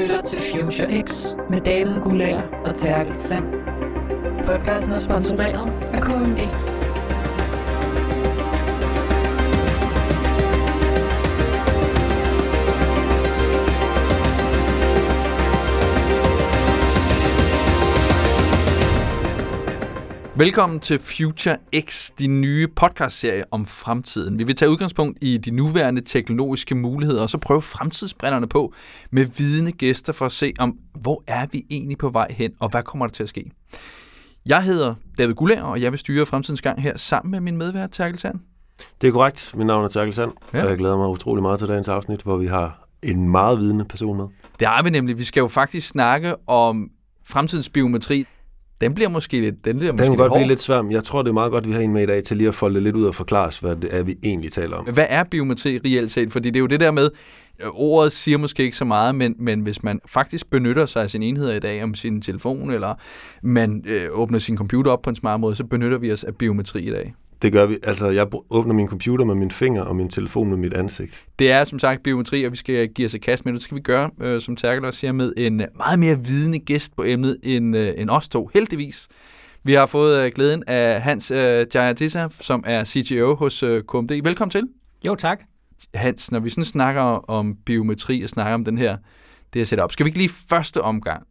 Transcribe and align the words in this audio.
lytter 0.00 0.22
til 0.22 0.38
Future 0.38 1.02
X 1.08 1.36
med 1.50 1.60
David 1.60 2.00
Gulager 2.00 2.42
og 2.64 2.74
Terkel 2.74 3.14
Sand. 3.14 3.44
Podcasten 4.46 4.92
er 4.92 4.98
sponsoreret 4.98 5.72
af 5.92 6.02
KMD. 6.02 6.69
Velkommen 20.40 20.80
til 20.80 20.98
Future 20.98 21.56
X, 21.80 22.10
din 22.18 22.40
nye 22.40 22.68
podcastserie 22.68 23.44
om 23.50 23.66
fremtiden. 23.66 24.38
Vi 24.38 24.44
vil 24.44 24.56
tage 24.56 24.70
udgangspunkt 24.70 25.18
i 25.22 25.38
de 25.38 25.50
nuværende 25.50 26.00
teknologiske 26.00 26.74
muligheder, 26.74 27.22
og 27.22 27.30
så 27.30 27.38
prøve 27.38 27.62
fremtidsbrænderne 27.62 28.48
på 28.48 28.72
med 29.10 29.24
vidende 29.24 29.72
gæster 29.72 30.12
for 30.12 30.26
at 30.26 30.32
se, 30.32 30.52
om 30.58 30.78
hvor 31.00 31.22
er 31.26 31.46
vi 31.52 31.66
egentlig 31.70 31.98
på 31.98 32.08
vej 32.08 32.26
hen, 32.30 32.52
og 32.60 32.68
hvad 32.68 32.82
kommer 32.82 33.06
der 33.06 33.12
til 33.12 33.22
at 33.22 33.28
ske. 33.28 33.50
Jeg 34.46 34.62
hedder 34.62 34.94
David 35.18 35.34
Gullager, 35.34 35.62
og 35.62 35.82
jeg 35.82 35.92
vil 35.92 35.98
styre 35.98 36.26
fremtidens 36.26 36.62
gang 36.62 36.82
her 36.82 36.96
sammen 36.96 37.30
med 37.30 37.40
min 37.40 37.56
medvært, 37.56 37.90
Terkel 37.90 38.18
Sand. 38.18 38.40
Det 39.00 39.08
er 39.08 39.12
korrekt. 39.12 39.52
Mit 39.56 39.66
navn 39.66 39.84
er 39.84 39.88
Terkel 39.88 40.14
Sand, 40.14 40.32
Ja. 40.54 40.62
og 40.62 40.70
jeg 40.70 40.78
glæder 40.78 40.96
mig 40.96 41.08
utrolig 41.08 41.42
meget 41.42 41.58
til 41.58 41.68
dagens 41.68 41.88
afsnit, 41.88 42.22
hvor 42.22 42.36
vi 42.36 42.46
har 42.46 42.88
en 43.02 43.28
meget 43.28 43.58
vidende 43.58 43.84
person 43.84 44.16
med. 44.16 44.26
Det 44.60 44.66
er 44.66 44.82
vi 44.82 44.90
nemlig. 44.90 45.18
Vi 45.18 45.24
skal 45.24 45.40
jo 45.40 45.48
faktisk 45.48 45.88
snakke 45.88 46.48
om 46.48 46.90
fremtidens 47.24 47.68
biometri. 47.68 48.26
Den 48.80 48.94
bliver 48.94 49.08
måske 49.08 49.40
lidt, 49.40 49.64
den 49.64 49.76
bliver 49.76 49.92
Den 49.92 49.96
måske 49.96 50.04
kan 50.04 50.10
lidt 50.12 50.18
godt 50.18 50.30
hård. 50.30 50.38
blive 50.38 50.48
lidt 50.48 50.62
svær, 50.62 50.82
men 50.82 50.92
jeg 50.92 51.04
tror, 51.04 51.22
det 51.22 51.28
er 51.28 51.32
meget 51.34 51.52
godt, 51.52 51.68
vi 51.68 51.72
har 51.72 51.80
en 51.80 51.92
med 51.92 52.02
i 52.02 52.06
dag 52.06 52.22
til 52.22 52.36
lige 52.36 52.48
at 52.48 52.54
folde 52.54 52.80
lidt 52.80 52.96
ud 52.96 53.04
og 53.04 53.14
forklare 53.14 53.46
os, 53.46 53.58
hvad 53.58 53.76
det 53.76 53.88
er, 53.96 54.02
vi 54.02 54.16
egentlig 54.22 54.52
taler 54.52 54.76
om. 54.76 54.84
Hvad 54.84 55.06
er 55.08 55.24
biometri 55.24 55.78
reelt 55.78 56.10
set? 56.10 56.32
Fordi 56.32 56.48
det 56.50 56.56
er 56.56 56.60
jo 56.60 56.66
det 56.66 56.80
der 56.80 56.90
med, 56.90 57.10
ordet 57.72 58.12
siger 58.12 58.38
måske 58.38 58.62
ikke 58.62 58.76
så 58.76 58.84
meget, 58.84 59.14
men, 59.14 59.34
men 59.38 59.60
hvis 59.60 59.82
man 59.82 60.00
faktisk 60.06 60.50
benytter 60.50 60.86
sig 60.86 61.02
af 61.02 61.10
sine 61.10 61.26
enheder 61.26 61.54
i 61.54 61.58
dag, 61.58 61.82
om 61.82 61.94
sin 61.94 62.22
telefon, 62.22 62.70
eller 62.70 62.94
man 63.42 63.84
øh, 63.86 64.08
åbner 64.12 64.38
sin 64.38 64.56
computer 64.56 64.90
op 64.90 65.02
på 65.02 65.10
en 65.10 65.16
smart 65.16 65.40
måde, 65.40 65.56
så 65.56 65.64
benytter 65.64 65.98
vi 65.98 66.12
os 66.12 66.24
af 66.24 66.34
biometri 66.34 66.82
i 66.82 66.90
dag. 66.90 67.14
Det 67.42 67.52
gør 67.52 67.66
vi. 67.66 67.78
Altså, 67.82 68.08
jeg 68.08 68.26
åbner 68.50 68.74
min 68.74 68.88
computer 68.88 69.24
med 69.24 69.34
min 69.34 69.50
finger 69.50 69.82
og 69.82 69.96
min 69.96 70.08
telefon 70.08 70.48
med 70.48 70.56
mit 70.56 70.74
ansigt. 70.74 71.26
Det 71.38 71.52
er 71.52 71.64
som 71.64 71.78
sagt 71.78 72.02
biometri, 72.02 72.44
og 72.44 72.52
vi 72.52 72.56
skal 72.56 72.88
give 72.88 73.06
os 73.06 73.14
et 73.14 73.22
kast 73.22 73.44
med 73.44 73.52
det. 73.52 73.58
Det 73.58 73.64
skal 73.64 73.76
vi 73.76 73.80
gøre, 73.80 74.10
øh, 74.20 74.40
som 74.40 74.56
Terkel 74.56 74.84
også 74.84 75.00
siger, 75.00 75.12
med 75.12 75.32
en 75.36 75.62
meget 75.76 75.98
mere 75.98 76.24
vidende 76.24 76.58
gæst 76.58 76.96
på 76.96 77.04
emnet 77.04 77.36
end, 77.42 77.76
øh, 77.76 77.94
end 77.96 78.10
os 78.10 78.28
to, 78.28 78.50
heldigvis. 78.54 79.08
Vi 79.64 79.72
har 79.72 79.86
fået 79.86 80.24
øh, 80.24 80.32
glæden 80.34 80.64
af 80.66 81.02
Hans 81.02 81.30
øh, 81.30 81.66
Jayatissa, 81.74 82.28
som 82.30 82.64
er 82.66 82.84
CTO 82.84 83.34
hos 83.34 83.62
øh, 83.62 83.82
KMD. 83.82 84.22
Velkommen 84.22 84.50
til. 84.50 84.68
Jo, 85.06 85.14
tak. 85.14 85.40
Hans, 85.94 86.32
når 86.32 86.40
vi 86.40 86.50
sådan 86.50 86.64
snakker 86.64 87.02
om 87.30 87.56
biometri 87.66 88.22
og 88.22 88.28
snakker 88.28 88.54
om 88.54 88.64
den 88.64 88.78
her, 88.78 88.96
det 89.52 89.60
her 89.60 89.64
setup, 89.64 89.92
skal 89.92 90.04
vi 90.04 90.08
ikke 90.08 90.18
lige 90.18 90.30
første 90.48 90.82
omgang, 90.82 91.22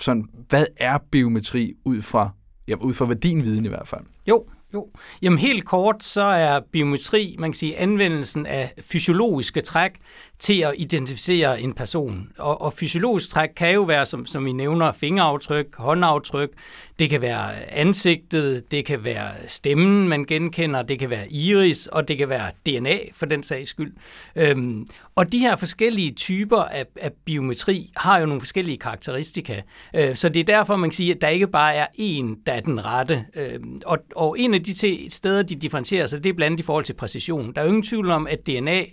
sådan, 0.00 0.24
hvad 0.48 0.66
er 0.76 0.98
biometri 1.12 1.74
ud 1.84 2.02
fra, 2.02 2.30
ja, 2.68 2.74
ud 2.74 2.94
fra 2.94 3.04
hvad 3.04 3.16
din 3.16 3.44
viden 3.44 3.64
i 3.64 3.68
hvert 3.68 3.88
fald? 3.88 4.02
Jo, 4.28 4.44
jo. 4.74 4.88
Jamen 5.22 5.38
helt 5.38 5.64
kort, 5.64 6.02
så 6.02 6.22
er 6.22 6.60
biometri, 6.72 7.36
man 7.38 7.50
kan 7.50 7.58
sige, 7.58 7.78
anvendelsen 7.78 8.46
af 8.46 8.72
fysiologiske 8.80 9.60
træk 9.60 9.92
til 10.38 10.60
at 10.60 10.74
identificere 10.78 11.60
en 11.60 11.72
person. 11.72 12.28
Og, 12.38 12.60
og 12.60 12.72
fysiologisk 12.72 13.30
træk 13.30 13.48
kan 13.56 13.74
jo 13.74 13.82
være, 13.82 14.06
som, 14.06 14.26
som 14.26 14.46
I 14.46 14.52
nævner, 14.52 14.92
fingeraftryk, 14.92 15.66
håndaftryk, 15.74 16.50
det 16.98 17.10
kan 17.10 17.20
være 17.20 17.72
ansigtet, 17.72 18.70
det 18.70 18.84
kan 18.84 19.04
være 19.04 19.30
stemmen, 19.48 20.08
man 20.08 20.24
genkender, 20.24 20.82
det 20.82 20.98
kan 20.98 21.10
være 21.10 21.32
iris, 21.32 21.86
og 21.86 22.08
det 22.08 22.18
kan 22.18 22.28
være 22.28 22.50
DNA 22.66 22.98
for 23.12 23.26
den 23.26 23.42
sags 23.42 23.70
skyld. 23.70 23.92
Øhm, 24.36 24.88
og 25.14 25.32
de 25.32 25.38
her 25.38 25.56
forskellige 25.56 26.12
typer 26.12 26.62
af, 26.62 26.86
af 27.00 27.12
biometri 27.24 27.90
har 27.96 28.18
jo 28.18 28.26
nogle 28.26 28.40
forskellige 28.40 28.78
karakteristika. 28.78 29.60
Øh, 29.96 30.14
så 30.14 30.28
det 30.28 30.40
er 30.40 30.44
derfor, 30.44 30.76
man 30.76 30.90
kan 30.90 30.94
sige, 30.94 31.14
at 31.14 31.20
der 31.20 31.28
ikke 31.28 31.46
bare 31.46 31.74
er 31.74 31.86
én, 31.86 32.42
der 32.46 32.52
er 32.52 32.60
den 32.60 32.84
rette. 32.84 33.24
Øh, 33.36 33.60
og, 33.86 33.98
og 34.16 34.38
en 34.38 34.54
af 34.54 34.62
de 34.62 35.10
steder, 35.10 35.42
de 35.42 35.54
differentierer 35.54 36.06
sig, 36.06 36.24
det 36.24 36.30
er 36.30 36.34
blandt 36.34 36.52
andet 36.52 36.60
i 36.60 36.66
forhold 36.66 36.84
til 36.84 36.94
præcision. 36.94 37.52
Der 37.54 37.60
er 37.60 37.64
jo 37.64 37.68
ingen 37.68 37.82
tvivl 37.82 38.10
om, 38.10 38.26
at 38.26 38.46
DNA 38.46 38.84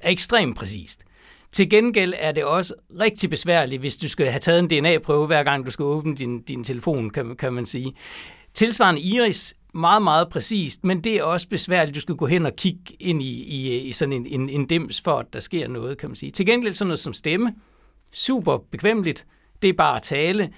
er 0.00 0.10
ekstremt 0.10 0.56
præcist. 0.56 1.04
Til 1.52 1.70
gengæld 1.70 2.14
er 2.18 2.32
det 2.32 2.44
også 2.44 2.74
rigtig 3.00 3.30
besværligt, 3.30 3.80
hvis 3.80 3.96
du 3.96 4.08
skal 4.08 4.26
have 4.26 4.40
taget 4.40 4.58
en 4.58 4.68
DNA-prøve, 4.68 5.26
hver 5.26 5.42
gang 5.42 5.66
du 5.66 5.70
skal 5.70 5.82
åbne 5.82 6.16
din, 6.16 6.42
din 6.42 6.64
telefon, 6.64 7.10
kan, 7.10 7.36
kan 7.36 7.52
man 7.52 7.66
sige. 7.66 7.92
Tilsvarende 8.54 9.00
iris, 9.00 9.54
meget, 9.74 10.02
meget 10.02 10.28
præcist, 10.28 10.84
men 10.84 11.04
det 11.04 11.14
er 11.14 11.22
også 11.22 11.48
besværligt. 11.48 11.94
Du 11.94 12.00
skal 12.00 12.14
gå 12.14 12.26
hen 12.26 12.46
og 12.46 12.56
kigge 12.56 12.96
ind 13.00 13.22
i, 13.22 13.44
i, 13.44 13.78
i 13.78 13.92
sådan 13.92 14.12
en, 14.12 14.26
en, 14.26 14.48
en 14.48 14.66
dims, 14.66 15.00
for 15.00 15.12
at 15.12 15.26
der 15.32 15.40
sker 15.40 15.68
noget, 15.68 15.98
kan 15.98 16.08
man 16.08 16.16
sige. 16.16 16.32
Til 16.32 16.46
gengæld 16.46 16.74
sådan 16.74 16.88
noget 16.88 17.00
som 17.00 17.12
stemme, 17.12 17.54
super 18.12 18.58
bekvemmeligt, 18.70 19.26
det 19.62 19.68
er 19.68 19.72
bare 19.72 19.96
at 19.96 20.02
tale. 20.02 20.50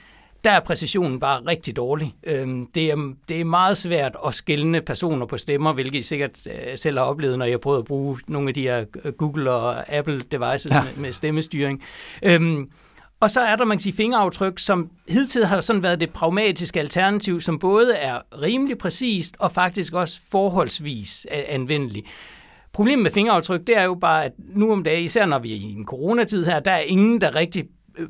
Der 0.44 0.50
er 0.50 0.60
præcisionen 0.60 1.20
bare 1.20 1.40
rigtig 1.46 1.76
dårlig. 1.76 2.14
Øhm, 2.26 2.66
det, 2.66 2.90
er, 2.90 3.14
det 3.28 3.40
er 3.40 3.44
meget 3.44 3.76
svært 3.76 4.16
at 4.26 4.34
skælne 4.34 4.80
personer 4.80 5.26
på 5.26 5.36
stemmer, 5.36 5.72
hvilket 5.72 5.98
I 5.98 6.02
sikkert 6.02 6.46
øh, 6.46 6.78
selv 6.78 6.98
har 6.98 7.04
oplevet, 7.04 7.38
når 7.38 7.44
jeg 7.46 7.60
prøver 7.60 7.78
at 7.78 7.84
bruge 7.84 8.18
nogle 8.26 8.48
af 8.48 8.54
de 8.54 8.62
her 8.62 8.84
øh, 9.04 9.12
Google 9.12 9.50
og 9.50 9.92
Apple 9.94 10.22
devices 10.30 10.72
Ja. 10.72 10.82
med, 10.82 10.90
med 10.96 11.12
stemmestyring. 11.12 11.82
Øhm, 12.24 12.70
og 13.20 13.30
så 13.30 13.40
er 13.40 13.56
der, 13.56 13.64
man 13.64 13.76
kan 13.76 13.82
sige, 13.82 13.92
fingeraftryk, 13.92 14.58
som 14.58 14.90
hidtil 15.08 15.46
har 15.46 15.60
sådan 15.60 15.82
været 15.82 16.00
det 16.00 16.10
pragmatiske 16.10 16.80
alternativ, 16.80 17.40
som 17.40 17.58
både 17.58 17.94
er 17.96 18.18
rimelig 18.42 18.78
præcist 18.78 19.36
og 19.38 19.52
faktisk 19.52 19.92
også 19.94 20.20
forholdsvis 20.30 21.26
øh, 21.32 21.42
anvendelig. 21.48 22.04
Problemet 22.72 23.02
med 23.02 23.10
fingeraftryk, 23.10 23.60
det 23.66 23.78
er 23.78 23.82
jo 23.82 23.94
bare, 23.94 24.24
at 24.24 24.32
nu 24.54 24.72
om 24.72 24.82
dagen, 24.84 25.04
især 25.04 25.26
når 25.26 25.38
vi 25.38 25.52
er 25.52 25.56
i 25.56 25.62
en 25.62 25.86
coronatid 25.86 26.44
her, 26.44 26.60
der 26.60 26.70
er 26.70 26.78
ingen, 26.80 27.20
der 27.20 27.34
rigtig 27.34 27.64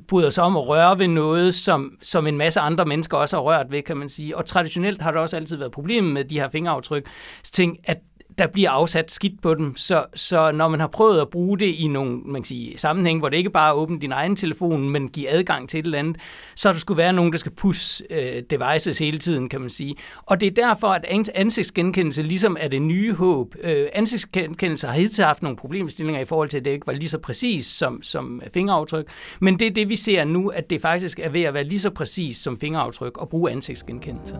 bryder 0.08 0.30
sig 0.30 0.44
om 0.44 0.56
at 0.56 0.68
røre 0.68 0.98
ved 0.98 1.08
noget, 1.08 1.54
som, 1.54 1.98
som 2.02 2.26
en 2.26 2.36
masse 2.36 2.60
andre 2.60 2.84
mennesker 2.84 3.16
også 3.16 3.36
har 3.36 3.42
rørt 3.42 3.66
ved, 3.70 3.82
kan 3.82 3.96
man 3.96 4.08
sige. 4.08 4.36
Og 4.36 4.44
traditionelt 4.44 5.02
har 5.02 5.10
det 5.10 5.20
også 5.20 5.36
altid 5.36 5.56
været 5.56 5.72
problemet 5.72 6.12
med 6.12 6.24
de 6.24 6.40
her 6.40 6.48
fingeraftryk, 6.48 7.06
ting, 7.42 7.78
at 7.84 7.98
der 8.38 8.46
bliver 8.46 8.70
afsat 8.70 9.10
skidt 9.10 9.42
på 9.42 9.54
dem, 9.54 9.76
så, 9.76 10.04
så 10.14 10.52
når 10.52 10.68
man 10.68 10.80
har 10.80 10.86
prøvet 10.86 11.20
at 11.20 11.28
bruge 11.30 11.58
det 11.58 11.66
i 11.66 11.88
nogle 11.88 12.20
man 12.24 12.42
kan 12.42 12.44
sige, 12.44 12.78
sammenhæng, 12.78 13.18
hvor 13.18 13.28
det 13.28 13.36
ikke 13.36 13.50
bare 13.50 13.68
er 13.68 13.74
åbne 13.74 14.00
din 14.00 14.12
egen 14.12 14.36
telefon, 14.36 14.88
men 14.88 15.08
give 15.08 15.28
adgang 15.28 15.68
til 15.68 15.78
et 15.80 15.84
eller 15.84 15.98
andet, 15.98 16.16
så 16.56 16.72
der 16.72 16.78
skulle 16.78 16.98
være 16.98 17.12
nogen, 17.12 17.32
der 17.32 17.38
skal 17.38 17.52
pusse 17.52 18.04
øh, 18.10 18.42
devices 18.50 18.98
hele 18.98 19.18
tiden, 19.18 19.48
kan 19.48 19.60
man 19.60 19.70
sige. 19.70 19.94
Og 20.22 20.40
det 20.40 20.46
er 20.46 20.66
derfor, 20.66 20.86
at 20.86 21.04
ansigtsgenkendelse 21.34 22.22
ligesom 22.22 22.56
er 22.60 22.68
det 22.68 22.82
nye 22.82 23.14
håb. 23.14 23.54
Øh, 23.64 23.86
ansigtsgenkendelse 23.92 24.86
har 24.86 24.94
hidtil 24.94 25.24
haft 25.24 25.42
nogle 25.42 25.56
problemstillinger 25.56 26.20
i 26.22 26.24
forhold 26.24 26.48
til, 26.48 26.58
at 26.58 26.64
det 26.64 26.70
ikke 26.70 26.86
var 26.86 26.92
lige 26.92 27.08
så 27.08 27.18
præcis 27.18 27.66
som, 27.66 28.02
som 28.02 28.42
fingeraftryk, 28.54 29.06
men 29.40 29.58
det 29.58 29.66
er 29.66 29.70
det, 29.70 29.88
vi 29.88 29.96
ser 29.96 30.24
nu, 30.24 30.48
at 30.48 30.70
det 30.70 30.80
faktisk 30.80 31.18
er 31.18 31.28
ved 31.28 31.42
at 31.42 31.54
være 31.54 31.64
lige 31.64 31.80
så 31.80 31.90
præcis 31.90 32.36
som 32.36 32.60
fingeraftryk 32.60 33.18
og 33.18 33.28
bruge 33.28 33.50
ansigtsgenkendelse. 33.50 34.36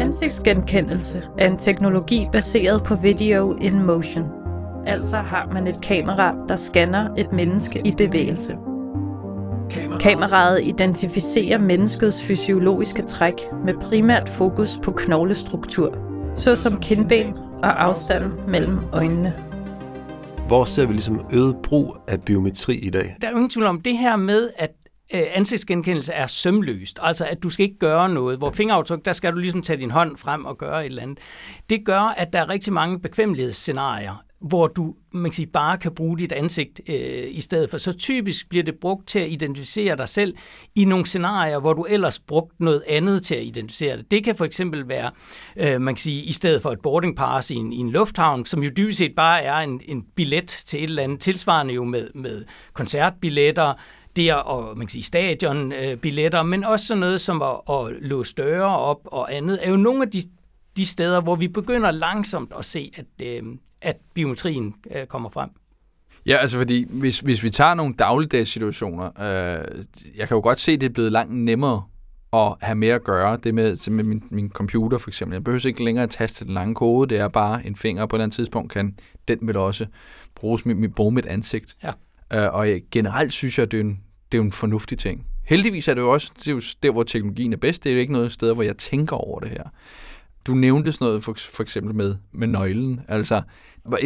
Ansigtsgenkendelse 0.00 1.22
er 1.38 1.46
en 1.46 1.58
teknologi 1.58 2.28
baseret 2.32 2.84
på 2.84 2.94
video 2.94 3.52
in 3.60 3.82
motion. 3.82 4.24
Altså 4.86 5.16
har 5.16 5.50
man 5.52 5.66
et 5.66 5.80
kamera, 5.82 6.34
der 6.48 6.56
scanner 6.56 7.14
et 7.14 7.32
menneske 7.32 7.82
i 7.84 7.94
bevægelse. 7.96 8.56
Kameraet 10.00 10.66
identificerer 10.66 11.58
menneskets 11.58 12.22
fysiologiske 12.22 13.02
træk 13.02 13.34
med 13.64 13.74
primært 13.74 14.28
fokus 14.28 14.80
på 14.82 14.92
knoglestruktur, 14.92 15.94
såsom 16.36 16.80
kindben 16.80 17.34
og 17.62 17.84
afstanden 17.84 18.32
mellem 18.48 18.78
øjnene. 18.92 19.34
Hvor 20.46 20.64
ser 20.64 20.86
vi 20.86 20.92
ligesom 20.92 21.26
øget 21.32 21.56
brug 21.62 21.96
af 22.06 22.22
biometri 22.22 22.74
i 22.74 22.90
dag? 22.90 23.16
Der 23.20 23.26
er 23.26 23.30
jo 23.30 23.36
ingen 23.36 23.50
tvivl 23.50 23.66
om 23.66 23.80
det 23.80 23.98
her 23.98 24.16
med, 24.16 24.50
at 24.58 24.70
øh, 25.14 25.22
ansigtsgenkendelse 25.32 26.12
er 26.12 26.26
sømløst. 26.26 26.98
Altså, 27.02 27.24
at 27.24 27.42
du 27.42 27.50
skal 27.50 27.64
ikke 27.64 27.78
gøre 27.78 28.08
noget. 28.08 28.38
Hvor 28.38 28.50
fingeraftryk, 28.50 29.04
der 29.04 29.12
skal 29.12 29.32
du 29.32 29.38
ligesom 29.38 29.62
tage 29.62 29.80
din 29.80 29.90
hånd 29.90 30.16
frem 30.16 30.44
og 30.44 30.58
gøre 30.58 30.80
et 30.80 30.86
eller 30.86 31.02
andet. 31.02 31.18
Det 31.70 31.84
gør, 31.84 32.14
at 32.16 32.32
der 32.32 32.38
er 32.38 32.48
rigtig 32.48 32.72
mange 32.72 33.00
bekvemmelighedsscenarier, 33.00 34.24
hvor 34.40 34.66
du 34.66 34.94
man 35.12 35.24
kan 35.24 35.32
sige, 35.32 35.46
bare 35.46 35.78
kan 35.78 35.94
bruge 35.94 36.18
dit 36.18 36.32
ansigt 36.32 36.80
øh, 36.88 36.96
i 37.28 37.40
stedet 37.40 37.70
for. 37.70 37.78
Så 37.78 37.92
typisk 37.92 38.48
bliver 38.48 38.64
det 38.64 38.74
brugt 38.80 39.08
til 39.08 39.18
at 39.18 39.30
identificere 39.30 39.96
dig 39.96 40.08
selv 40.08 40.34
i 40.74 40.84
nogle 40.84 41.06
scenarier, 41.06 41.58
hvor 41.58 41.72
du 41.72 41.84
ellers 41.84 42.18
brugt 42.18 42.60
noget 42.60 42.82
andet 42.88 43.22
til 43.22 43.34
at 43.34 43.42
identificere 43.42 43.96
dig. 43.96 44.10
Det 44.10 44.24
kan 44.24 44.36
for 44.36 44.44
eksempel 44.44 44.88
være, 44.88 45.10
øh, 45.56 45.80
man 45.80 45.94
kan 45.94 46.00
sige, 46.00 46.22
i 46.22 46.32
stedet 46.32 46.62
for 46.62 46.70
et 46.70 46.80
boarding 46.82 47.16
pass 47.16 47.50
i 47.50 47.54
en, 47.54 47.72
i 47.72 47.76
en 47.76 47.90
lufthavn, 47.90 48.44
som 48.44 48.62
jo 48.62 48.70
dybest 48.76 48.98
set 48.98 49.14
bare 49.16 49.42
er 49.42 49.56
en, 49.56 49.80
en 49.84 50.04
billet 50.16 50.48
til 50.48 50.78
et 50.78 50.88
eller 50.88 51.02
andet, 51.02 51.20
tilsvarende 51.20 51.74
jo 51.74 51.84
med, 51.84 52.08
med 52.14 52.44
koncertbilletter, 52.72 53.74
det 54.18 54.30
er 54.30 54.34
og 54.34 54.78
man 54.78 54.86
kan 54.86 54.92
sige, 54.92 55.02
stadionbilletter, 55.02 56.42
men 56.42 56.64
også 56.64 56.86
sådan 56.86 57.00
noget 57.00 57.20
som 57.20 57.42
at, 57.42 57.60
at 57.70 57.92
låse 58.00 58.34
døre 58.34 58.78
op 58.78 59.00
og 59.04 59.34
andet, 59.34 59.58
er 59.62 59.70
jo 59.70 59.76
nogle 59.76 60.02
af 60.02 60.10
de, 60.10 60.22
de 60.76 60.86
steder, 60.86 61.20
hvor 61.20 61.36
vi 61.36 61.48
begynder 61.48 61.90
langsomt 61.90 62.52
at 62.58 62.64
se, 62.64 62.92
at, 62.96 63.26
øh, 63.26 63.42
at 63.82 63.96
biometrien 64.14 64.74
øh, 64.96 65.06
kommer 65.06 65.28
frem. 65.28 65.50
Ja, 66.26 66.36
altså 66.36 66.56
fordi, 66.56 66.86
hvis, 66.90 67.20
hvis 67.20 67.42
vi 67.42 67.50
tager 67.50 67.74
nogle 67.74 67.94
dagligdags 67.94 68.50
situationer, 68.50 69.06
øh, 69.06 69.84
jeg 70.16 70.28
kan 70.28 70.34
jo 70.34 70.40
godt 70.40 70.60
se, 70.60 70.72
at 70.72 70.80
det 70.80 70.88
er 70.88 70.92
blevet 70.92 71.12
langt 71.12 71.34
nemmere 71.34 71.82
at 72.32 72.54
have 72.60 72.74
mere 72.74 72.94
at 72.94 73.04
gøre. 73.04 73.36
Det 73.36 73.54
med, 73.54 73.90
med 73.90 74.04
min, 74.04 74.22
min 74.30 74.50
computer 74.50 74.98
for 74.98 75.10
eksempel. 75.10 75.34
Jeg 75.34 75.44
behøver 75.44 75.66
ikke 75.66 75.84
længere 75.84 76.02
at 76.02 76.10
taste 76.10 76.44
den 76.44 76.54
lange 76.54 76.74
kode. 76.74 77.08
Det 77.08 77.18
er 77.18 77.28
bare 77.28 77.66
en 77.66 77.76
finger, 77.76 78.06
på 78.06 78.16
et 78.16 78.18
eller 78.18 78.24
andet 78.24 78.36
tidspunkt 78.36 78.72
kan 78.72 78.98
den 79.28 79.38
vel 79.42 79.56
også 79.56 79.86
bruges 80.34 80.66
med, 80.66 80.74
med, 80.74 80.88
bruge 80.88 81.12
mit 81.12 81.26
ansigt. 81.26 81.76
Ja. 81.82 81.92
Øh, 82.32 82.54
og 82.54 82.68
jeg, 82.68 82.82
generelt 82.90 83.32
synes 83.32 83.58
jeg, 83.58 83.62
at 83.62 83.72
det 83.72 83.80
er, 83.80 83.84
en, 83.84 84.00
det 84.32 84.38
er 84.38 84.42
jo 84.42 84.44
en 84.44 84.52
fornuftig 84.52 84.98
ting. 84.98 85.26
Heldigvis 85.44 85.88
er 85.88 85.94
det 85.94 86.00
jo 86.00 86.10
også 86.10 86.32
det 86.38 86.48
er 86.48 86.52
jo 86.52 86.60
der, 86.82 86.90
hvor 86.90 87.02
teknologien 87.02 87.52
er 87.52 87.56
bedst. 87.56 87.84
Det 87.84 87.90
er 87.90 87.94
jo 87.94 88.00
ikke 88.00 88.12
noget 88.12 88.32
sted, 88.32 88.54
hvor 88.54 88.62
jeg 88.62 88.76
tænker 88.76 89.16
over 89.16 89.40
det 89.40 89.48
her. 89.48 89.64
Du 90.46 90.54
nævnte 90.54 90.92
sådan 90.92 91.04
noget 91.04 91.24
for, 91.24 91.36
for 91.54 91.62
eksempel 91.62 91.94
med, 91.94 92.16
med 92.32 92.46
nøglen. 92.46 93.00
Altså, 93.08 93.42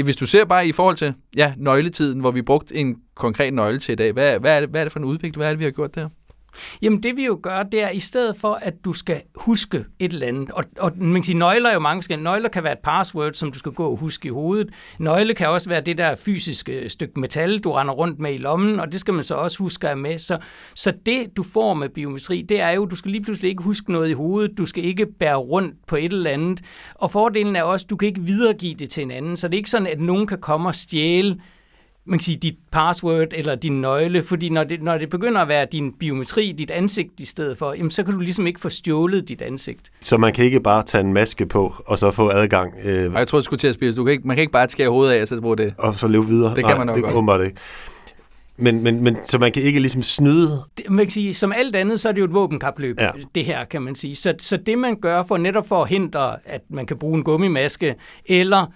hvis 0.05 0.17
du 0.17 0.27
ser 0.27 0.45
bare 0.45 0.67
i 0.67 0.73
forhold 0.73 0.97
til 0.97 1.15
ja, 1.37 1.55
nøgletiden, 1.57 2.21
hvor 2.21 2.31
vi 2.31 2.43
brugte 2.43 2.77
en 2.77 2.97
konkret 3.15 3.55
nøgle 3.55 3.79
til 3.79 3.93
i 3.93 3.97
dag, 3.97 4.13
hvad, 4.13 4.39
hvad, 4.39 4.57
er, 4.57 4.61
det, 4.61 4.69
hvad 4.69 4.81
er 4.81 4.85
det 4.85 4.93
for 4.93 4.99
en 4.99 5.05
udvikling? 5.05 5.37
Hvad 5.37 5.47
er 5.47 5.51
det, 5.51 5.59
vi 5.59 5.65
har 5.65 5.71
gjort 5.71 5.95
der? 5.95 6.09
Jamen 6.83 7.03
det 7.03 7.17
vi 7.17 7.25
jo 7.25 7.41
gør, 7.43 7.63
det 7.63 7.83
er 7.83 7.91
i 7.91 8.01
stedet 8.01 8.37
for, 8.37 8.55
at 8.63 8.75
du 8.85 8.93
skal 8.93 9.21
huske 9.37 9.85
et 9.99 10.13
eller 10.13 10.27
andet, 10.27 10.51
og, 10.51 10.65
og 10.79 10.93
man 10.97 11.15
kan 11.15 11.23
sige, 11.23 11.39
nøgler 11.39 11.69
er 11.69 11.75
jo 11.75 11.81
mange 11.81 12.03
forskellige. 12.03 12.25
Nøgler 12.25 12.49
kan 12.49 12.65
være 12.65 12.73
et 12.73 12.79
password, 12.85 13.33
som 13.33 13.53
du 13.53 13.59
skal 13.59 13.73
gå 13.73 13.87
og 13.87 13.97
huske 13.97 14.27
i 14.27 14.31
hovedet. 14.31 14.71
Nøgle 14.99 15.35
kan 15.35 15.49
også 15.49 15.69
være 15.69 15.81
det 15.81 15.99
der 15.99 16.15
fysiske 16.15 16.89
stykke 16.89 17.21
metal, 17.21 17.59
du 17.59 17.73
render 17.73 17.95
rundt 17.95 18.19
med 18.19 18.35
i 18.35 18.39
lommen, 18.39 18.81
og 18.81 18.93
det 18.93 19.01
skal 19.01 19.15
man 19.15 19.25
så 19.25 19.35
også 19.35 19.59
huske 19.59 19.89
at 19.89 19.99
med. 19.99 20.19
Så, 20.19 20.39
så 20.75 20.93
det, 21.07 21.37
du 21.37 21.43
får 21.43 21.75
med 21.75 21.89
biometri, 21.89 22.43
det 22.43 22.61
er 22.61 22.71
jo, 22.71 22.87
du 22.87 22.97
skal 22.97 23.11
lige 23.11 23.25
pludselig 23.25 23.49
ikke 23.49 23.63
huske 23.63 23.93
noget 23.93 24.09
i 24.09 24.13
hovedet, 24.13 24.59
du 24.59 24.67
skal 24.67 24.85
ikke 24.85 25.07
bære 25.07 25.37
rundt 25.37 25.75
på 25.87 25.97
et 25.97 26.13
eller 26.13 26.31
andet. 26.31 26.61
Og 26.95 27.11
fordelen 27.11 27.57
er 27.57 27.63
også, 27.63 27.87
du 27.91 27.97
kan 27.97 28.09
ikke 28.09 28.21
videregive 28.21 28.75
det 28.75 28.91
til 28.91 29.03
en 29.03 29.11
anden, 29.11 29.37
så 29.37 29.49
det 29.49 29.55
er 29.55 29.59
ikke 29.59 29.71
sådan, 29.71 29.87
at 29.87 30.01
nogen 30.01 30.27
kan 30.27 30.41
komme 30.41 30.69
og 30.69 30.75
stjæle 30.75 31.39
man 32.07 32.19
kan 32.19 32.25
sige, 32.25 32.37
dit 32.37 32.55
password 32.73 33.29
eller 33.33 33.55
din 33.55 33.81
nøgle, 33.81 34.23
fordi 34.23 34.49
når 34.49 34.65
det, 34.65 34.83
når 34.83 34.99
det 34.99 35.11
begynder 35.11 35.41
at 35.41 35.49
være 35.49 35.67
din 35.73 35.93
biometri, 35.93 36.55
dit 36.59 36.71
ansigt 36.71 37.21
i 37.21 37.25
stedet 37.25 37.59
for, 37.59 37.73
jamen, 37.73 37.91
så 37.91 38.03
kan 38.03 38.15
du 38.15 38.21
ligesom 38.21 38.47
ikke 38.47 38.61
få 38.61 38.69
stjålet 38.69 39.29
dit 39.29 39.43
ansigt. 39.43 39.91
Så 40.01 40.19
man 40.19 40.33
kan 40.33 40.45
ikke 40.45 40.61
bare 40.61 40.83
tage 40.83 41.05
en 41.05 41.13
maske 41.13 41.47
på, 41.47 41.75
og 41.87 41.99
så 41.99 42.11
få 42.11 42.29
adgang? 42.29 42.75
Øh, 42.85 43.13
og 43.13 43.19
jeg 43.19 43.29
tror, 43.29 43.39
det 43.39 43.45
skulle 43.45 43.61
til 43.61 43.69
at 43.69 43.75
spise. 43.75 43.97
Du 43.97 44.05
kan 44.05 44.13
ikke, 44.13 44.27
man 44.27 44.37
kan 44.37 44.41
ikke 44.41 44.53
bare 44.53 44.69
skære 44.69 44.89
hovedet 44.89 45.15
af, 45.15 45.23
og 45.23 45.29
så 45.29 45.41
bruge 45.41 45.57
det. 45.57 45.75
Og 45.79 45.95
så 45.95 46.09
leve 46.09 46.27
videre? 46.27 46.49
Det 46.49 46.57
kan 46.57 46.65
Nej, 46.65 46.79
man 46.79 46.87
nok 46.87 46.97
det 46.97 47.05
godt. 47.05 47.41
Det 47.41 47.47
ikke. 47.47 47.61
Men, 48.57 48.83
men, 48.83 49.05
men, 49.05 49.17
så 49.25 49.39
man 49.39 49.53
kan 49.53 49.63
ikke 49.63 49.81
ligesom 49.81 50.03
snyde? 50.03 50.63
Det, 50.77 50.91
man 50.91 51.05
kan 51.05 51.11
sige, 51.11 51.35
som 51.35 51.53
alt 51.57 51.77
andet, 51.77 52.01
så 52.01 52.09
er 52.09 52.13
det 52.13 52.21
jo 52.21 52.25
et 52.25 52.35
våbenkapløb, 52.35 53.01
ja. 53.01 53.11
det 53.35 53.45
her, 53.45 53.65
kan 53.65 53.83
man 53.83 53.95
sige. 53.95 54.17
Så, 54.17 54.35
så 54.39 54.57
det, 54.57 54.79
man 54.79 54.97
gør 55.01 55.25
for 55.29 55.37
netop 55.37 55.69
for 55.69 55.83
at 55.83 55.89
hindre, 55.89 56.37
at 56.45 56.61
man 56.71 56.87
kan 56.87 56.99
bruge 56.99 57.19
en 57.19 57.25
gummimaske, 57.25 57.95
eller 58.27 58.67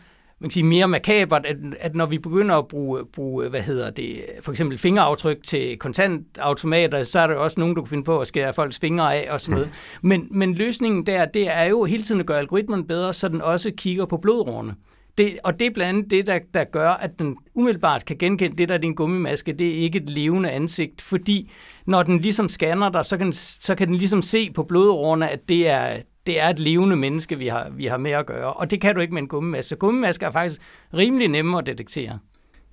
man 0.41 0.49
kan 0.49 0.51
sige, 0.51 0.65
mere 0.65 0.89
makabert, 0.89 1.47
at, 1.47 1.57
at 1.81 1.95
når 1.95 2.07
vi 2.07 2.19
begynder 2.19 2.55
at 2.55 2.69
bruge, 2.69 3.05
bruge, 3.13 3.49
hvad 3.49 3.61
hedder 3.61 3.91
det, 3.91 4.25
for 4.43 4.51
eksempel 4.53 4.79
fingeraftryk 4.79 5.43
til 5.43 5.77
kontantautomater, 5.79 7.03
så 7.03 7.21
er 7.21 7.27
der 7.27 7.35
også 7.35 7.61
nogen, 7.61 7.77
der 7.77 7.83
kan 7.83 7.89
finde 7.89 8.05
på 8.05 8.19
at 8.19 8.27
skære 8.27 8.55
folks 8.55 8.79
fingre 8.79 9.17
af 9.17 9.33
og 9.33 9.41
sådan 9.41 9.55
noget. 9.55 9.71
Men, 10.03 10.29
men 10.31 10.55
løsningen 10.55 11.07
der, 11.07 11.25
det 11.25 11.49
er 11.49 11.65
jo 11.65 11.85
hele 11.85 12.03
tiden 12.03 12.21
at 12.21 12.27
gøre 12.27 12.39
algoritmen 12.39 12.87
bedre, 12.87 13.13
så 13.13 13.29
den 13.29 13.43
også 13.43 13.73
kigger 13.77 14.07
på 14.07 14.17
blodårene. 14.17 14.75
Det, 15.19 15.39
og 15.45 15.59
det 15.59 15.67
er 15.67 15.71
blandt 15.71 15.89
andet 15.89 16.11
det, 16.11 16.27
der, 16.27 16.39
der 16.55 16.65
gør, 16.65 16.91
at 16.91 17.19
den 17.19 17.37
umiddelbart 17.55 18.05
kan 18.05 18.19
genkende 18.19 18.57
det, 18.57 18.69
der 18.69 18.75
er 18.75 18.79
din 18.79 18.95
gummimaske. 18.95 19.53
Det 19.53 19.69
er 19.69 19.75
ikke 19.75 19.99
et 19.99 20.11
levende 20.11 20.51
ansigt, 20.51 21.03
fordi 21.03 21.51
når 21.87 22.03
den 22.03 22.21
ligesom 22.21 22.49
scanner 22.49 22.89
dig, 22.89 23.05
så 23.05 23.17
kan, 23.17 23.33
så 23.33 23.75
kan 23.75 23.89
den 23.89 23.97
ligesom 23.97 24.23
se 24.23 24.51
på 24.51 24.63
blodårene, 24.63 25.31
at 25.31 25.49
det 25.49 25.69
er, 25.69 25.97
det 26.27 26.41
er 26.41 26.49
et 26.49 26.59
levende 26.59 26.97
menneske, 26.97 27.39
vi 27.39 27.47
har, 27.47 27.67
vi 27.71 27.87
har 27.87 27.97
med 27.97 28.11
at 28.11 28.27
gøre. 28.27 28.53
Og 28.53 28.71
det 28.71 28.81
kan 28.81 28.95
du 28.95 29.01
ikke 29.01 29.15
med 29.15 29.23
en 29.23 29.29
gummimaske. 29.29 29.69
Så 29.69 29.77
gummimasker 29.77 30.27
er 30.27 30.31
faktisk 30.31 30.61
rimelig 30.95 31.29
nemme 31.29 31.59
at 31.59 31.67
detektere. 31.67 32.19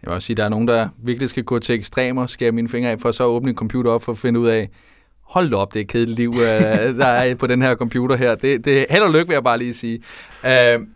Jeg 0.02 0.10
vil 0.10 0.14
også 0.14 0.26
sige, 0.26 0.34
at 0.34 0.38
der 0.38 0.46
er 0.46 0.50
nogen, 0.50 0.68
der 0.68 0.90
virkelig 1.04 1.30
skal 1.30 1.44
gå 1.44 1.60
til 1.60 1.76
ekstremer, 1.76 2.26
skære 2.26 2.52
mine 2.52 2.70
fingre 2.70 2.92
af, 2.92 3.00
for 3.00 3.12
så 3.12 3.24
at 3.24 3.28
åbne 3.28 3.50
en 3.50 3.56
computer 3.56 3.92
op 3.92 4.04
for 4.04 4.12
at 4.12 4.18
finde 4.18 4.40
ud 4.40 4.48
af, 4.48 4.70
hold 5.22 5.54
op, 5.54 5.74
det 5.74 5.80
er 5.80 5.84
et 5.84 5.90
kedeligt 5.90 6.18
liv, 6.18 6.30
øh, 6.30 6.98
der 7.00 7.06
er 7.06 7.36
på 7.36 7.48
den 7.48 7.62
her 7.62 7.76
computer 7.76 8.16
her. 8.16 8.36
Det, 8.36 8.66
det 8.66 8.86
held 8.90 9.04
og 9.04 9.12
lykke, 9.12 9.28
vil 9.28 9.34
jeg 9.34 9.44
bare 9.44 9.58
lige 9.58 9.74
sige. 9.74 10.00
Uh, 10.44 10.88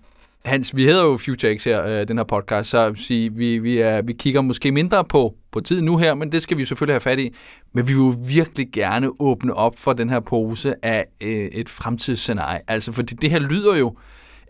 Hans, 0.45 0.75
vi 0.75 0.83
hedder 0.83 1.05
jo 1.05 1.17
FutureX 1.17 1.63
her, 1.63 1.85
øh, 1.85 2.07
den 2.07 2.17
her 2.17 2.23
podcast, 2.23 2.69
så 2.69 2.93
sige, 2.95 3.33
vi, 3.33 3.57
vi, 3.57 3.77
er, 3.77 4.01
vi 4.01 4.13
kigger 4.13 4.41
måske 4.41 4.71
mindre 4.71 5.05
på, 5.05 5.35
på 5.57 5.61
tid 5.61 5.81
nu 5.81 5.97
her, 5.97 6.13
men 6.13 6.31
det 6.31 6.41
skal 6.41 6.57
vi 6.57 6.65
selvfølgelig 6.65 6.93
have 6.93 7.01
fat 7.01 7.19
i. 7.19 7.33
Men 7.73 7.87
vi 7.87 7.93
vil 7.93 7.99
jo 7.99 8.15
virkelig 8.27 8.67
gerne 8.73 9.11
åbne 9.19 9.53
op 9.53 9.79
for 9.79 9.93
den 9.93 10.09
her 10.09 10.19
pose 10.19 10.85
af 10.85 11.05
øh, 11.21 11.29
et 11.29 11.69
fremtidsscenarie. 11.69 12.59
Altså, 12.67 12.91
fordi 12.91 13.15
det 13.15 13.29
her 13.29 13.39
lyder 13.39 13.75
jo, 13.75 13.95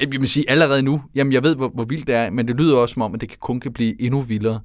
jeg 0.01 0.11
vil 0.11 0.27
sige 0.27 0.49
allerede 0.49 0.81
nu, 0.81 1.01
jamen 1.15 1.33
jeg 1.33 1.43
ved, 1.43 1.55
hvor, 1.55 1.67
hvor 1.67 1.83
vildt 1.83 2.07
det 2.07 2.15
er, 2.15 2.29
men 2.29 2.47
det 2.47 2.55
lyder 2.55 2.77
også 2.77 2.93
som 2.93 3.01
om, 3.01 3.13
at 3.13 3.21
det 3.21 3.39
kun 3.39 3.59
kan 3.59 3.73
blive 3.73 4.01
endnu 4.01 4.21
vildere. 4.21 4.59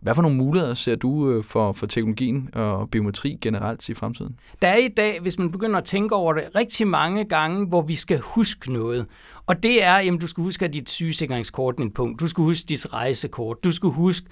Hvad 0.00 0.14
for 0.14 0.22
nogle 0.22 0.36
muligheder 0.36 0.74
ser 0.74 0.96
du 0.96 1.30
øh, 1.30 1.44
for, 1.44 1.72
for 1.72 1.86
teknologien 1.86 2.48
og 2.52 2.90
biometri 2.90 3.38
generelt 3.40 3.88
i 3.88 3.94
fremtiden? 3.94 4.36
Der 4.62 4.68
er 4.68 4.76
i 4.76 4.88
dag, 4.88 5.20
hvis 5.20 5.38
man 5.38 5.50
begynder 5.50 5.78
at 5.78 5.84
tænke 5.84 6.14
over 6.14 6.32
det, 6.32 6.44
rigtig 6.54 6.86
mange 6.86 7.24
gange, 7.24 7.66
hvor 7.66 7.82
vi 7.82 7.94
skal 7.94 8.18
huske 8.18 8.72
noget. 8.72 9.06
Og 9.46 9.62
det 9.62 9.84
er, 9.84 9.94
at 9.94 10.20
du 10.20 10.26
skal 10.26 10.44
huske 10.44 10.68
dit 10.68 10.90
sygesikringskort, 10.90 11.76
en 11.76 11.90
punkt. 11.90 12.20
Du 12.20 12.26
skal 12.26 12.44
huske 12.44 12.66
dit 12.68 12.92
rejsekort. 12.92 13.64
Du 13.64 13.72
skal 13.72 13.88
huske 13.88 14.26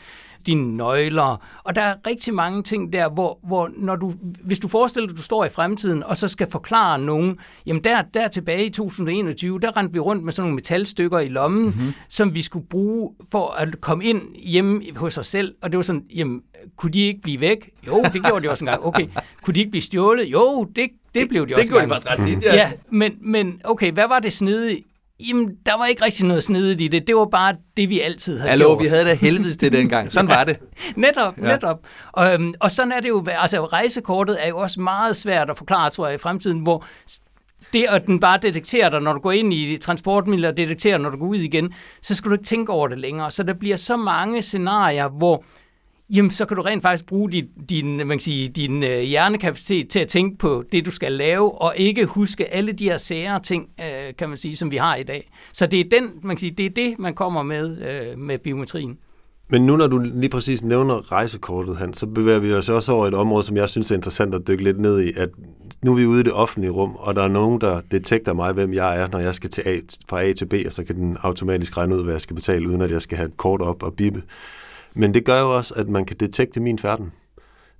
dine 0.47 0.77
nøgler. 0.77 1.43
Og 1.65 1.75
der 1.75 1.83
er 1.83 1.95
rigtig 2.07 2.35
mange 2.35 2.63
ting 2.63 2.93
der, 2.93 3.09
hvor, 3.09 3.39
hvor 3.47 3.71
når 3.77 3.97
du, 3.97 4.13
hvis 4.45 4.59
du 4.59 4.69
forestiller 4.69 5.07
dig, 5.07 5.15
at 5.15 5.19
du 5.19 5.23
står 5.23 5.45
i 5.45 5.49
fremtiden, 5.49 6.03
og 6.03 6.17
så 6.17 6.29
skal 6.29 6.51
forklare 6.51 6.99
nogen, 6.99 7.39
jamen 7.67 7.85
der, 7.85 8.03
der 8.15 8.29
tilbage 8.29 8.67
i 8.67 8.71
2021, 8.71 9.61
der 9.61 9.77
rendte 9.77 9.93
vi 9.93 9.99
rundt 9.99 10.25
med 10.25 10.33
sådan 10.33 10.45
nogle 10.45 10.55
metalstykker 10.55 11.19
i 11.19 11.29
lommen, 11.29 11.65
mm-hmm. 11.65 11.93
som 12.09 12.35
vi 12.35 12.43
skulle 12.43 12.67
bruge 12.67 13.11
for 13.31 13.51
at 13.51 13.81
komme 13.81 14.05
ind 14.05 14.23
hjemme 14.37 14.83
hos 14.97 15.19
os 15.19 15.27
selv. 15.27 15.55
Og 15.63 15.73
det 15.73 15.77
var 15.77 15.83
sådan, 15.83 16.05
jamen, 16.15 16.43
kunne 16.77 16.93
de 16.93 17.01
ikke 17.01 17.21
blive 17.21 17.41
væk? 17.41 17.71
Jo, 17.87 18.05
det 18.13 18.25
gjorde 18.25 18.45
de 18.45 18.51
også 18.51 18.65
engang. 18.65 18.85
Okay, 18.85 19.09
kunne 19.43 19.55
de 19.55 19.61
ikke 19.61 19.71
blive 19.71 19.83
stjålet? 19.83 20.27
Jo, 20.27 20.65
det, 20.77 20.89
det 21.15 21.29
blev 21.29 21.43
de 21.43 21.49
det, 21.49 21.59
også 21.59 21.63
Det 21.63 21.71
gjorde 21.71 21.85
de 21.85 21.89
faktisk 21.89 22.11
ret 22.11 22.27
tit, 22.27 22.45
ja. 22.45 22.55
ja 22.55 22.73
men, 22.91 23.13
men 23.21 23.61
okay, 23.65 23.93
hvad 23.93 24.09
var 24.09 24.19
det 24.19 24.33
snedige? 24.33 24.85
Jamen, 25.29 25.51
der 25.67 25.77
var 25.79 25.87
ikke 25.87 26.05
rigtig 26.05 26.27
noget 26.27 26.45
snedigt 26.45 26.81
i 26.81 26.89
det. 26.89 27.07
Det 27.07 27.17
var 27.17 27.25
bare 27.25 27.55
det, 27.77 27.89
vi 27.89 28.01
altid 28.01 28.39
havde 28.39 28.51
Hallo, 28.51 28.69
gjort. 28.69 28.83
vi 28.83 28.89
havde 28.89 29.05
det 29.05 29.19
helvedes 29.29 29.57
det 29.57 29.73
dengang. 29.73 30.13
Sådan 30.13 30.29
var 30.29 30.45
det. 30.45 30.57
netop, 30.97 31.39
ja. 31.39 31.43
netop. 31.43 31.79
Og, 32.13 32.35
øhm, 32.35 32.55
og 32.61 32.71
sådan 32.71 32.93
er 32.93 33.01
det 33.01 33.09
jo. 33.09 33.25
Altså, 33.29 33.65
rejsekortet 33.65 34.45
er 34.45 34.49
jo 34.49 34.59
også 34.59 34.81
meget 34.81 35.17
svært 35.17 35.51
at 35.51 35.59
forklare, 35.59 35.91
tror 35.91 36.07
jeg, 36.07 36.15
i 36.15 36.19
fremtiden, 36.19 36.59
hvor 36.61 36.85
det, 37.73 37.87
at 37.89 38.07
den 38.07 38.21
bare 38.21 38.39
detekterer 38.43 38.91
dig, 38.91 39.01
når 39.01 39.13
du 39.13 39.21
går 39.21 39.33
ind 39.33 39.53
i 39.53 39.77
transportmidler, 39.77 40.49
og 40.49 40.57
detekterer, 40.57 40.99
når 40.99 41.11
du 41.11 41.17
går 41.17 41.27
ud 41.27 41.37
igen, 41.37 41.73
så 42.03 42.15
skal 42.15 42.29
du 42.29 42.35
ikke 42.35 42.45
tænke 42.45 42.73
over 42.73 42.89
det 42.89 42.99
længere. 42.99 43.31
Så 43.31 43.43
der 43.43 43.55
bliver 43.55 43.77
så 43.77 43.97
mange 43.97 44.43
scenarier, 44.43 45.09
hvor 45.09 45.45
jamen 46.11 46.31
så 46.31 46.45
kan 46.45 46.57
du 46.57 46.63
rent 46.63 46.83
faktisk 46.83 47.07
bruge 47.07 47.33
din, 47.33 47.47
din, 47.69 47.97
man 47.97 48.09
kan 48.09 48.21
sige, 48.21 48.49
din 48.49 48.83
øh, 48.83 49.01
hjernekapacitet 49.01 49.89
til 49.89 49.99
at 49.99 50.09
tænke 50.09 50.39
på 50.39 50.65
det, 50.73 50.87
du 50.87 50.91
skal 50.91 51.13
lave, 51.13 51.63
og 51.63 51.75
ikke 51.77 52.05
huske 52.05 52.55
alle 52.55 52.73
de 52.73 52.85
her 52.85 52.97
sære 52.97 53.41
ting, 53.41 53.69
øh, 53.81 54.15
kan 54.19 54.29
man 54.29 54.39
sige, 54.39 54.57
som 54.57 54.71
vi 54.71 54.77
har 54.77 54.97
i 54.97 55.03
dag. 55.03 55.31
Så 55.53 55.67
det 55.67 55.81
er, 55.81 55.85
den, 55.91 56.11
man 56.23 56.37
kan 56.37 56.41
sige, 56.41 56.51
det, 56.51 56.67
er 56.67 56.71
det, 56.71 56.99
man 56.99 57.15
kommer 57.15 57.43
med 57.43 57.79
øh, 57.79 58.19
med 58.19 58.39
biometrien. 58.39 58.99
Men 59.51 59.67
nu 59.67 59.77
når 59.77 59.87
du 59.87 59.99
lige 59.99 60.29
præcis 60.29 60.63
nævner 60.63 61.13
rejsekortet, 61.13 61.77
han, 61.77 61.95
så 61.95 62.07
bevæger 62.07 62.39
vi 62.39 62.53
os 62.53 62.69
også 62.69 62.93
over 62.93 63.07
et 63.07 63.15
område, 63.15 63.43
som 63.43 63.57
jeg 63.57 63.69
synes 63.69 63.91
er 63.91 63.95
interessant 63.95 64.35
at 64.35 64.49
dykke 64.49 64.65
lidt 64.65 64.81
ned 64.81 65.01
i, 65.01 65.13
at 65.17 65.29
nu 65.83 65.93
er 65.93 65.97
vi 65.97 66.07
ude 66.07 66.21
i 66.21 66.23
det 66.23 66.33
offentlige 66.33 66.71
rum, 66.71 66.97
og 66.97 67.15
der 67.15 67.23
er 67.23 67.29
nogen, 67.29 67.61
der 67.61 67.81
detekter 67.91 68.33
mig, 68.33 68.53
hvem 68.53 68.75
jeg 68.75 69.01
er, 69.01 69.09
når 69.13 69.19
jeg 69.19 69.35
skal 69.35 69.51
til 69.51 69.63
A, 69.67 69.79
fra 70.09 70.23
A 70.23 70.33
til 70.33 70.47
B, 70.47 70.55
og 70.67 70.73
så 70.73 70.85
kan 70.85 70.97
den 70.97 71.17
automatisk 71.23 71.77
regne 71.77 71.97
ud, 71.97 72.03
hvad 72.03 72.15
jeg 72.15 72.21
skal 72.21 72.37
betale, 72.37 72.69
uden 72.69 72.83
at 72.83 72.91
jeg 72.91 73.03
skal 73.03 73.17
have 73.17 73.29
et 73.29 73.37
kort 73.37 73.63
op 73.63 73.83
og 73.83 73.95
bippe. 73.95 74.23
Men 74.99 75.15
det 75.15 75.25
gør 75.25 75.41
jo 75.41 75.57
også, 75.57 75.75
at 75.75 75.89
man 75.89 76.05
kan 76.05 76.17
detekte 76.17 76.61
min 76.61 76.79
færden. 76.79 77.13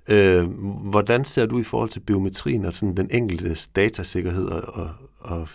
Øh, 0.09 0.43
hvordan 0.89 1.25
ser 1.25 1.45
du 1.45 1.59
i 1.59 1.63
forhold 1.63 1.89
til 1.89 1.99
biometrien 1.99 2.65
og 2.65 2.73
sådan 2.73 2.97
den 2.97 3.09
enkelte 3.11 3.57
datasikkerhed 3.75 4.45
og, 4.45 4.61
og, 4.73 4.89
og, 5.19 5.49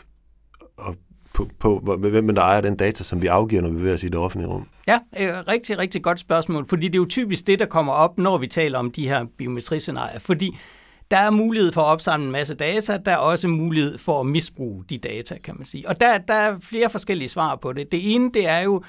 og 0.76 0.96
på, 1.32 1.48
på, 1.60 1.96
hvem 1.96 2.34
der 2.34 2.42
ejer 2.42 2.60
den 2.60 2.76
data, 2.76 3.04
som 3.04 3.22
vi 3.22 3.26
afgiver, 3.26 3.62
når 3.62 3.68
vi 3.68 3.76
bevæger 3.76 3.94
os 3.94 4.02
i 4.02 4.08
det 4.08 4.16
offentlige 4.16 4.50
rum? 4.50 4.66
Ja, 4.86 4.98
øh, 5.20 5.34
rigtig, 5.48 5.78
rigtig 5.78 6.02
godt 6.02 6.20
spørgsmål, 6.20 6.66
fordi 6.68 6.86
det 6.86 6.94
er 6.94 6.98
jo 6.98 7.06
typisk 7.08 7.46
det, 7.46 7.58
der 7.58 7.66
kommer 7.66 7.92
op, 7.92 8.18
når 8.18 8.38
vi 8.38 8.46
taler 8.46 8.78
om 8.78 8.90
de 8.90 9.08
her 9.08 9.26
biometriscenarier, 9.38 10.18
fordi 10.18 10.56
der 11.10 11.16
er 11.16 11.30
mulighed 11.30 11.72
for 11.72 11.80
at 11.80 11.86
opsamle 11.86 12.26
en 12.26 12.32
masse 12.32 12.54
data, 12.54 12.98
der 13.04 13.12
er 13.12 13.16
også 13.16 13.48
mulighed 13.48 13.98
for 13.98 14.20
at 14.20 14.26
misbruge 14.26 14.84
de 14.90 14.98
data, 14.98 15.38
kan 15.44 15.54
man 15.58 15.66
sige. 15.66 15.88
Og 15.88 16.00
der, 16.00 16.18
der 16.18 16.34
er 16.34 16.58
flere 16.58 16.90
forskellige 16.90 17.28
svar 17.28 17.56
på 17.56 17.72
det. 17.72 17.92
Det 17.92 18.14
ene, 18.14 18.30
det 18.34 18.48
er 18.48 18.58
jo, 18.58 18.82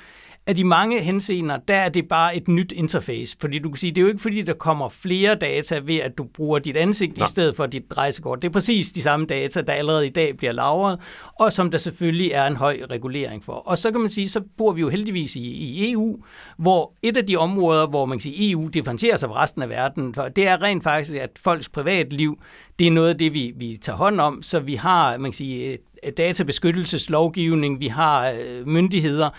at 0.48 0.58
i 0.58 0.64
mange 0.64 1.02
henseender, 1.02 1.58
der 1.58 1.76
er 1.76 1.90
det 1.90 2.08
bare 2.08 2.36
et 2.36 2.48
nyt 2.48 2.72
interface. 2.72 3.38
Fordi 3.40 3.60
du 3.60 3.70
kan 3.70 3.78
sige, 3.78 3.92
det 3.92 3.98
er 3.98 4.02
jo 4.02 4.08
ikke 4.08 4.22
fordi, 4.22 4.42
der 4.42 4.54
kommer 4.54 4.90
flere 4.90 5.36
data 5.36 5.80
ved, 5.84 5.96
at 5.96 6.18
du 6.18 6.24
bruger 6.24 6.60
dit 6.60 6.78
ansigt 6.78 7.18
Nå. 7.18 7.26
i 7.26 7.28
stedet 7.28 7.56
for 7.56 7.66
dit 7.66 7.84
rejsekort. 7.98 8.42
Det 8.42 8.48
er 8.48 8.52
præcis 8.52 8.92
de 8.92 9.02
samme 9.02 9.26
data, 9.26 9.62
der 9.62 9.74
allerede 9.74 10.08
i 10.08 10.10
dag 10.10 10.38
bliver 10.38 10.54
lagret, 10.54 11.00
og 11.40 11.54
som 11.54 11.72
der 11.72 11.78
selvfølgelig 11.78 12.32
er 12.32 12.48
en 12.48 12.56
høj 12.56 12.82
regulering 12.90 13.44
for. 13.44 13.54
Og 13.54 13.78
så 13.78 13.92
kan 13.92 14.00
man 14.00 14.10
sige, 14.10 14.30
så 14.30 14.42
bor 14.58 14.72
vi 14.72 14.82
jo 14.82 14.90
heldigvis 14.90 15.36
i, 15.36 15.42
i 15.42 15.92
EU, 15.92 16.18
hvor 16.58 16.94
et 17.04 17.18
af 17.18 17.26
de 17.26 17.36
områder, 17.36 17.88
hvor 17.88 18.06
man 18.06 18.18
kan 18.18 18.22
sige, 18.22 18.52
EU 18.52 18.68
differentierer 18.68 19.18
sig 19.18 19.30
fra 19.30 19.44
resten 19.44 19.62
af 19.62 19.70
verden, 19.70 20.16
det 20.36 20.48
er 20.48 20.62
rent 20.62 20.84
faktisk, 20.84 21.18
at 21.18 21.30
folks 21.44 21.70
privatliv, 21.70 22.40
det 22.80 22.88
er 22.88 22.92
noget 22.92 23.10
af 23.10 23.18
det, 23.18 23.34
vi, 23.34 23.54
vi 23.58 23.78
tager 23.82 23.98
hånd 23.98 24.22
om, 24.22 24.44
så 24.44 24.60
vi 24.60 24.76
har, 24.76 25.18
man 25.18 25.32
kan 25.32 25.38
sige, 25.38 25.78
databeskyttelseslovgivning, 26.18 27.80
vi 27.80 27.88
har 27.88 28.30
øh, 28.30 28.68
myndigheder, 28.68 29.30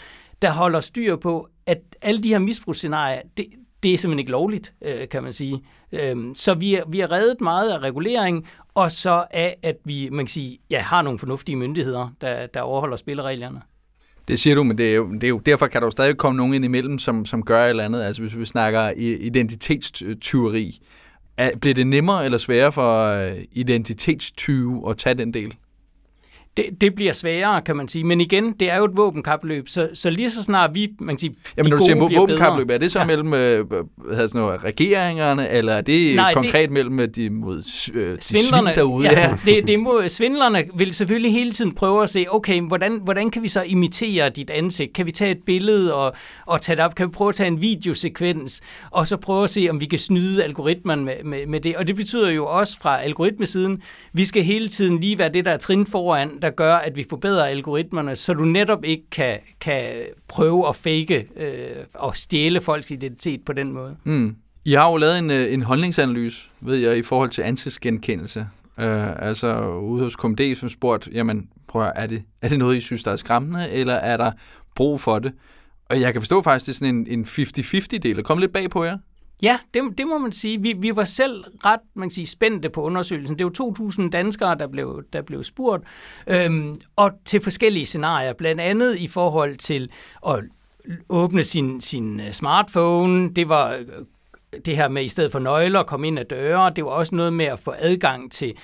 der 0.43 0.51
holder 0.51 0.81
styr 0.81 1.17
på, 1.17 1.49
at 1.67 1.79
alle 2.03 2.23
de 2.23 2.29
her 2.29 2.39
misbrugsscenarier, 2.39 3.21
det, 3.37 3.47
det 3.83 3.95
er 3.95 3.99
simpelthen 3.99 4.19
ikke 4.19 4.31
lovligt, 4.31 4.75
øh, 4.83 5.09
kan 5.09 5.23
man 5.23 5.33
sige. 5.33 5.63
Øhm, 5.93 6.35
så 6.35 6.55
vi 6.55 6.75
er, 6.75 6.83
vi 6.89 7.01
er 7.01 7.13
reddet 7.13 7.41
meget 7.41 7.71
af 7.71 7.79
regulering, 7.79 8.47
og 8.75 8.93
så 8.93 9.25
af, 9.31 9.57
at 9.63 9.77
vi 9.85 10.09
man 10.13 10.25
kan 10.25 10.29
sige, 10.29 10.59
ja, 10.71 10.81
har 10.81 11.03
nogle 11.03 11.19
fornuftige 11.19 11.57
myndigheder, 11.57 12.09
der, 12.21 12.47
der 12.47 12.61
overholder 12.61 12.97
spillereglerne. 12.97 13.61
Det 14.29 14.39
siger 14.39 14.55
du, 14.55 14.63
men 14.63 14.79
det 14.79 14.91
er, 14.91 14.95
jo, 14.95 15.13
det 15.13 15.25
er 15.25 15.29
jo, 15.29 15.39
derfor 15.39 15.67
kan 15.67 15.81
der 15.81 15.87
jo 15.87 15.91
stadig 15.91 16.17
komme 16.17 16.37
nogen 16.37 16.55
ind 16.55 16.65
imellem, 16.65 16.99
som, 16.99 17.25
som 17.25 17.43
gør 17.43 17.65
et 17.65 17.71
eller 17.71 17.85
andet. 17.85 18.03
Altså 18.03 18.23
hvis 18.23 18.39
vi 18.39 18.45
snakker 18.45 18.91
identitetstyveri, 19.21 20.81
er, 21.37 21.51
bliver 21.61 21.75
det 21.75 21.87
nemmere 21.87 22.25
eller 22.25 22.39
sværere 22.39 22.73
for 22.73 23.05
øh, 23.05 23.45
identitetstyve 23.53 24.91
at 24.91 24.99
tage 24.99 25.15
den 25.15 25.35
del? 25.35 25.55
Det, 26.57 26.81
det 26.81 26.95
bliver 26.95 27.13
sværere, 27.13 27.63
kan 27.63 27.77
man 27.77 27.89
sige. 27.89 28.05
Men 28.05 28.21
igen, 28.21 28.53
det 28.61 28.71
er 28.71 28.77
jo 28.77 28.85
et 28.85 28.97
våbenkapløb, 28.97 29.69
så, 29.69 29.89
så 29.95 30.11
lige 30.11 30.31
så 30.31 30.43
snart 30.43 30.71
vi, 30.75 30.89
man 31.01 31.15
kan 31.15 31.19
sige, 31.19 31.37
Jamen, 31.57 31.71
når 31.71 31.79
du 31.79 31.85
siger 31.85 32.19
våbenkapløb, 32.19 32.71
er 32.71 32.79
det 32.79 32.93
så 32.93 32.99
ja. 32.99 33.05
mellem 33.05 33.35
øh, 33.35 33.67
hvad 33.97 34.29
sådan 34.29 34.41
noget, 34.41 34.65
regeringerne, 34.65 35.51
eller 35.51 35.73
er 35.73 35.81
det 35.81 36.17
Nej, 36.17 36.35
konkret 36.35 36.69
det... 36.69 36.71
mellem 36.71 37.01
øh, 37.01 37.09
de, 37.09 37.31
mod, 37.31 37.57
øh, 37.95 38.17
de 38.17 38.21
Svindlerne, 38.21 38.67
svin 38.67 38.77
derude? 38.77 39.09
ja, 39.11 39.35
det, 39.45 39.67
det 39.67 39.81
må, 39.81 40.03
svindlerne 40.09 40.65
vil 40.75 40.95
selvfølgelig 40.95 41.33
hele 41.33 41.53
tiden 41.53 41.75
prøve 41.75 42.03
at 42.03 42.11
se, 42.11 42.27
okay, 42.31 42.61
hvordan, 42.61 43.01
hvordan 43.05 43.31
kan 43.31 43.43
vi 43.43 43.49
så 43.49 43.63
imitere 43.63 44.29
dit 44.29 44.51
ansigt? 44.51 44.93
Kan 44.93 45.07
vi 45.07 45.13
tage 45.13 45.31
et 45.31 45.43
billede 45.47 45.95
og, 45.95 46.13
og 46.47 46.61
tage 46.61 46.77
det 46.77 46.85
op? 46.85 46.95
Kan 46.95 47.07
vi 47.07 47.11
prøve 47.11 47.29
at 47.29 47.35
tage 47.35 47.49
en 47.49 47.61
videosekvens, 47.61 48.61
og 48.91 49.07
så 49.07 49.17
prøve 49.17 49.45
at 49.45 49.51
se, 49.51 49.67
om 49.71 49.81
vi 49.81 49.85
kan 49.85 49.99
snyde 49.99 50.45
algoritmen 50.45 51.05
med, 51.05 51.15
med, 51.25 51.47
med 51.47 51.61
det? 51.61 51.77
Og 51.77 51.87
det 51.87 51.97
betyder 51.97 52.31
jo 52.31 52.47
også 52.47 52.79
fra 52.81 53.03
algoritmesiden, 53.03 53.83
vi 54.13 54.25
skal 54.25 54.43
hele 54.43 54.69
tiden 54.69 55.01
lige 55.01 55.19
være 55.19 55.29
det, 55.29 55.45
der 55.45 55.51
er 55.51 55.57
trin 55.57 55.87
foran, 55.87 56.31
der 56.47 56.53
gør, 56.53 56.75
at 56.75 56.97
vi 56.97 57.05
forbedrer 57.11 57.45
algoritmerne, 57.45 58.17
så 58.17 58.35
du 58.35 58.45
netop 58.45 58.85
ikke 58.85 59.11
kan, 59.11 59.39
kan 59.61 59.83
prøve 60.29 60.69
at 60.69 60.77
fake 60.77 61.27
øh, 61.37 61.85
og 61.95 62.17
stjæle 62.17 62.61
folks 62.61 62.91
identitet 62.91 63.41
på 63.47 63.53
den 63.53 63.73
måde. 63.73 63.97
Mm. 64.05 64.37
I 64.65 64.73
har 64.73 64.91
jo 64.91 64.97
lavet 64.97 65.19
en, 65.19 65.31
øh, 65.31 65.53
en 65.53 65.63
holdningsanalyse, 65.63 66.51
ved 66.61 66.77
jeg, 66.77 66.99
i 66.99 67.03
forhold 67.03 67.31
til 67.31 67.43
ansigtsgenkendelse. 67.43 68.47
Øh, 68.79 69.27
altså 69.27 69.69
ude 69.69 70.03
hos 70.03 70.17
KMD, 70.17 70.55
som 70.57 70.69
spurgte, 70.69 71.11
jamen 71.13 71.49
prøv 71.69 71.83
at, 71.83 71.93
er 71.97 72.07
det, 72.07 72.23
er 72.43 72.49
det 72.49 72.59
noget, 72.59 72.77
I 72.77 72.81
synes, 72.81 73.03
der 73.03 73.13
er 73.13 73.17
skræmmende, 73.17 73.71
eller 73.71 73.95
er 73.95 74.17
der 74.17 74.33
brug 74.75 75.01
for 75.01 75.19
det? 75.19 75.33
Og 75.91 76.01
jeg 76.01 76.13
kan 76.13 76.23
forstå 76.23 76.43
faktisk, 76.43 76.67
det 76.67 76.73
er 76.73 76.77
sådan 76.77 76.95
en, 76.95 77.19
en 77.19 77.25
50-50 77.25 77.99
del. 78.03 78.23
Kom 78.23 78.39
lidt 78.39 78.53
bag 78.53 78.71
på 78.71 78.85
jer? 78.85 78.99
Ja, 79.43 79.59
det, 79.75 79.83
det 79.99 80.07
må 80.07 80.19
man 80.19 80.33
sige. 80.33 80.63
Vi, 80.63 80.75
vi 80.79 80.97
var 80.97 81.05
selv 81.05 81.45
ret 81.65 81.81
man 81.95 82.09
kan 82.09 82.15
sige, 82.15 82.27
spændte 82.27 82.71
på 82.71 82.83
undersøgelsen. 82.83 83.39
Det 83.39 83.47
var 83.47 84.01
2.000 84.03 84.11
danskere, 84.11 84.55
der 84.59 84.67
blev, 84.67 85.03
der 85.13 85.23
blev 85.23 85.45
spurgt, 85.45 85.85
øhm, 86.27 86.81
og 86.97 87.11
til 87.25 87.41
forskellige 87.41 87.87
scenarier. 87.87 88.33
Blandt 88.33 88.61
andet 88.61 88.99
i 88.99 89.09
forhold 89.09 89.57
til 89.57 89.91
at 90.27 90.45
åbne 91.09 91.45
sin, 91.45 91.81
sin 91.81 92.21
øh, 92.21 92.33
smartphone. 92.33 93.35
Det 93.35 93.49
var 93.49 93.73
øh, 93.75 93.87
det 94.65 94.77
her 94.77 94.89
med 94.89 95.05
i 95.05 95.09
stedet 95.09 95.33
for 95.33 95.39
nøgler 95.39 95.81
at 95.81 95.87
komme 95.87 96.07
ind 96.07 96.19
ad 96.19 96.25
døre. 96.25 96.73
Det 96.77 96.85
var 96.85 96.91
også 96.91 97.15
noget 97.15 97.33
med 97.33 97.47
at 97.47 97.59
få 97.59 97.75
adgang 97.79 98.33
til 98.33 98.55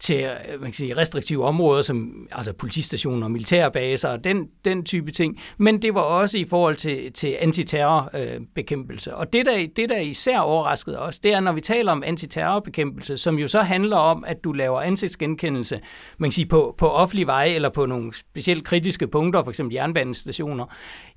til 0.00 0.24
øh, 0.24 0.60
man 0.60 0.64
kan 0.64 0.72
sige, 0.72 0.96
restriktive 0.96 1.44
områder, 1.44 1.82
som 1.82 2.28
altså 2.32 2.52
politistationer 2.52 3.26
og 3.26 3.30
militærbaser 3.30 4.08
og 4.08 4.24
den, 4.24 4.48
den 4.64 4.84
type 4.84 5.10
ting. 5.10 5.40
Men 5.58 5.82
det 5.82 5.94
var 5.94 6.00
også 6.00 6.38
i 6.38 6.44
forhold 6.44 6.76
til, 6.76 7.12
til 7.12 7.36
antiterrorbekæmpelse. 7.40 9.10
Øh, 9.10 9.18
og 9.18 9.32
det 9.32 9.46
der, 9.46 9.66
det, 9.76 9.88
der 9.88 9.98
især 9.98 10.38
overraskede 10.38 10.98
os, 10.98 11.18
det 11.18 11.32
er, 11.32 11.40
når 11.40 11.52
vi 11.52 11.60
taler 11.60 11.92
om 11.92 12.02
antiterrorbekæmpelse, 12.06 13.18
som 13.18 13.38
jo 13.38 13.48
så 13.48 13.60
handler 13.60 13.96
om, 13.96 14.24
at 14.26 14.44
du 14.44 14.52
laver 14.52 14.80
ansigtsgenkendelse 14.80 15.80
man 16.18 16.28
kan 16.28 16.32
sige, 16.32 16.46
på, 16.46 16.74
på 16.78 16.88
offentlig 16.88 17.26
vej 17.26 17.44
eller 17.44 17.68
på 17.68 17.86
nogle 17.86 18.14
specielt 18.14 18.64
kritiske 18.64 19.08
punkter, 19.08 19.44
f.eks. 19.44 19.60
jernbanestationer, 19.72 20.66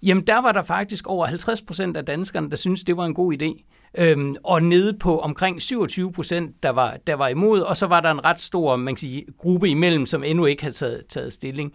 jamen 0.03 0.27
der 0.27 0.41
var 0.41 0.51
der 0.51 0.63
faktisk 0.63 1.07
over 1.07 1.25
50 1.25 1.61
procent 1.61 1.97
af 1.97 2.05
danskerne, 2.05 2.49
der 2.49 2.55
synes 2.55 2.83
det 2.83 2.97
var 2.97 3.05
en 3.05 3.13
god 3.13 3.33
idé 3.33 3.63
øhm, 3.97 4.35
og 4.43 4.63
nede 4.63 4.97
på 4.97 5.19
omkring 5.19 5.61
27 5.61 6.11
procent, 6.11 6.63
der 6.63 6.69
var, 6.69 6.97
der 7.07 7.13
var 7.13 7.27
imod, 7.27 7.61
og 7.61 7.77
så 7.77 7.87
var 7.87 7.99
der 7.99 8.11
en 8.11 8.25
ret 8.25 8.41
stor 8.41 8.75
man 8.75 8.95
kan 8.95 8.99
sige, 8.99 9.25
gruppe 9.37 9.69
imellem, 9.69 10.05
som 10.05 10.23
endnu 10.23 10.45
ikke 10.45 10.63
havde 10.63 10.75
taget, 10.75 11.03
taget 11.09 11.33
stilling. 11.33 11.71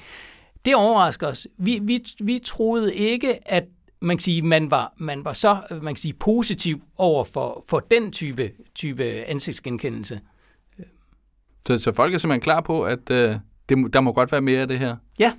Det 0.64 0.74
overrasker 0.74 1.26
os. 1.26 1.46
Vi, 1.58 1.80
vi, 1.82 2.04
vi 2.20 2.40
troede 2.44 2.94
ikke, 2.94 3.52
at 3.52 3.64
man 4.00 4.16
kan 4.16 4.22
sige, 4.22 4.42
man 4.42 4.70
var, 4.70 4.92
man 4.96 5.24
var 5.24 5.32
så 5.32 5.56
man 5.70 5.94
kan 5.94 5.96
sige, 5.96 6.14
positiv 6.14 6.82
over 6.96 7.24
for, 7.24 7.64
for 7.68 7.80
den 7.80 8.12
type, 8.12 8.50
type 8.74 9.04
ansigtsgenkendelse. 9.04 10.20
Så, 11.66 11.78
så 11.78 11.92
folk 11.92 12.14
er 12.14 12.18
simpelthen 12.18 12.40
klar 12.40 12.60
på, 12.60 12.82
at 12.82 13.10
øh, 13.10 13.36
det, 13.68 13.92
der 13.92 14.00
må 14.00 14.12
godt 14.12 14.32
være 14.32 14.40
mere 14.40 14.60
af 14.60 14.68
det 14.68 14.78
her. 14.78 14.96
Ja, 15.18 15.32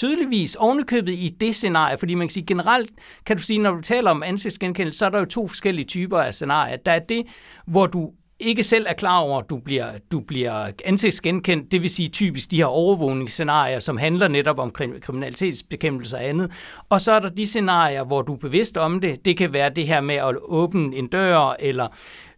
tydeligvis 0.00 0.54
ovenikøbet 0.54 1.12
i 1.12 1.36
det 1.40 1.54
scenarie, 1.54 1.98
fordi 1.98 2.14
man 2.14 2.28
kan 2.28 2.32
sige 2.32 2.46
generelt, 2.46 2.90
kan 3.26 3.36
du 3.36 3.42
sige, 3.42 3.58
når 3.58 3.74
du 3.74 3.80
taler 3.80 4.10
om 4.10 4.22
ansigtsgenkendelse, 4.22 4.98
så 4.98 5.06
er 5.06 5.10
der 5.10 5.18
jo 5.18 5.24
to 5.24 5.48
forskellige 5.48 5.86
typer 5.86 6.18
af 6.18 6.34
scenarier. 6.34 6.76
Der 6.76 6.92
er 6.92 6.98
det, 6.98 7.26
hvor 7.66 7.86
du 7.86 8.10
ikke 8.40 8.62
selv 8.62 8.86
er 8.88 8.92
klar 8.92 9.18
over, 9.18 9.38
at 9.38 9.50
du 9.50 9.58
bliver, 9.58 9.86
du 10.12 10.20
bliver 10.20 10.70
ansigtsgenkendt, 10.84 11.72
det 11.72 11.82
vil 11.82 11.90
sige 11.90 12.08
typisk 12.08 12.50
de 12.50 12.56
her 12.56 12.64
overvågningsscenarier, 12.64 13.78
som 13.78 13.96
handler 13.96 14.28
netop 14.28 14.58
om 14.58 14.70
kriminalitetsbekæmpelse 15.00 16.16
og 16.16 16.24
andet. 16.24 16.50
Og 16.88 17.00
så 17.00 17.12
er 17.12 17.20
der 17.20 17.28
de 17.28 17.46
scenarier, 17.46 18.04
hvor 18.04 18.22
du 18.22 18.32
er 18.34 18.38
bevidst 18.38 18.76
om 18.76 19.00
det. 19.00 19.24
Det 19.24 19.36
kan 19.36 19.52
være 19.52 19.70
det 19.70 19.86
her 19.86 20.00
med 20.00 20.14
at 20.14 20.36
åbne 20.42 20.96
en 20.96 21.06
dør, 21.06 21.56
eller 21.58 21.88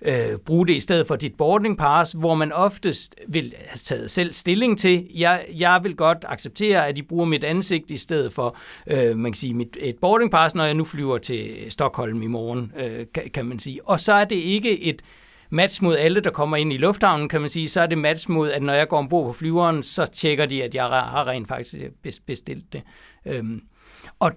øh, 0.07 0.39
bruge 0.47 0.67
det 0.67 0.75
i 0.75 0.81
stedet 0.81 1.07
for 1.07 1.17
dit 1.17 1.35
boarding 1.35 1.79
pass, 1.79 2.13
hvor 2.13 2.35
man 2.35 2.53
oftest 2.53 3.15
vil 3.29 3.55
have 3.69 3.77
taget 3.77 4.11
selv 4.11 4.33
stilling 4.33 4.79
til, 4.79 5.07
jeg, 5.15 5.45
jeg 5.59 5.81
vil 5.83 5.97
godt 5.97 6.25
acceptere, 6.29 6.89
at 6.89 6.99
I 6.99 7.03
bruger 7.03 7.27
mit 7.27 7.45
ansigt 7.45 7.91
i 7.91 7.97
stedet 7.97 8.33
for 8.33 8.57
øh, 8.87 9.17
man 9.17 9.33
kan 9.33 9.39
sige, 9.39 9.55
mit, 9.55 9.77
et 9.81 9.97
boarding 10.01 10.31
pass, 10.31 10.55
når 10.55 10.65
jeg 10.65 10.75
nu 10.75 10.85
flyver 10.85 11.19
til 11.19 11.55
Stockholm 11.69 12.23
i 12.23 12.27
morgen, 12.27 12.73
øh, 12.79 13.07
kan, 13.15 13.23
kan 13.35 13.47
man 13.47 13.59
sige. 13.59 13.89
Og 13.89 14.01
så 14.01 14.13
er 14.13 14.25
det 14.25 14.37
ikke 14.37 14.83
et 14.83 15.03
match 15.53 15.83
mod 15.83 15.97
alle, 15.97 16.21
der 16.21 16.31
kommer 16.31 16.57
ind 16.57 16.73
i 16.73 16.77
lufthavnen, 16.77 17.29
kan 17.29 17.41
man 17.41 17.51
sige, 17.51 17.69
så 17.69 17.81
er 17.81 17.87
det 17.87 17.99
match 17.99 18.31
mod, 18.31 18.51
at 18.51 18.63
når 18.63 18.73
jeg 18.73 18.89
går 18.89 18.99
ombord 18.99 19.27
på 19.27 19.33
flyveren, 19.33 19.83
så 19.83 20.07
tjekker 20.07 20.47
de, 20.47 20.63
at 20.63 20.75
jeg 20.75 20.85
har 20.85 21.27
rent 21.27 21.49
faktisk 21.49 21.75
øh, 21.75 22.13
bestilt 22.27 22.73
det. 22.73 22.83
Øhm, 23.27 23.61
og 24.19 24.33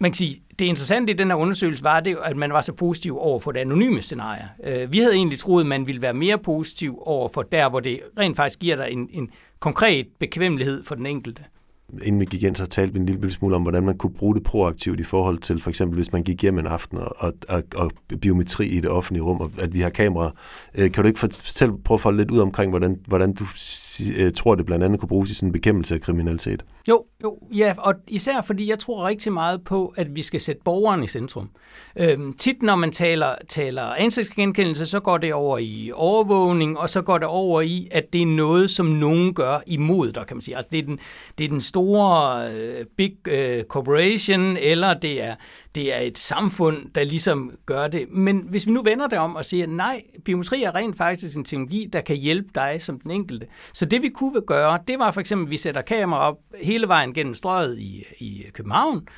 man 0.00 0.10
kan 0.10 0.16
sige, 0.16 0.42
det 0.58 0.64
interessante 0.64 1.12
i 1.12 1.16
den 1.16 1.28
her 1.28 1.34
undersøgelse 1.34 1.84
var 1.84 2.00
det, 2.00 2.16
at 2.24 2.36
man 2.36 2.52
var 2.52 2.60
så 2.60 2.72
positiv 2.72 3.18
over 3.18 3.40
for 3.40 3.52
det 3.52 3.60
anonyme 3.60 4.02
scenarie. 4.02 4.48
Øh, 4.64 4.92
vi 4.92 4.98
havde 4.98 5.14
egentlig 5.14 5.38
troet, 5.38 5.62
at 5.62 5.66
man 5.66 5.86
ville 5.86 6.02
være 6.02 6.14
mere 6.14 6.38
positiv 6.38 6.98
over 7.02 7.28
for 7.34 7.42
der, 7.42 7.68
hvor 7.68 7.80
det 7.80 8.00
rent 8.18 8.36
faktisk 8.36 8.58
giver 8.58 8.76
dig 8.76 8.88
en, 8.90 9.08
en 9.12 9.30
konkret 9.60 10.06
bekvemmelighed 10.20 10.84
for 10.84 10.94
den 10.94 11.06
enkelte. 11.06 11.42
Inden 12.02 12.20
vi 12.20 12.24
gik 12.24 12.42
ind, 12.42 12.56
så 12.56 12.66
talte 12.66 12.92
vi 12.92 12.98
en 12.98 13.06
lille 13.06 13.30
smule 13.30 13.56
om, 13.56 13.62
hvordan 13.62 13.82
man 13.82 13.98
kunne 13.98 14.12
bruge 14.12 14.34
det 14.34 14.42
proaktivt 14.42 15.00
i 15.00 15.04
forhold 15.04 15.38
til, 15.38 15.60
for 15.60 15.70
eksempel 15.70 15.96
hvis 15.96 16.12
man 16.12 16.22
gik 16.22 16.42
hjem 16.42 16.58
en 16.58 16.66
aften 16.66 16.98
og, 16.98 17.16
og, 17.18 17.32
og, 17.48 17.62
og 17.76 17.90
biometri 18.20 18.66
i 18.66 18.80
det 18.80 18.90
offentlige 18.90 19.22
rum, 19.22 19.40
og 19.40 19.50
at 19.58 19.74
vi 19.74 19.80
har 19.80 19.90
kameraer. 19.90 20.30
Øh, 20.74 20.92
Kan 20.92 21.02
du 21.04 21.08
ikke 21.08 21.28
selv 21.30 21.72
prøve 21.84 21.96
at 21.96 22.00
folde 22.00 22.18
lidt 22.18 22.30
ud 22.30 22.38
omkring, 22.38 22.70
hvordan, 22.70 22.98
hvordan 23.06 23.34
du 23.34 23.44
øh, 24.18 24.32
tror, 24.32 24.54
det 24.54 24.66
blandt 24.66 24.84
andet 24.84 25.00
kunne 25.00 25.08
bruges 25.08 25.30
i 25.30 25.34
sådan 25.34 25.48
en 25.48 25.52
bekæmpelse 25.52 25.94
af 25.94 26.00
kriminalitet? 26.00 26.64
Jo, 26.88 27.04
jo, 27.22 27.38
ja, 27.54 27.74
og 27.78 27.94
især 28.08 28.40
fordi 28.40 28.70
jeg 28.70 28.78
tror 28.78 29.06
rigtig 29.06 29.32
meget 29.32 29.64
på, 29.64 29.94
at 29.96 30.14
vi 30.14 30.22
skal 30.22 30.40
sætte 30.40 30.62
borgeren 30.64 31.04
i 31.04 31.06
centrum. 31.06 31.48
Øhm, 32.00 32.32
tit 32.32 32.62
når 32.62 32.76
man 32.76 32.92
taler, 32.92 33.34
taler 33.48 33.82
ansigtsgenkendelse, 33.82 34.86
så 34.86 35.00
går 35.00 35.18
det 35.18 35.34
over 35.34 35.58
i 35.58 35.90
overvågning, 35.94 36.78
og 36.78 36.90
så 36.90 37.02
går 37.02 37.18
det 37.18 37.26
over 37.26 37.60
i, 37.60 37.88
at 37.90 38.04
det 38.12 38.22
er 38.22 38.26
noget, 38.26 38.70
som 38.70 38.86
nogen 38.86 39.34
gør 39.34 39.58
imod 39.66 40.12
dig, 40.12 40.26
kan 40.26 40.36
man 40.36 40.42
sige. 40.42 40.56
Altså 40.56 40.68
det 40.72 40.78
er 40.78 40.82
den, 40.82 40.98
det 41.38 41.44
er 41.44 41.48
den 41.48 41.60
store 41.60 41.83
øh, 41.90 42.86
big 42.96 43.16
øh, 43.28 43.64
corporation, 43.64 44.56
eller 44.56 44.94
det 44.94 45.22
er, 45.22 45.34
det 45.74 45.94
er 45.94 46.00
et 46.00 46.18
samfund, 46.18 46.76
der 46.94 47.04
ligesom 47.04 47.52
gør 47.66 47.88
det. 47.88 48.06
Men 48.10 48.46
hvis 48.50 48.66
vi 48.66 48.72
nu 48.72 48.82
vender 48.82 49.06
det 49.06 49.18
om 49.18 49.36
og 49.36 49.44
siger, 49.44 49.66
nej, 49.66 50.02
biometri 50.24 50.62
er 50.62 50.74
rent 50.74 50.96
faktisk 50.96 51.36
en 51.36 51.44
teknologi, 51.44 51.88
der 51.92 52.00
kan 52.00 52.16
hjælpe 52.16 52.48
dig 52.54 52.76
som 52.82 53.00
den 53.00 53.10
enkelte. 53.10 53.46
Så 53.74 53.84
det 53.84 54.02
vi 54.02 54.08
kunne 54.08 54.40
gøre, 54.40 54.78
det 54.88 54.98
var 54.98 55.10
for 55.10 55.20
eksempel, 55.20 55.46
at 55.46 55.50
vi 55.50 55.56
sætter 55.56 55.82
kamera 55.82 56.28
op 56.28 56.38
hele 56.62 56.88
vejen 56.88 57.14
gennem 57.14 57.34
strøget 57.34 57.78
i, 57.78 58.04
i 58.18 58.42
København, 58.52 59.08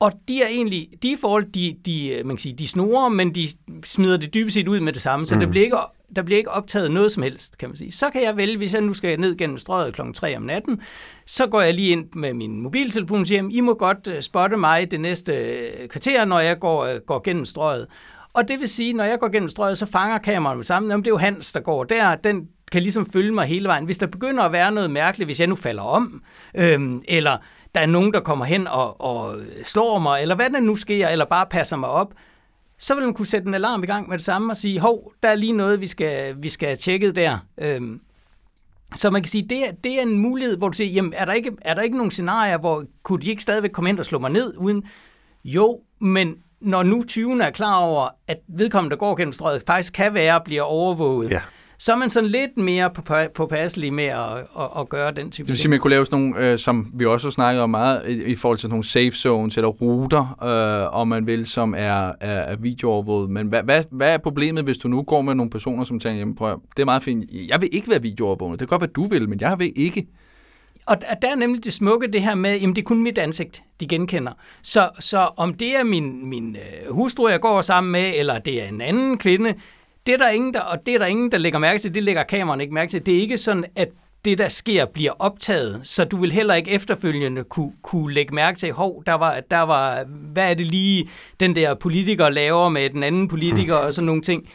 og 0.00 0.12
de 0.28 0.42
er 0.42 0.48
egentlig, 0.48 0.88
de 1.02 1.16
forhold, 1.20 1.52
de, 1.52 1.76
de, 1.86 2.22
man 2.24 2.36
kan 2.36 2.42
sige, 2.42 2.54
de 2.54 2.68
snorer, 2.68 3.08
men 3.08 3.34
de 3.34 3.48
smider 3.84 4.16
det 4.16 4.34
dybest 4.34 4.54
set 4.54 4.68
ud 4.68 4.80
med 4.80 4.92
det 4.92 5.02
samme, 5.02 5.26
så 5.26 5.34
mm. 5.34 5.40
der, 5.40 5.46
bliver 5.46 5.64
ikke, 5.64 5.76
der 6.16 6.22
bliver 6.22 6.38
ikke 6.38 6.50
optaget 6.50 6.90
noget 6.90 7.12
som 7.12 7.22
helst, 7.22 7.58
kan 7.58 7.68
man 7.68 7.76
sige. 7.76 7.92
Så 7.92 8.10
kan 8.10 8.22
jeg 8.22 8.36
vælge, 8.36 8.56
hvis 8.56 8.74
jeg 8.74 8.82
nu 8.82 8.94
skal 8.94 9.20
ned 9.20 9.36
gennem 9.36 9.58
strøget 9.58 9.94
kl. 9.94 10.00
3 10.14 10.36
om 10.36 10.42
natten, 10.42 10.80
så 11.26 11.46
går 11.46 11.60
jeg 11.60 11.74
lige 11.74 11.88
ind 11.88 12.06
med 12.14 12.34
min 12.34 12.62
mobiltelefon 12.62 13.20
og 13.20 13.26
siger, 13.26 13.48
I 13.50 13.60
må 13.60 13.74
godt 13.74 14.08
øh, 14.08 14.22
spotte 14.22 14.56
mig 14.56 14.90
det 14.90 15.00
næste 15.00 15.32
øh, 15.32 15.88
kvarter, 15.88 16.24
når 16.24 16.40
jeg 16.40 16.58
går, 16.58 16.84
øh, 16.84 17.00
går 17.00 17.22
gennem 17.24 17.44
strøget. 17.44 17.86
Og 18.32 18.48
det 18.48 18.60
vil 18.60 18.68
sige, 18.68 18.92
når 18.92 19.04
jeg 19.04 19.18
går 19.18 19.28
gennem 19.28 19.48
strøget, 19.48 19.78
så 19.78 19.86
fanger 19.86 20.18
kameraet 20.18 20.58
med 20.58 20.64
sammen. 20.64 20.90
Jamen, 20.90 21.04
det 21.04 21.10
er 21.10 21.14
jo 21.14 21.18
Hans, 21.18 21.52
der 21.52 21.60
går 21.60 21.84
der. 21.84 22.14
Den 22.14 22.48
kan 22.72 22.82
ligesom 22.82 23.10
følge 23.12 23.32
mig 23.32 23.46
hele 23.46 23.68
vejen. 23.68 23.84
Hvis 23.84 23.98
der 23.98 24.06
begynder 24.06 24.42
at 24.42 24.52
være 24.52 24.72
noget 24.72 24.90
mærkeligt, 24.90 25.28
hvis 25.28 25.40
jeg 25.40 25.48
nu 25.48 25.54
falder 25.54 25.82
om, 25.82 26.22
øhm, 26.56 27.02
eller 27.08 27.36
der 27.78 27.82
er 27.82 27.86
nogen, 27.86 28.12
der 28.12 28.20
kommer 28.20 28.44
hen 28.44 28.66
og, 28.66 29.00
og 29.00 29.36
slår 29.64 29.98
mig, 29.98 30.22
eller 30.22 30.34
hvad 30.34 30.50
der 30.50 30.60
nu 30.60 30.76
sker, 30.76 31.08
eller 31.08 31.24
bare 31.24 31.46
passer 31.46 31.76
mig 31.76 31.88
op, 31.88 32.12
så 32.78 32.94
vil 32.94 33.04
man 33.04 33.14
kunne 33.14 33.26
sætte 33.26 33.48
en 33.48 33.54
alarm 33.54 33.82
i 33.82 33.86
gang 33.86 34.08
med 34.08 34.18
det 34.18 34.24
samme 34.24 34.52
og 34.52 34.56
sige, 34.56 34.80
hov, 34.80 35.12
der 35.22 35.28
er 35.28 35.34
lige 35.34 35.52
noget, 35.52 35.80
vi 35.80 35.86
skal, 35.86 36.34
vi 36.42 36.48
skal 36.48 36.68
have 36.68 36.76
tjekket 36.76 37.16
der. 37.16 37.38
Øhm, 37.58 38.00
så 38.94 39.10
man 39.10 39.22
kan 39.22 39.28
sige, 39.28 39.46
det 39.48 39.68
er, 39.68 39.72
det 39.84 39.98
er 39.98 40.02
en 40.02 40.18
mulighed, 40.18 40.56
hvor 40.56 40.68
du 40.68 40.76
siger, 40.76 40.90
jamen, 40.90 41.12
er 41.16 41.24
der, 41.24 41.32
ikke, 41.32 41.50
er 41.60 41.74
der 41.74 41.82
ikke 41.82 41.96
nogen 41.96 42.10
scenarier, 42.10 42.58
hvor 42.58 42.84
kunne 43.02 43.22
de 43.22 43.30
ikke 43.30 43.42
stadigvæk 43.42 43.70
komme 43.70 43.90
ind 43.90 43.98
og 43.98 44.04
slå 44.04 44.18
mig 44.18 44.30
ned 44.30 44.54
uden? 44.56 44.84
Jo, 45.44 45.80
men 46.00 46.36
når 46.60 46.82
nu 46.82 47.04
20'erne 47.10 47.44
er 47.44 47.50
klar 47.50 47.76
over, 47.76 48.08
at 48.28 48.38
vedkommende, 48.48 48.94
der 48.94 48.98
går 48.98 49.16
gennem 49.16 49.32
strøget, 49.32 49.62
faktisk 49.66 49.92
kan 49.92 50.14
være 50.14 50.40
bliver 50.44 50.62
overvåget, 50.62 51.30
Ja 51.30 51.40
så 51.78 51.92
er 51.92 51.96
man 51.96 52.10
sådan 52.10 52.30
lidt 52.30 52.56
mere 52.56 52.90
påpasselig 53.34 53.92
med 53.92 54.04
at, 54.04 54.32
at, 54.58 54.68
at 54.78 54.88
gøre 54.88 55.10
den 55.10 55.30
type 55.30 55.46
Det 55.46 55.48
vil 55.48 55.56
sige, 55.56 55.66
at 55.66 55.70
man 55.70 55.80
kunne 55.80 55.90
lave 55.90 56.06
sådan 56.06 56.18
nogle, 56.18 56.50
øh, 56.52 56.58
som 56.58 56.92
vi 56.94 57.06
også 57.06 57.26
har 57.26 57.30
snakket 57.30 57.62
om 57.62 57.70
meget, 57.70 58.08
i, 58.08 58.24
i 58.24 58.34
forhold 58.34 58.58
til 58.58 58.62
sådan 58.62 58.72
nogle 58.72 58.84
safe 58.84 59.10
zones 59.10 59.56
eller 59.56 59.68
ruter, 59.68 60.44
øh, 60.44 61.00
om 61.00 61.08
man 61.08 61.26
vil, 61.26 61.46
som 61.46 61.74
er, 61.76 62.12
er, 62.20 62.40
er 62.40 62.56
videoovervåget. 62.56 63.30
Men 63.30 63.46
hvad, 63.46 63.62
hvad, 63.62 63.84
hvad 63.90 64.14
er 64.14 64.18
problemet, 64.18 64.64
hvis 64.64 64.78
du 64.78 64.88
nu 64.88 65.02
går 65.02 65.22
med 65.22 65.34
nogle 65.34 65.50
personer, 65.50 65.84
som 65.84 66.00
tænker, 66.00 66.18
jamen 66.18 66.34
prøv, 66.34 66.60
det 66.76 66.82
er 66.82 66.86
meget 66.86 67.02
fint, 67.02 67.24
jeg 67.48 67.60
vil 67.60 67.68
ikke 67.72 67.90
være 67.90 68.02
videoovervåget. 68.02 68.60
Det 68.60 68.68
kan 68.68 68.78
godt 68.78 68.82
være, 68.82 68.90
du 68.96 69.08
vil, 69.08 69.28
men 69.28 69.40
jeg 69.40 69.58
vil 69.58 69.72
ikke. 69.76 70.06
Og 70.86 70.96
der 71.22 71.30
er 71.30 71.36
nemlig 71.36 71.64
det 71.64 71.72
smukke 71.72 72.06
det 72.12 72.22
her 72.22 72.34
med, 72.34 72.60
jamen 72.60 72.76
det 72.76 72.82
er 72.82 72.86
kun 72.86 73.02
mit 73.02 73.18
ansigt, 73.18 73.62
de 73.80 73.86
genkender. 73.86 74.32
Så, 74.62 74.88
så 75.00 75.28
om 75.36 75.54
det 75.54 75.76
er 75.76 75.84
min, 75.84 76.26
min 76.26 76.56
øh, 76.56 76.94
hustru, 76.94 77.28
jeg 77.28 77.40
går 77.40 77.60
sammen 77.60 77.92
med, 77.92 78.12
eller 78.16 78.38
det 78.38 78.62
er 78.62 78.68
en 78.68 78.80
anden 78.80 79.18
kvinde, 79.18 79.54
det 80.08 80.14
er 80.14 80.18
der 80.18 80.28
ingen, 80.28 80.54
der, 80.54 80.60
og 80.60 80.86
det 80.86 80.94
er 80.94 80.98
der 80.98 81.06
ingen, 81.06 81.32
der 81.32 81.38
lægger 81.38 81.58
mærke 81.58 81.78
til, 81.78 81.94
det 81.94 82.02
lægger 82.02 82.22
kameraerne 82.22 82.62
ikke 82.62 82.74
mærke 82.74 82.90
til. 82.90 83.06
Det 83.06 83.16
er 83.16 83.20
ikke 83.20 83.36
sådan, 83.36 83.64
at 83.76 83.88
det, 84.24 84.38
der 84.38 84.48
sker, 84.48 84.86
bliver 84.86 85.12
optaget, 85.18 85.80
så 85.82 86.04
du 86.04 86.16
vil 86.16 86.32
heller 86.32 86.54
ikke 86.54 86.70
efterfølgende 86.70 87.44
kunne, 87.44 87.72
kunne 87.82 88.14
lægge 88.14 88.34
mærke 88.34 88.58
til, 88.58 88.72
hov, 88.72 89.02
der 89.06 89.12
var, 89.12 89.40
der 89.50 89.60
var, 89.60 90.04
hvad 90.32 90.50
er 90.50 90.54
det 90.54 90.66
lige, 90.66 91.08
den 91.40 91.56
der 91.56 91.74
politiker 91.74 92.28
laver 92.28 92.68
med 92.68 92.90
den 92.90 93.02
anden 93.02 93.28
politiker 93.28 93.74
og 93.74 93.94
sådan 93.94 94.06
nogle 94.06 94.22
ting. 94.22 94.48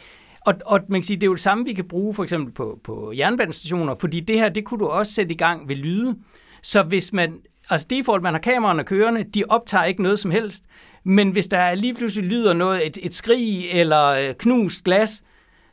Og, 0.46 0.54
og 0.66 0.80
man 0.88 1.00
kan 1.00 1.06
sige, 1.06 1.16
det 1.16 1.22
er 1.22 1.26
jo 1.26 1.34
det 1.34 1.42
samme, 1.42 1.64
vi 1.64 1.72
kan 1.72 1.88
bruge 1.88 2.14
for 2.14 2.22
eksempel 2.22 2.54
på, 2.54 2.78
på 2.84 3.12
jernbanestationer, 3.16 3.94
fordi 4.00 4.20
det 4.20 4.38
her, 4.38 4.48
det 4.48 4.64
kunne 4.64 4.80
du 4.80 4.86
også 4.86 5.12
sætte 5.12 5.34
i 5.34 5.36
gang 5.36 5.68
ved 5.68 5.76
lyde. 5.76 6.16
Så 6.62 6.82
hvis 6.82 7.12
man, 7.12 7.34
altså 7.70 7.86
default, 7.90 8.22
man 8.22 8.34
har 8.34 8.40
kameraerne 8.40 8.84
kørende, 8.84 9.24
de 9.34 9.44
optager 9.48 9.84
ikke 9.84 10.02
noget 10.02 10.18
som 10.18 10.30
helst, 10.30 10.64
men 11.04 11.30
hvis 11.30 11.46
der 11.46 11.74
lige 11.74 11.94
pludselig 11.94 12.28
lyder 12.30 12.52
noget, 12.52 12.86
et, 12.86 12.98
et 13.02 13.14
skrig 13.14 13.70
eller 13.72 14.08
øh, 14.08 14.34
knust 14.38 14.84
glas, 14.84 15.22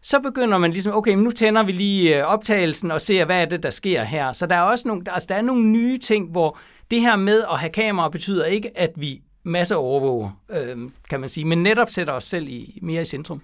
så 0.01 0.19
begynder 0.19 0.57
man 0.57 0.71
ligesom, 0.71 0.93
okay, 0.95 1.13
nu 1.13 1.31
tænder 1.31 1.63
vi 1.63 1.71
lige 1.71 2.19
øh, 2.19 2.23
optagelsen 2.23 2.91
og 2.91 3.01
ser, 3.01 3.25
hvad 3.25 3.41
er 3.41 3.45
det, 3.45 3.63
der 3.63 3.69
sker 3.69 4.03
her. 4.03 4.33
Så 4.33 4.45
der 4.45 4.55
er 4.55 4.61
også 4.61 4.87
nogle, 4.87 5.03
altså, 5.07 5.27
der 5.29 5.35
er 5.35 5.41
nogle 5.41 5.63
nye 5.67 5.97
ting, 5.97 6.31
hvor 6.31 6.57
det 6.91 7.01
her 7.01 7.15
med 7.15 7.43
at 7.51 7.59
have 7.59 7.71
kamera 7.71 8.09
betyder 8.09 8.45
ikke, 8.45 8.77
at 8.77 8.91
vi 8.95 9.21
masse 9.43 9.75
overvåger, 9.75 10.29
øh, 10.51 10.77
kan 11.09 11.19
man 11.19 11.29
sige, 11.29 11.45
men 11.45 11.63
netop 11.63 11.89
sætter 11.89 12.13
os 12.13 12.23
selv 12.23 12.47
i, 12.47 12.79
mere 12.81 13.01
i 13.01 13.05
centrum. 13.05 13.41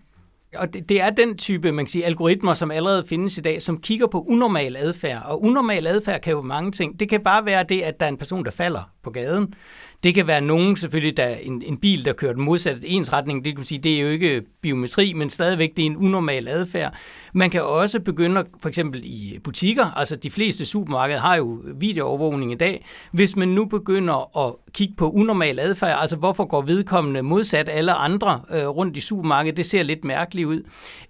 Og 0.56 0.74
det, 0.74 0.90
det 0.90 1.02
er 1.02 1.10
den 1.10 1.38
type 1.38 1.72
man 1.72 1.86
kan 1.86 1.92
sige, 1.92 2.06
algoritmer, 2.06 2.54
som 2.54 2.72
allerede 2.72 3.04
findes 3.08 3.38
i 3.38 3.42
dag, 3.42 3.62
som 3.62 3.82
kigger 3.82 4.08
på 4.08 4.26
unormal 4.28 4.76
adfærd. 4.78 5.22
Og 5.26 5.44
unormal 5.44 5.88
adfærd 5.88 6.22
kan 6.22 6.34
jo 6.34 6.42
mange 6.42 6.72
ting. 6.72 7.00
Det 7.00 7.10
kan 7.10 7.24
bare 7.24 7.46
være 7.46 7.64
det, 7.70 7.82
at 7.82 8.00
der 8.00 8.06
er 8.06 8.10
en 8.10 8.18
person, 8.18 8.46
der 8.46 8.52
falder 8.52 8.92
på 9.04 9.10
gaden. 9.10 9.54
Det 10.04 10.16
kan 10.16 10.28
være 10.28 10.42
nogen, 10.42 10.78
selvfølgelig, 10.78 11.18
der 11.18 11.28
en, 11.28 11.62
en 11.66 11.78
bil, 11.78 12.06
der 12.06 12.14
kører 12.14 12.34
den 12.34 12.44
modsatte 12.44 12.88
ensretning. 12.88 13.46
Det 13.46 13.56
kan 13.56 13.66
sige, 13.66 13.80
det 13.80 13.98
er 13.98 14.02
jo 14.02 14.08
ikke 14.08 14.42
biometri, 14.62 15.14
men 15.14 15.30
stadigvæk 15.30 15.70
det 15.78 15.82
er 15.82 15.86
en 15.86 15.98
unormal 15.98 16.48
adfærd. 16.48 16.94
Man 17.34 17.50
kan 17.50 17.64
også 17.64 18.00
begynde, 18.00 18.46
for 18.62 18.70
eksempel 18.70 19.02
i 19.04 19.40
butikker, 19.44 19.86
altså 19.86 20.16
de 20.16 20.32
fleste 20.32 20.66
supermarkeder 20.66 21.20
har 21.20 21.36
jo 21.36 21.62
videoovervågning 21.76 22.52
i 22.52 22.56
dag. 22.56 22.86
Hvis 23.12 23.36
man 23.36 23.48
nu 23.48 23.66
begynder 23.66 24.48
at 24.48 24.54
kigge 24.74 24.94
på 24.98 25.12
unormal 25.12 25.60
adfærd, 25.60 25.98
altså 26.02 26.16
hvorfor 26.16 26.46
går 26.46 26.62
vedkommende 26.62 27.24
modsat 27.24 27.70
alle 27.70 27.94
andre 27.94 28.42
øh, 28.52 28.68
rundt 28.68 28.98
i 28.98 29.02
supermarkedet, 29.02 29.58
det 29.58 29.66
ser 29.66 29.84
lidt 29.84 30.04
mærkeligt 30.04 30.48
ud. 30.48 30.62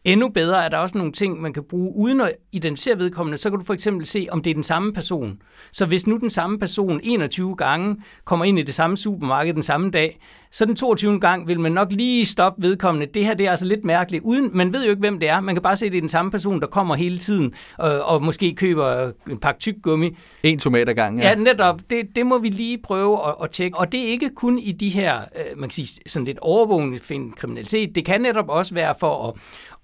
Endnu 0.03 0.29
bedre 0.29 0.65
er 0.65 0.69
der 0.69 0.77
også 0.77 0.97
nogle 0.97 1.11
ting, 1.11 1.41
man 1.41 1.53
kan 1.53 1.63
bruge 1.69 1.93
uden 1.95 2.21
at 2.21 2.33
identificere 2.51 2.99
vedkommende. 2.99 3.37
Så 3.37 3.49
kan 3.49 3.59
du 3.59 3.65
for 3.65 3.73
eksempel 3.73 4.05
se, 4.05 4.27
om 4.31 4.41
det 4.41 4.49
er 4.49 4.53
den 4.53 4.63
samme 4.63 4.93
person. 4.93 5.41
Så 5.71 5.85
hvis 5.85 6.07
nu 6.07 6.17
den 6.17 6.29
samme 6.29 6.59
person 6.59 6.99
21 7.03 7.55
gange 7.55 7.95
kommer 8.25 8.45
ind 8.45 8.59
i 8.59 8.61
det 8.61 8.73
samme 8.77 8.97
supermarked 8.97 9.53
den 9.53 9.63
samme 9.63 9.91
dag, 9.91 10.19
så 10.51 10.65
den 10.65 10.75
22. 10.75 11.19
gang 11.19 11.47
vil 11.47 11.59
man 11.59 11.71
nok 11.71 11.91
lige 11.91 12.25
stoppe 12.25 12.61
vedkommende. 12.61 13.07
Det 13.13 13.25
her 13.25 13.33
det 13.33 13.45
er 13.45 13.51
altså 13.51 13.65
lidt 13.65 13.85
mærkeligt. 13.85 14.23
Uden, 14.23 14.49
man 14.53 14.73
ved 14.73 14.83
jo 14.83 14.89
ikke, 14.89 14.99
hvem 14.99 15.19
det 15.19 15.29
er. 15.29 15.39
Man 15.39 15.55
kan 15.55 15.61
bare 15.61 15.77
se, 15.77 15.85
at 15.85 15.91
det 15.91 15.97
er 15.97 16.01
den 16.01 16.09
samme 16.09 16.31
person, 16.31 16.61
der 16.61 16.67
kommer 16.67 16.95
hele 16.95 17.17
tiden 17.17 17.53
og, 17.77 18.03
og 18.03 18.23
måske 18.23 18.55
køber 18.55 19.11
en 19.29 19.37
pakke 19.37 19.59
tyk 19.59 19.75
gummi. 19.83 20.17
En 20.43 20.59
tomat 20.59 20.89
ad 20.89 20.93
gangen, 20.93 21.21
ja. 21.21 21.29
Ja, 21.29 21.35
netop. 21.35 21.81
Det, 21.89 22.05
det 22.15 22.25
må 22.25 22.37
vi 22.37 22.49
lige 22.49 22.77
prøve 22.83 23.27
at, 23.27 23.35
at 23.43 23.51
tjekke. 23.51 23.77
Og 23.77 23.91
det 23.91 23.99
er 23.99 24.07
ikke 24.07 24.29
kun 24.35 24.59
i 24.59 24.71
de 24.71 24.89
her, 24.89 25.15
øh, 25.17 25.59
man 25.59 25.69
kan 25.69 25.73
sige, 25.73 26.01
sådan 26.07 26.25
lidt 26.25 26.39
overvågende 26.39 26.99
kriminalitet. 27.35 27.95
Det 27.95 28.05
kan 28.05 28.21
netop 28.21 28.49
også 28.49 28.73
være 28.73 28.93
for 28.99 29.27
at, 29.27 29.33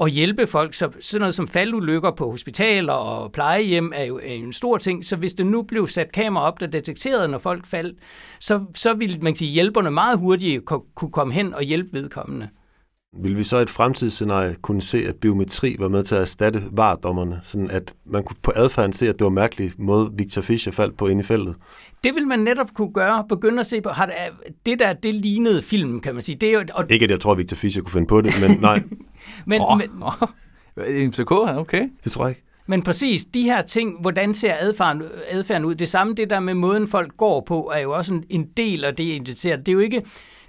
at 0.03 0.11
hjælpe 0.11 0.47
folk. 0.47 0.73
Så 0.73 0.89
sådan 1.01 1.21
noget 1.21 1.35
som 1.35 1.47
faldulykker 1.47 2.11
på 2.11 2.31
hospitaler 2.31 2.93
og 2.93 3.31
plejehjem 3.31 3.91
er 3.95 4.05
jo, 4.05 4.19
er 4.23 4.35
jo 4.35 4.43
en 4.43 4.53
stor 4.53 4.77
ting. 4.77 5.05
Så 5.05 5.15
hvis 5.15 5.33
det 5.33 5.45
nu 5.45 5.61
blev 5.61 5.87
sat 5.87 6.11
kamera 6.11 6.43
op, 6.43 6.59
der 6.59 6.67
detekterede, 6.67 7.27
når 7.27 7.37
folk 7.37 7.67
faldt, 7.67 7.99
så, 8.39 8.65
så 8.75 8.93
ville 8.93 9.17
man 9.21 9.35
sige, 9.35 9.51
hjælperne 9.51 9.91
meget 9.91 10.19
hurtigt 10.19 10.65
kunne 10.95 11.11
komme 11.11 11.33
hen 11.33 11.53
og 11.53 11.63
hjælpe 11.63 11.89
vedkommende. 11.93 12.49
Vil 13.21 13.37
vi 13.37 13.43
så 13.43 13.57
i 13.57 13.61
et 13.61 13.69
fremtidsscenarie 13.69 14.55
kunne 14.61 14.81
se, 14.81 14.97
at 15.07 15.15
biometri 15.15 15.75
var 15.79 15.87
med 15.87 16.03
til 16.03 16.15
at 16.15 16.21
erstatte 16.21 16.63
vardommerne, 16.71 17.41
sådan 17.43 17.71
at 17.71 17.93
man 18.05 18.23
kunne 18.23 18.37
på 18.41 18.51
adfærden 18.55 18.93
se, 18.93 19.09
at 19.09 19.19
det 19.19 19.23
var 19.23 19.29
mærkeligt 19.29 19.79
måde, 19.79 20.11
Victor 20.17 20.41
Fischer 20.41 20.71
faldt 20.71 20.97
på 20.97 21.07
ind 21.07 21.19
i 21.19 21.23
feltet? 21.23 21.55
Det 22.03 22.15
vil 22.15 22.27
man 22.27 22.39
netop 22.39 22.73
kunne 22.73 22.93
gøre, 22.93 23.25
begynde 23.29 23.59
at 23.59 23.65
se 23.65 23.81
på, 23.81 23.89
har 23.89 24.05
det, 24.05 24.15
det 24.65 24.79
der, 24.79 24.93
det 24.93 25.15
lignede 25.15 25.61
film, 25.61 25.99
kan 25.99 26.13
man 26.13 26.21
sige. 26.21 26.35
Det 26.35 26.49
er 26.49 26.53
jo, 26.53 26.63
og... 26.73 26.85
Ikke, 26.89 27.03
at 27.03 27.11
jeg 27.11 27.19
tror, 27.19 27.31
at 27.31 27.37
Victor 27.37 27.55
Fischer 27.55 27.81
kunne 27.81 27.91
finde 27.91 28.07
på 28.07 28.21
det, 28.21 28.31
men 28.41 28.57
nej. 28.61 28.83
men, 29.45 29.61
oh, 29.61 29.77
men, 29.77 29.89
oh. 30.01 30.29
MCK, 31.07 31.31
okay. 31.31 31.89
Det 32.03 32.11
tror 32.11 32.25
jeg 32.25 32.31
ikke. 32.31 32.43
Men 32.67 32.81
præcis, 32.81 33.25
de 33.25 33.43
her 33.43 33.61
ting, 33.61 34.01
hvordan 34.01 34.33
ser 34.33 34.53
adfærden, 34.59 35.03
adfærden 35.29 35.65
ud? 35.65 35.75
Det 35.75 35.89
samme, 35.89 36.13
det 36.13 36.29
der 36.29 36.39
med 36.39 36.53
måden 36.53 36.87
folk 36.87 37.17
går 37.17 37.41
på, 37.41 37.71
er 37.75 37.79
jo 37.79 37.91
også 37.91 38.13
en, 38.13 38.23
en 38.29 38.47
del 38.57 38.85
af 38.85 38.95
det 38.95 39.03
identitet. 39.03 39.59
Det 39.59 39.67
er 39.67 39.73
jo 39.73 39.79
ikke, 39.79 40.01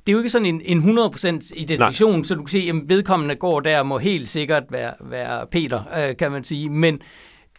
det 0.06 0.08
er 0.08 0.12
jo 0.12 0.18
ikke 0.18 0.30
sådan 0.30 0.46
en, 0.46 0.60
en 0.64 0.98
100% 0.98 1.26
identifikation, 1.26 2.12
Nej. 2.12 2.22
så 2.22 2.34
du 2.34 2.40
kan 2.40 2.48
se, 2.48 2.66
at 2.68 2.74
vedkommende 2.87 3.34
går 3.34 3.60
der 3.60 3.82
må 3.82 3.98
helt 3.98 4.28
sikkert 4.28 4.62
være, 4.70 4.92
være 5.00 5.46
Peter, 5.46 6.08
øh, 6.08 6.16
kan 6.16 6.32
man 6.32 6.44
sige. 6.44 6.68
Men 6.70 7.00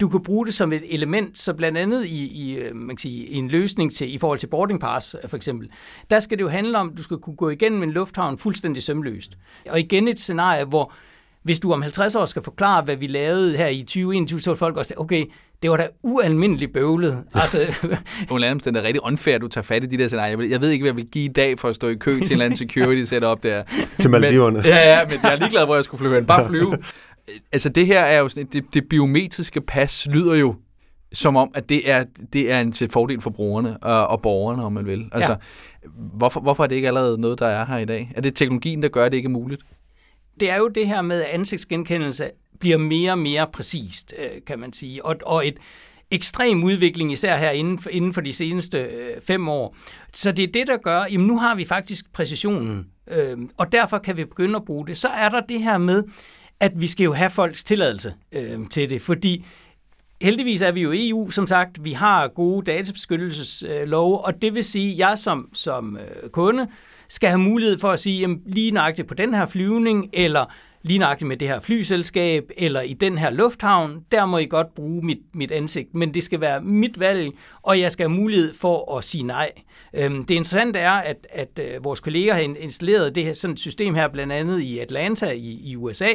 du 0.01 0.09
kan 0.09 0.23
bruge 0.23 0.45
det 0.45 0.53
som 0.53 0.73
et 0.73 0.83
element, 0.93 1.39
så 1.39 1.53
blandt 1.53 1.77
andet 1.77 2.05
i, 2.05 2.25
i, 2.25 2.57
øh, 2.57 2.75
man 2.75 2.95
kan 2.95 2.97
sige, 2.97 3.25
i 3.25 3.35
en 3.35 3.47
løsning 3.47 3.93
til, 3.93 4.13
i 4.13 4.17
forhold 4.17 4.39
til 4.39 4.47
boarding 4.47 4.79
pass 4.79 5.15
for 5.27 5.37
eksempel, 5.37 5.69
der 6.09 6.19
skal 6.19 6.37
det 6.37 6.43
jo 6.43 6.49
handle 6.49 6.77
om, 6.77 6.89
at 6.89 6.97
du 6.97 7.03
skal 7.03 7.17
kunne 7.17 7.35
gå 7.35 7.49
igennem 7.49 7.83
en 7.83 7.91
lufthavn 7.91 8.37
fuldstændig 8.37 8.83
sømløst. 8.83 9.37
Og 9.69 9.79
igen 9.79 10.07
et 10.07 10.19
scenarie, 10.19 10.65
hvor 10.65 10.93
hvis 11.43 11.59
du 11.59 11.73
om 11.73 11.81
50 11.81 12.15
år 12.15 12.25
skal 12.25 12.41
forklare, 12.41 12.81
hvad 12.81 12.95
vi 12.95 13.07
lavede 13.07 13.57
her 13.57 13.67
i 13.67 13.79
2021, 13.79 14.41
så 14.41 14.49
vil 14.49 14.57
folk 14.57 14.77
også 14.77 14.93
okay, 14.97 15.25
det 15.61 15.71
var 15.71 15.77
da 15.77 15.87
ualmindeligt 16.03 16.73
bøvlet. 16.73 17.23
Altså, 17.35 17.59
Nogle 18.29 18.47
af 18.47 18.59
dem 18.59 18.75
er 18.75 18.83
rigtig 18.83 19.03
unfair, 19.03 19.35
at 19.35 19.41
du 19.41 19.47
tager 19.47 19.63
fat 19.63 19.83
i 19.83 19.87
de 19.87 19.97
der 19.97 20.07
scenarier. 20.07 20.49
Jeg 20.49 20.61
ved 20.61 20.69
ikke, 20.69 20.83
hvad 20.83 20.89
jeg 20.89 20.95
vil 20.95 21.05
give 21.05 21.25
i 21.25 21.33
dag 21.33 21.59
for 21.59 21.69
at 21.69 21.75
stå 21.75 21.87
i 21.87 21.95
kø 21.95 22.11
til 22.11 22.25
en 22.25 22.31
eller 22.31 22.45
anden 22.45 22.57
security 22.57 23.03
setup 23.03 23.43
der. 23.43 23.63
til 23.99 24.09
Maldiverne. 24.09 24.57
Men, 24.57 24.65
ja, 24.65 24.99
ja, 24.99 25.05
men 25.05 25.19
jeg 25.23 25.33
er 25.33 25.35
ligeglad, 25.35 25.65
hvor 25.65 25.75
jeg 25.75 25.83
skulle 25.83 25.99
flyve 25.99 26.15
hen. 26.15 26.25
Bare 26.25 26.47
flyve. 26.47 26.77
altså 27.51 27.69
det 27.69 27.87
her 27.87 27.99
er 27.99 28.19
jo 28.19 28.29
sådan, 28.29 28.47
det, 28.53 28.63
det 28.73 28.89
biometriske 28.89 29.61
pas 29.61 30.07
lyder 30.11 30.35
jo 30.35 30.55
som 31.13 31.35
om, 31.35 31.51
at 31.53 31.69
det 31.69 31.91
er, 31.91 32.05
det 32.33 32.51
er 32.51 32.61
en 32.61 32.71
til 32.71 32.89
fordel 32.89 33.21
for 33.21 33.29
brugerne 33.29 33.77
og, 33.77 34.07
og 34.07 34.21
borgerne, 34.21 34.63
om 34.63 34.73
man 34.73 34.85
vil. 34.85 35.09
Altså, 35.11 35.31
ja. 35.31 35.89
hvorfor, 36.17 36.39
hvorfor 36.39 36.63
er 36.63 36.67
det 36.67 36.75
ikke 36.75 36.87
allerede 36.87 37.17
noget, 37.17 37.39
der 37.39 37.47
er 37.47 37.65
her 37.65 37.77
i 37.77 37.85
dag? 37.85 38.11
Er 38.15 38.21
det 38.21 38.35
teknologien, 38.35 38.81
der 38.81 38.89
gør, 38.89 39.05
at 39.05 39.11
det 39.11 39.17
ikke 39.17 39.27
er 39.27 39.31
muligt? 39.31 39.61
Det 40.39 40.49
er 40.49 40.57
jo 40.57 40.67
det 40.67 40.87
her 40.87 41.01
med, 41.01 41.23
at 41.23 41.29
ansigtsgenkendelse 41.29 42.29
bliver 42.59 42.77
mere 42.77 43.11
og 43.11 43.19
mere 43.19 43.47
præcist, 43.53 44.13
øh, 44.19 44.41
kan 44.47 44.59
man 44.59 44.73
sige. 44.73 45.05
Og, 45.05 45.15
og 45.25 45.47
et 45.47 45.57
ekstrem 46.11 46.63
udvikling, 46.63 47.11
især 47.11 47.37
her 47.37 47.49
inden 47.49 47.79
for, 47.79 47.89
inden 47.89 48.13
for 48.13 48.21
de 48.21 48.33
seneste 48.33 48.77
øh, 48.77 49.21
fem 49.27 49.49
år. 49.49 49.75
Så 50.13 50.31
det 50.31 50.43
er 50.43 50.51
det, 50.51 50.67
der 50.67 50.77
gør, 50.77 51.03
jamen 51.11 51.27
nu 51.27 51.39
har 51.39 51.55
vi 51.55 51.65
faktisk 51.65 52.13
præcisionen, 52.13 52.87
øh, 53.07 53.37
og 53.57 53.71
derfor 53.71 53.97
kan 53.97 54.17
vi 54.17 54.25
begynde 54.25 54.55
at 54.55 54.65
bruge 54.65 54.87
det. 54.87 54.97
Så 54.97 55.07
er 55.07 55.29
der 55.29 55.41
det 55.41 55.63
her 55.63 55.77
med, 55.77 56.03
at 56.59 56.71
vi 56.75 56.87
skal 56.87 57.03
jo 57.03 57.13
have 57.13 57.29
folks 57.29 57.63
tilladelse 57.63 58.13
øh, 58.31 58.59
til 58.69 58.89
det, 58.89 59.01
fordi 59.01 59.45
heldigvis 60.21 60.61
er 60.61 60.71
vi 60.71 60.81
jo 60.81 60.91
EU, 60.93 61.29
som 61.29 61.47
sagt. 61.47 61.83
Vi 61.83 61.91
har 61.91 62.27
gode 62.27 62.71
databeskyttelseslove, 62.71 64.25
og 64.25 64.41
det 64.41 64.55
vil 64.55 64.63
sige, 64.63 64.91
at 64.91 64.97
jeg 64.97 65.17
som, 65.17 65.49
som 65.53 65.97
øh, 65.97 66.29
kunde 66.29 66.67
skal 67.09 67.29
have 67.29 67.39
mulighed 67.39 67.79
for 67.79 67.91
at 67.91 67.99
sige, 67.99 68.19
jamen, 68.19 68.41
lige 68.45 68.71
nøjagtigt 68.71 69.07
på 69.07 69.13
den 69.13 69.33
her 69.33 69.45
flyvning, 69.45 70.09
eller 70.13 70.45
lige 70.85 70.99
nøjagtigt 70.99 71.27
med 71.27 71.37
det 71.37 71.47
her 71.47 71.59
flyselskab, 71.59 72.51
eller 72.57 72.81
i 72.81 72.93
den 72.93 73.17
her 73.17 73.29
lufthavn, 73.29 73.99
der 74.11 74.25
må 74.25 74.37
I 74.37 74.45
godt 74.45 74.75
bruge 74.75 75.05
mit, 75.05 75.17
mit 75.33 75.51
ansigt, 75.51 75.93
men 75.93 76.13
det 76.13 76.23
skal 76.23 76.41
være 76.41 76.61
mit 76.61 76.99
valg, 76.99 77.31
og 77.61 77.79
jeg 77.79 77.91
skal 77.91 78.09
have 78.09 78.17
mulighed 78.19 78.53
for 78.53 78.97
at 78.97 79.03
sige 79.03 79.23
nej. 79.23 79.51
Øhm, 79.93 80.25
det 80.25 80.35
interessante 80.35 80.79
er, 80.79 80.91
at, 80.91 81.27
at 81.29 81.59
øh, 81.59 81.83
vores 81.83 81.99
kolleger 81.99 82.33
har 82.33 82.41
installeret 82.41 83.15
det 83.15 83.25
her 83.25 83.33
sådan 83.33 83.53
et 83.53 83.59
system 83.59 83.95
her, 83.95 84.07
blandt 84.07 84.33
andet 84.33 84.59
i 84.59 84.79
Atlanta 84.79 85.31
i, 85.31 85.59
i 85.63 85.75
USA, 85.75 86.09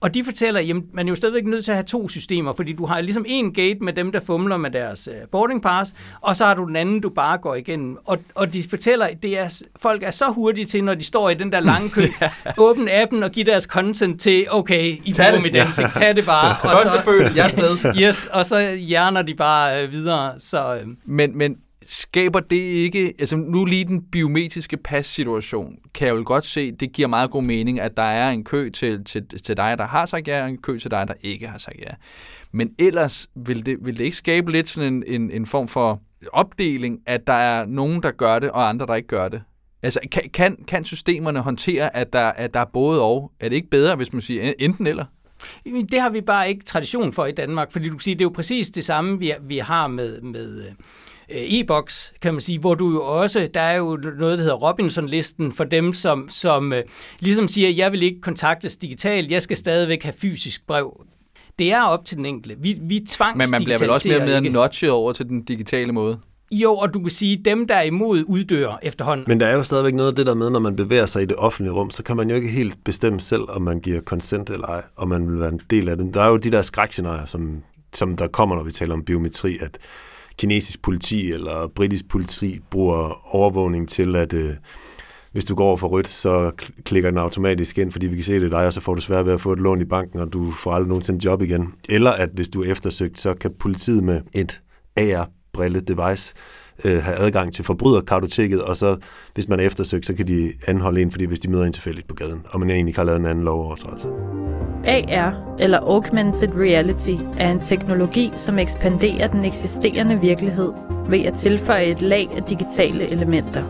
og 0.00 0.14
de 0.14 0.24
fortæller, 0.24 0.60
at 0.60 0.82
man 0.94 1.06
er 1.06 1.10
jo 1.10 1.14
stadigvæk 1.14 1.46
nødt 1.46 1.64
til 1.64 1.70
at 1.70 1.76
have 1.76 1.84
to 1.84 2.08
systemer, 2.08 2.52
fordi 2.52 2.72
du 2.72 2.86
har 2.86 3.00
ligesom 3.00 3.24
en 3.28 3.52
gate 3.52 3.78
med 3.80 3.92
dem, 3.92 4.12
der 4.12 4.20
fumler 4.20 4.56
med 4.56 4.70
deres 4.70 5.08
øh, 5.08 5.28
boarding 5.32 5.62
pass, 5.62 5.94
og 6.20 6.36
så 6.36 6.44
har 6.44 6.54
du 6.54 6.64
den 6.64 6.76
anden, 6.76 7.00
du 7.00 7.08
bare 7.08 7.38
går 7.38 7.54
igennem. 7.54 7.96
Og, 8.04 8.18
og 8.34 8.52
de 8.52 8.62
fortæller, 8.70 9.06
at 9.06 9.22
det 9.22 9.38
er, 9.38 9.62
folk 9.76 10.02
er 10.02 10.10
så 10.10 10.24
hurtige 10.32 10.64
til, 10.64 10.84
når 10.84 10.94
de 10.94 11.04
står 11.04 11.30
i 11.30 11.34
den 11.34 11.52
der 11.52 11.60
lange 11.60 11.90
kø, 11.90 12.02
ja. 12.20 12.30
åbne 12.58 12.92
appen 12.92 13.22
og 13.22 13.30
give 13.30 13.46
deres 13.46 13.64
content 13.64 14.20
til, 14.20 14.46
okay, 14.50 14.84
I 15.04 15.14
bruger 15.16 15.42
mit 15.42 15.56
ansigt, 15.56 15.94
tag 15.94 16.16
det 16.16 16.24
bare. 16.24 16.56
og 16.70 16.76
så, 16.82 17.02
følge, 17.04 17.30
jeg 17.36 17.50
sted. 17.50 17.76
Yes, 18.02 18.26
og 18.32 18.46
så 18.46 18.70
hjerner 18.74 19.22
de 19.22 19.34
bare 19.34 19.84
øh, 19.84 19.92
videre. 19.92 20.34
Så, 20.38 20.74
øh. 20.74 20.88
Men, 21.04 21.38
men 21.38 21.56
skaber 21.88 22.40
det 22.40 22.56
ikke, 22.56 23.14
altså 23.18 23.36
nu 23.36 23.64
lige 23.64 23.84
den 23.84 24.02
biometriske 24.02 24.76
pas-situation, 24.76 25.78
kan 25.94 26.08
jeg 26.08 26.16
jo 26.16 26.22
godt 26.26 26.46
se, 26.46 26.72
det 26.72 26.92
giver 26.92 27.08
meget 27.08 27.30
god 27.30 27.42
mening, 27.42 27.80
at 27.80 27.96
der 27.96 28.02
er 28.02 28.30
en 28.30 28.44
kø 28.44 28.70
til, 28.70 29.04
til, 29.04 29.28
til 29.28 29.56
dig, 29.56 29.78
der 29.78 29.86
har 29.86 30.06
sagt 30.06 30.28
ja, 30.28 30.42
og 30.42 30.48
en 30.48 30.58
kø 30.58 30.78
til 30.78 30.90
dig, 30.90 31.08
der 31.08 31.14
ikke 31.20 31.48
har 31.48 31.58
sagt 31.58 31.76
ja. 31.78 31.94
Men 32.52 32.74
ellers 32.78 33.28
vil 33.34 33.66
det, 33.66 33.76
vil 33.82 33.98
det 33.98 34.04
ikke 34.04 34.16
skabe 34.16 34.52
lidt 34.52 34.68
sådan 34.68 34.92
en, 34.92 35.04
en, 35.06 35.30
en 35.30 35.46
form 35.46 35.68
for 35.68 36.02
opdeling, 36.32 37.00
at 37.06 37.26
der 37.26 37.32
er 37.32 37.66
nogen, 37.66 38.02
der 38.02 38.10
gør 38.10 38.38
det, 38.38 38.50
og 38.50 38.68
andre, 38.68 38.86
der 38.86 38.94
ikke 38.94 39.08
gør 39.08 39.28
det? 39.28 39.42
Altså, 39.82 40.00
kan, 40.12 40.22
kan, 40.34 40.56
kan 40.68 40.84
systemerne 40.84 41.40
håndtere, 41.40 41.96
at 41.96 42.12
der, 42.12 42.28
at 42.28 42.54
der 42.54 42.60
er 42.60 42.64
både 42.64 43.02
og? 43.02 43.32
Er 43.40 43.48
det 43.48 43.56
ikke 43.56 43.70
bedre, 43.70 43.96
hvis 43.96 44.12
man 44.12 44.22
siger 44.22 44.52
enten 44.58 44.86
eller? 44.86 45.04
Det 45.64 46.00
har 46.00 46.10
vi 46.10 46.20
bare 46.20 46.48
ikke 46.48 46.64
tradition 46.64 47.12
for 47.12 47.26
i 47.26 47.32
Danmark, 47.32 47.72
fordi 47.72 47.88
du 47.88 47.94
kan 47.94 48.00
sige, 48.00 48.14
det 48.14 48.20
er 48.20 48.24
jo 48.24 48.32
præcis 48.34 48.70
det 48.70 48.84
samme, 48.84 49.18
vi, 49.18 49.32
vi 49.42 49.58
har 49.58 49.86
med, 49.86 50.20
med 50.20 50.64
øh, 50.64 50.72
e-boks, 51.28 52.12
kan 52.22 52.34
man 52.34 52.40
sige, 52.40 52.58
hvor 52.58 52.74
du 52.74 52.90
jo 52.90 53.02
også, 53.02 53.48
der 53.54 53.60
er 53.60 53.76
jo 53.76 53.98
noget, 54.18 54.38
der 54.38 54.44
hedder 54.44 54.56
Robinson-listen 54.56 55.52
for 55.52 55.64
dem, 55.64 55.92
som, 55.92 56.28
som 56.28 56.72
øh, 56.72 56.82
ligesom 57.20 57.48
siger, 57.48 57.68
jeg 57.68 57.92
vil 57.92 58.02
ikke 58.02 58.20
kontaktes 58.20 58.76
digitalt, 58.76 59.30
jeg 59.30 59.42
skal 59.42 59.56
stadigvæk 59.56 60.02
have 60.02 60.14
fysisk 60.18 60.66
brev. 60.66 61.04
Det 61.58 61.72
er 61.72 61.82
op 61.82 62.04
til 62.04 62.16
den 62.16 62.26
enkelte. 62.26 62.56
Vi, 62.60 62.78
vi 62.82 63.00
tvang 63.08 63.36
Men 63.36 63.50
man 63.50 63.64
bliver 63.64 63.78
vel 63.78 63.90
også 63.90 64.08
mere 64.08 64.18
med 64.18 64.32
at 64.32 64.42
notche 64.42 64.92
over 64.92 65.12
til 65.12 65.28
den 65.28 65.44
digitale 65.44 65.92
måde? 65.92 66.18
Jo, 66.50 66.74
og 66.74 66.94
du 66.94 67.00
kan 67.00 67.10
sige, 67.10 67.38
at 67.38 67.44
dem, 67.44 67.66
der 67.66 67.74
er 67.74 67.82
imod, 67.82 68.24
uddør 68.26 68.78
efterhånden. 68.82 69.24
Men 69.28 69.40
der 69.40 69.46
er 69.46 69.54
jo 69.54 69.62
stadigvæk 69.62 69.94
noget 69.94 70.10
af 70.10 70.16
det 70.16 70.26
der 70.26 70.34
med, 70.34 70.50
når 70.50 70.60
man 70.60 70.76
bevæger 70.76 71.06
sig 71.06 71.22
i 71.22 71.26
det 71.26 71.36
offentlige 71.36 71.72
rum, 71.72 71.90
så 71.90 72.02
kan 72.02 72.16
man 72.16 72.30
jo 72.30 72.36
ikke 72.36 72.48
helt 72.48 72.84
bestemme 72.84 73.20
selv, 73.20 73.42
om 73.48 73.62
man 73.62 73.80
giver 73.80 74.00
consent 74.00 74.50
eller 74.50 74.66
ej, 74.66 74.82
og 74.96 75.08
man 75.08 75.28
vil 75.28 75.40
være 75.40 75.48
en 75.48 75.60
del 75.70 75.88
af 75.88 75.96
det. 75.96 76.14
Der 76.14 76.22
er 76.22 76.28
jo 76.28 76.36
de 76.36 76.50
der 76.50 76.62
skrækscenarier, 76.62 77.24
som, 77.24 77.62
som 77.92 78.16
der 78.16 78.28
kommer, 78.28 78.56
når 78.56 78.62
vi 78.62 78.72
taler 78.72 78.94
om 78.94 79.04
biometri, 79.04 79.58
at 79.60 79.78
kinesisk 80.38 80.82
politi 80.82 81.32
eller 81.32 81.66
britisk 81.66 82.08
politi 82.08 82.60
bruger 82.70 83.34
overvågning 83.34 83.88
til 83.88 84.16
at... 84.16 84.32
Øh, 84.32 84.54
hvis 85.32 85.44
du 85.44 85.54
går 85.54 85.64
over 85.64 85.76
for 85.76 85.88
rødt, 85.88 86.08
så 86.08 86.50
klikker 86.84 87.10
den 87.10 87.18
automatisk 87.18 87.78
ind, 87.78 87.92
fordi 87.92 88.06
vi 88.06 88.14
kan 88.14 88.24
se, 88.24 88.34
det 88.34 88.44
er 88.44 88.48
dig, 88.48 88.66
og 88.66 88.72
så 88.72 88.80
får 88.80 88.94
du 88.94 89.00
svært 89.00 89.26
ved 89.26 89.32
at 89.32 89.40
få 89.40 89.52
et 89.52 89.60
lån 89.60 89.80
i 89.80 89.84
banken, 89.84 90.20
og 90.20 90.32
du 90.32 90.50
får 90.50 90.72
aldrig 90.72 90.88
nogensinde 90.88 91.24
job 91.24 91.42
igen. 91.42 91.74
Eller 91.88 92.10
at 92.10 92.28
hvis 92.34 92.48
du 92.48 92.62
er 92.62 92.72
eftersøgt, 92.72 93.18
så 93.18 93.34
kan 93.34 93.54
politiet 93.58 94.04
med 94.04 94.20
et 94.32 94.60
AR 94.96 95.30
brille 95.52 95.80
device 95.80 96.34
øh, 96.84 97.02
have 97.02 97.16
adgang 97.16 97.52
til 97.52 97.64
forbryderkartoteket, 97.64 98.62
og 98.62 98.76
så, 98.76 98.96
hvis 99.34 99.48
man 99.48 99.60
er 99.60 99.64
eftersøgt, 99.64 100.06
så 100.06 100.14
kan 100.14 100.26
de 100.26 100.52
anholde 100.66 101.02
en, 101.02 101.10
fordi 101.10 101.24
hvis 101.24 101.40
de 101.40 101.50
møder 101.50 101.64
en 101.64 101.72
tilfældigt 101.72 102.08
på 102.08 102.14
gaden, 102.14 102.42
og 102.48 102.60
man 102.60 102.70
egentlig 102.70 102.94
har 102.94 103.04
lavet 103.04 103.20
en 103.20 103.26
anden 103.26 103.44
lov 103.44 103.70
også. 103.70 103.86
AR, 104.86 105.56
eller 105.58 105.78
Augmented 105.78 106.48
Reality, 106.56 107.14
er 107.38 107.50
en 107.50 107.60
teknologi, 107.60 108.32
som 108.34 108.58
ekspanderer 108.58 109.28
den 109.28 109.44
eksisterende 109.44 110.20
virkelighed 110.20 110.72
ved 111.08 111.20
at 111.20 111.34
tilføje 111.34 111.84
et 111.84 112.02
lag 112.02 112.28
af 112.36 112.42
digitale 112.42 113.08
elementer. 113.08 113.62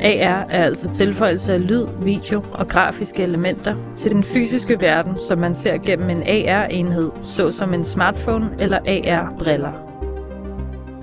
AR 0.00 0.46
er 0.50 0.64
altså 0.64 0.90
tilføjelse 0.90 1.52
af 1.52 1.68
lyd, 1.68 1.86
video 2.02 2.42
og 2.52 2.68
grafiske 2.68 3.22
elementer 3.22 3.76
til 3.96 4.10
den 4.10 4.22
fysiske 4.22 4.80
verden, 4.80 5.18
som 5.28 5.38
man 5.38 5.54
ser 5.54 5.76
gennem 5.76 6.10
en 6.10 6.22
AR-enhed, 6.22 7.10
såsom 7.22 7.74
en 7.74 7.84
smartphone 7.84 8.50
eller 8.58 8.78
AR-briller 8.78 9.85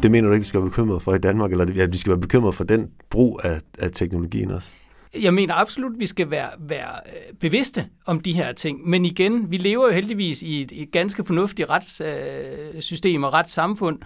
det 0.04 0.12
mener 0.12 0.28
du 0.28 0.34
ikke, 0.34 0.44
vi 0.44 0.48
skal 0.48 0.62
være 0.62 0.70
bekymret 0.70 1.02
for 1.02 1.13
i 1.13 1.18
Danmark, 1.18 1.52
eller 1.52 1.84
at 1.84 1.92
vi 1.92 1.98
skal 1.98 2.10
være 2.10 2.22
bekymret 2.22 2.56
for 2.56 2.63
den 2.63 2.92
brug 3.10 3.39
af, 3.44 3.62
af 3.80 3.92
teknologien 3.92 4.52
også? 4.52 4.72
Jeg 5.22 5.34
mener 5.34 5.54
absolut, 5.54 5.94
at 5.94 6.00
vi 6.00 6.06
skal 6.06 6.32
være, 6.32 6.50
være 6.60 6.96
øh, 7.06 7.36
bevidste 7.39 7.86
om 8.06 8.20
de 8.20 8.34
her 8.34 8.54
ting. 8.54 8.89
Men 8.89 9.06
igen, 9.06 9.52
vi 9.52 9.58
lever 9.58 9.86
jo 9.88 9.94
heldigvis 9.94 10.42
i 10.42 10.62
et, 10.62 10.72
et 10.82 10.92
ganske 10.92 11.24
fornuftigt 11.24 11.70
retssystem 11.70 13.24
øh, 13.24 13.28
og 13.28 13.34
retssamfund, 13.34 14.00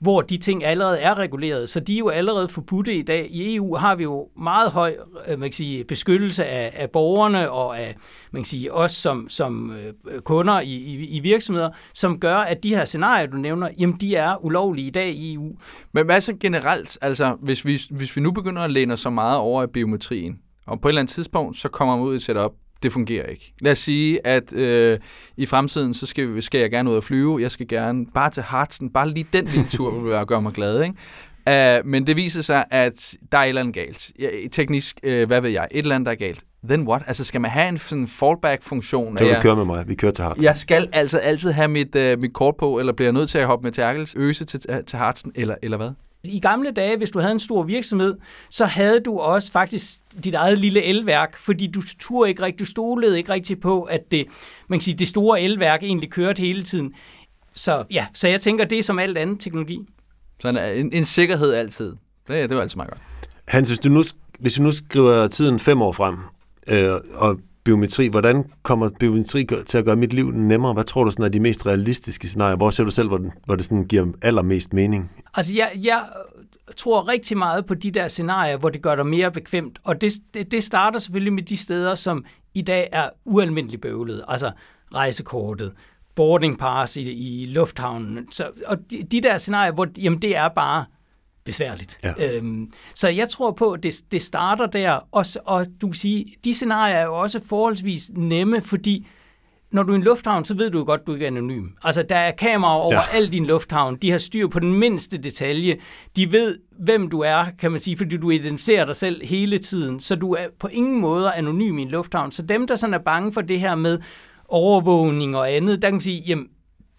hvor 0.00 0.20
de 0.20 0.36
ting 0.36 0.64
allerede 0.64 0.98
er 0.98 1.18
reguleret. 1.18 1.68
Så 1.68 1.80
de 1.80 1.94
er 1.94 1.98
jo 1.98 2.08
allerede 2.08 2.48
forbudte 2.48 2.94
i 2.94 3.02
dag. 3.02 3.28
I 3.30 3.56
EU 3.56 3.76
har 3.76 3.96
vi 3.96 4.02
jo 4.02 4.28
meget 4.38 4.70
høj 4.70 4.96
øh, 5.28 5.38
man 5.38 5.48
kan 5.48 5.52
sige, 5.52 5.84
beskyttelse 5.84 6.44
af, 6.44 6.72
af 6.74 6.90
borgerne 6.90 7.50
og 7.50 7.78
af 7.80 7.96
man 8.30 8.42
kan 8.42 8.46
sige, 8.46 8.72
os 8.72 8.92
som, 8.92 9.28
som 9.28 9.72
øh, 9.72 10.20
kunder 10.20 10.60
i, 10.60 10.74
i, 10.74 11.16
i 11.16 11.20
virksomheder, 11.20 11.70
som 11.94 12.20
gør, 12.20 12.36
at 12.36 12.62
de 12.62 12.74
her 12.74 12.84
scenarier, 12.84 13.26
du 13.26 13.36
nævner, 13.36 13.68
jamen 13.78 13.96
de 14.00 14.16
er 14.16 14.44
ulovlige 14.44 14.86
i 14.86 14.90
dag 14.90 15.08
i 15.08 15.34
EU. 15.34 15.52
Men 15.92 16.04
hvad 16.04 16.20
så 16.20 16.34
generelt, 16.40 16.98
altså 17.00 17.36
hvis 17.40 17.64
vi, 17.64 17.80
hvis 17.90 18.16
vi 18.16 18.20
nu 18.20 18.32
begynder 18.32 18.62
at 18.62 18.70
læne 18.70 18.96
så 18.96 19.10
meget 19.10 19.38
over 19.38 19.62
i 19.62 19.66
biometrien, 19.66 20.38
og 20.66 20.80
på 20.80 20.88
et 20.88 20.90
eller 20.90 21.00
andet 21.00 21.14
tidspunkt, 21.14 21.58
så 21.58 21.68
kommer 21.68 21.96
man 21.96 22.06
ud 22.06 22.12
i 22.12 22.16
et 22.16 22.22
setup, 22.22 22.52
det 22.82 22.92
fungerer 22.92 23.26
ikke. 23.26 23.54
Lad 23.60 23.72
os 23.72 23.78
sige, 23.78 24.26
at 24.26 24.52
øh, 24.52 24.98
i 25.36 25.46
fremtiden, 25.46 25.94
så 25.94 26.06
skal, 26.06 26.42
skal 26.42 26.60
jeg 26.60 26.70
gerne 26.70 26.90
ud 26.90 26.96
og 26.96 27.04
flyve. 27.04 27.42
Jeg 27.42 27.50
skal 27.50 27.68
gerne 27.68 28.06
bare 28.14 28.30
til 28.30 28.42
Hartsen. 28.42 28.90
Bare 28.90 29.08
lige 29.08 29.26
den 29.32 29.44
lille 29.44 29.66
tur 29.70 29.98
vil 30.00 30.10
være 30.10 30.26
gøre 30.26 30.42
mig 30.42 30.52
glad. 30.52 30.82
Ikke? 30.82 30.94
Uh, 31.50 31.86
men 31.86 32.06
det 32.06 32.16
viser 32.16 32.42
sig, 32.42 32.64
at 32.70 33.14
der 33.32 33.38
er 33.38 33.42
et 33.42 33.48
eller 33.48 33.60
andet 33.60 33.74
galt. 33.74 34.12
Ja, 34.20 34.28
teknisk, 34.52 35.00
uh, 35.06 35.22
hvad 35.22 35.40
ved 35.40 35.50
jeg, 35.50 35.68
et 35.70 35.78
eller 35.78 35.94
andet, 35.94 36.06
der 36.06 36.12
er 36.12 36.16
galt. 36.16 36.44
Then 36.68 36.88
what? 36.88 37.02
Altså, 37.06 37.24
skal 37.24 37.40
man 37.40 37.50
have 37.50 37.68
en 37.68 37.78
sådan 37.78 38.08
fallback-funktion? 38.08 39.18
Så 39.18 39.24
vil 39.24 39.34
du 39.34 39.40
køre 39.40 39.56
med 39.56 39.64
mig. 39.64 39.88
Vi 39.88 39.94
kører 39.94 40.12
til 40.12 40.24
Hartsen. 40.24 40.44
Jeg 40.44 40.56
skal 40.56 40.88
altså 40.92 41.18
altid 41.18 41.50
have 41.50 41.68
mit, 41.68 41.96
uh, 41.96 42.20
mit 42.20 42.32
kort 42.32 42.54
på, 42.58 42.78
eller 42.78 42.92
bliver 42.92 43.12
nødt 43.12 43.30
til 43.30 43.38
at 43.38 43.46
hoppe 43.46 43.64
med 43.64 43.72
Terkels 43.72 44.14
øse 44.16 44.44
til, 44.44 44.60
til 44.86 44.98
Hartsen, 44.98 45.32
eller, 45.34 45.54
eller 45.62 45.76
hvad? 45.76 45.90
I 46.28 46.38
gamle 46.38 46.70
dage, 46.70 46.96
hvis 46.96 47.10
du 47.10 47.18
havde 47.18 47.32
en 47.32 47.40
stor 47.40 47.62
virksomhed, 47.62 48.16
så 48.50 48.64
havde 48.64 49.00
du 49.00 49.18
også 49.18 49.52
faktisk 49.52 50.00
dit 50.24 50.34
eget 50.34 50.58
lille 50.58 50.82
elværk, 50.82 51.36
fordi 51.36 51.66
du 51.66 51.82
turde 52.00 52.28
ikke 52.28 52.42
rigtig, 52.42 52.58
du 52.58 52.64
stolede 52.64 53.18
ikke 53.18 53.32
rigtig 53.32 53.60
på, 53.60 53.82
at 53.82 54.00
det, 54.10 54.26
man 54.68 54.78
kan 54.78 54.84
sige, 54.84 54.96
det 54.96 55.08
store 55.08 55.40
elværk 55.40 55.82
egentlig 55.82 56.10
kørte 56.10 56.40
hele 56.40 56.62
tiden. 56.62 56.94
Så 57.54 57.84
ja, 57.90 58.06
så 58.14 58.28
jeg 58.28 58.40
tænker, 58.40 58.64
det 58.64 58.78
er 58.78 58.82
som 58.82 58.98
alt 58.98 59.18
andet 59.18 59.40
teknologi. 59.40 59.78
Så 60.40 60.48
en, 60.48 60.56
en, 60.56 60.92
en 60.92 61.04
sikkerhed 61.04 61.52
altid. 61.54 61.92
Det, 62.28 62.50
det 62.50 62.56
var 62.56 62.62
altid 62.62 62.76
meget 62.76 62.90
godt. 62.90 63.02
Hans, 63.48 63.68
hvis 63.68 63.78
du 63.78 63.88
nu, 63.88 64.02
hvis 64.38 64.54
du 64.54 64.62
nu 64.62 64.72
skriver 64.72 65.28
tiden 65.28 65.58
fem 65.58 65.82
år 65.82 65.92
frem, 65.92 66.16
øh, 66.68 66.92
og 67.14 67.36
biometri. 67.66 68.08
Hvordan 68.08 68.44
kommer 68.62 68.90
biometri 69.00 69.46
til 69.66 69.78
at 69.78 69.84
gøre 69.84 69.96
mit 69.96 70.12
liv 70.12 70.30
nemmere? 70.30 70.72
Hvad 70.72 70.84
tror 70.84 71.04
du 71.04 71.10
sådan 71.10 71.24
er 71.24 71.28
de 71.28 71.40
mest 71.40 71.66
realistiske 71.66 72.28
scenarier? 72.28 72.56
Hvor 72.56 72.70
ser 72.70 72.84
du 72.84 72.90
selv, 72.90 73.08
hvor, 73.08 73.18
den, 73.18 73.32
hvor 73.44 73.56
det 73.56 73.64
sådan 73.64 73.84
giver 73.84 74.06
allermest 74.22 74.72
mening? 74.72 75.10
Altså, 75.34 75.52
jeg, 75.54 75.70
jeg 75.82 76.02
tror 76.76 77.08
rigtig 77.08 77.38
meget 77.38 77.66
på 77.66 77.74
de 77.74 77.90
der 77.90 78.08
scenarier, 78.08 78.56
hvor 78.56 78.68
det 78.68 78.82
gør 78.82 78.96
dig 78.96 79.06
mere 79.06 79.30
bekvemt. 79.30 79.78
Og 79.84 80.00
det, 80.00 80.12
det, 80.34 80.52
det 80.52 80.64
starter 80.64 80.98
selvfølgelig 80.98 81.32
med 81.32 81.42
de 81.42 81.56
steder, 81.56 81.94
som 81.94 82.24
i 82.54 82.62
dag 82.62 82.88
er 82.92 83.10
ualmindeligt 83.24 83.82
bøvlet. 83.82 84.24
Altså 84.28 84.50
rejsekortet, 84.94 85.72
boarding 86.14 86.58
pass 86.58 86.96
i, 86.96 87.12
i 87.12 87.46
lufthavnen. 87.46 88.32
Så, 88.32 88.50
og 88.66 88.76
de, 88.90 89.02
de 89.10 89.20
der 89.20 89.38
scenarier, 89.38 89.72
hvor 89.72 89.86
jamen, 89.98 90.22
det 90.22 90.36
er 90.36 90.48
bare 90.48 90.84
besværligt. 91.46 91.98
Ja. 92.04 92.36
Øhm, 92.36 92.72
så 92.94 93.08
jeg 93.08 93.28
tror 93.28 93.50
på, 93.50 93.72
at 93.72 93.82
det, 93.82 93.94
det 94.10 94.22
starter 94.22 94.66
der, 94.66 95.00
og, 95.12 95.24
og 95.44 95.66
du 95.80 95.86
kan 95.86 95.94
sige, 95.94 96.26
de 96.44 96.54
scenarier 96.54 96.96
er 96.96 97.04
jo 97.04 97.14
også 97.14 97.40
forholdsvis 97.48 98.10
nemme, 98.14 98.62
fordi 98.62 99.06
når 99.72 99.82
du 99.82 99.92
er 99.92 99.94
i 99.94 99.98
en 99.98 100.04
lufthavn, 100.04 100.44
så 100.44 100.54
ved 100.54 100.70
du 100.70 100.84
godt, 100.84 101.00
at 101.00 101.06
du 101.06 101.12
ikke 101.12 101.24
er 101.26 101.30
anonym. 101.30 101.66
Altså, 101.82 102.02
der 102.02 102.16
er 102.16 102.30
kameraer 102.30 102.78
over 102.78 102.94
ja. 102.94 103.16
al 103.16 103.32
din 103.32 103.46
lufthavn. 103.46 103.96
De 103.96 104.10
har 104.10 104.18
styr 104.18 104.48
på 104.48 104.60
den 104.60 104.74
mindste 104.74 105.18
detalje. 105.18 105.76
De 106.16 106.32
ved, 106.32 106.58
hvem 106.78 107.08
du 107.08 107.20
er, 107.20 107.44
kan 107.58 107.70
man 107.70 107.80
sige, 107.80 107.96
fordi 107.96 108.16
du 108.16 108.30
identificerer 108.30 108.84
dig 108.84 108.96
selv 108.96 109.26
hele 109.26 109.58
tiden. 109.58 110.00
Så 110.00 110.16
du 110.16 110.32
er 110.32 110.46
på 110.60 110.68
ingen 110.68 111.00
måde 111.00 111.32
anonym 111.32 111.78
i 111.78 111.82
en 111.82 111.88
lufthavn. 111.88 112.32
Så 112.32 112.42
dem, 112.42 112.66
der 112.66 112.76
sådan 112.76 112.94
er 112.94 112.98
bange 112.98 113.32
for 113.32 113.40
det 113.40 113.60
her 113.60 113.74
med 113.74 113.98
overvågning 114.48 115.36
og 115.36 115.52
andet, 115.52 115.82
der 115.82 115.88
kan 115.88 115.94
man 115.94 116.00
sige, 116.00 116.22
jamen, 116.26 116.48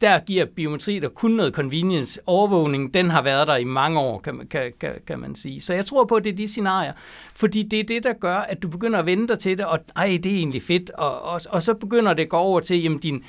der 0.01 0.19
giver 0.19 0.45
biometri 0.45 0.99
der 0.99 1.09
kun 1.09 1.31
noget 1.31 1.53
convenience. 1.53 2.19
Overvågning, 2.25 2.93
den 2.93 3.09
har 3.09 3.21
været 3.21 3.47
der 3.47 3.55
i 3.55 3.63
mange 3.63 3.99
år, 3.99 4.19
kan, 4.19 4.47
kan, 4.49 4.73
kan, 4.79 4.93
kan 5.07 5.19
man 5.19 5.35
sige. 5.35 5.61
Så 5.61 5.73
jeg 5.73 5.85
tror 5.85 6.05
på, 6.05 6.15
at 6.15 6.23
det 6.23 6.31
er 6.31 6.35
de 6.35 6.47
scenarier. 6.47 6.93
Fordi 7.35 7.63
det 7.63 7.79
er 7.79 7.83
det, 7.83 8.03
der 8.03 8.13
gør, 8.13 8.35
at 8.35 8.63
du 8.63 8.67
begynder 8.67 8.99
at 8.99 9.05
vente 9.05 9.33
dig 9.33 9.39
til 9.39 9.57
det, 9.57 9.65
og 9.65 9.79
ej, 9.95 10.19
det 10.23 10.31
er 10.31 10.35
egentlig 10.35 10.61
fedt. 10.61 10.89
Og, 10.89 11.21
og, 11.21 11.41
og 11.49 11.63
så 11.63 11.73
begynder 11.73 12.13
det 12.13 12.23
at 12.23 12.29
gå 12.29 12.37
over 12.37 12.59
til, 12.59 12.83
jamen 12.83 12.99
din 12.99 13.23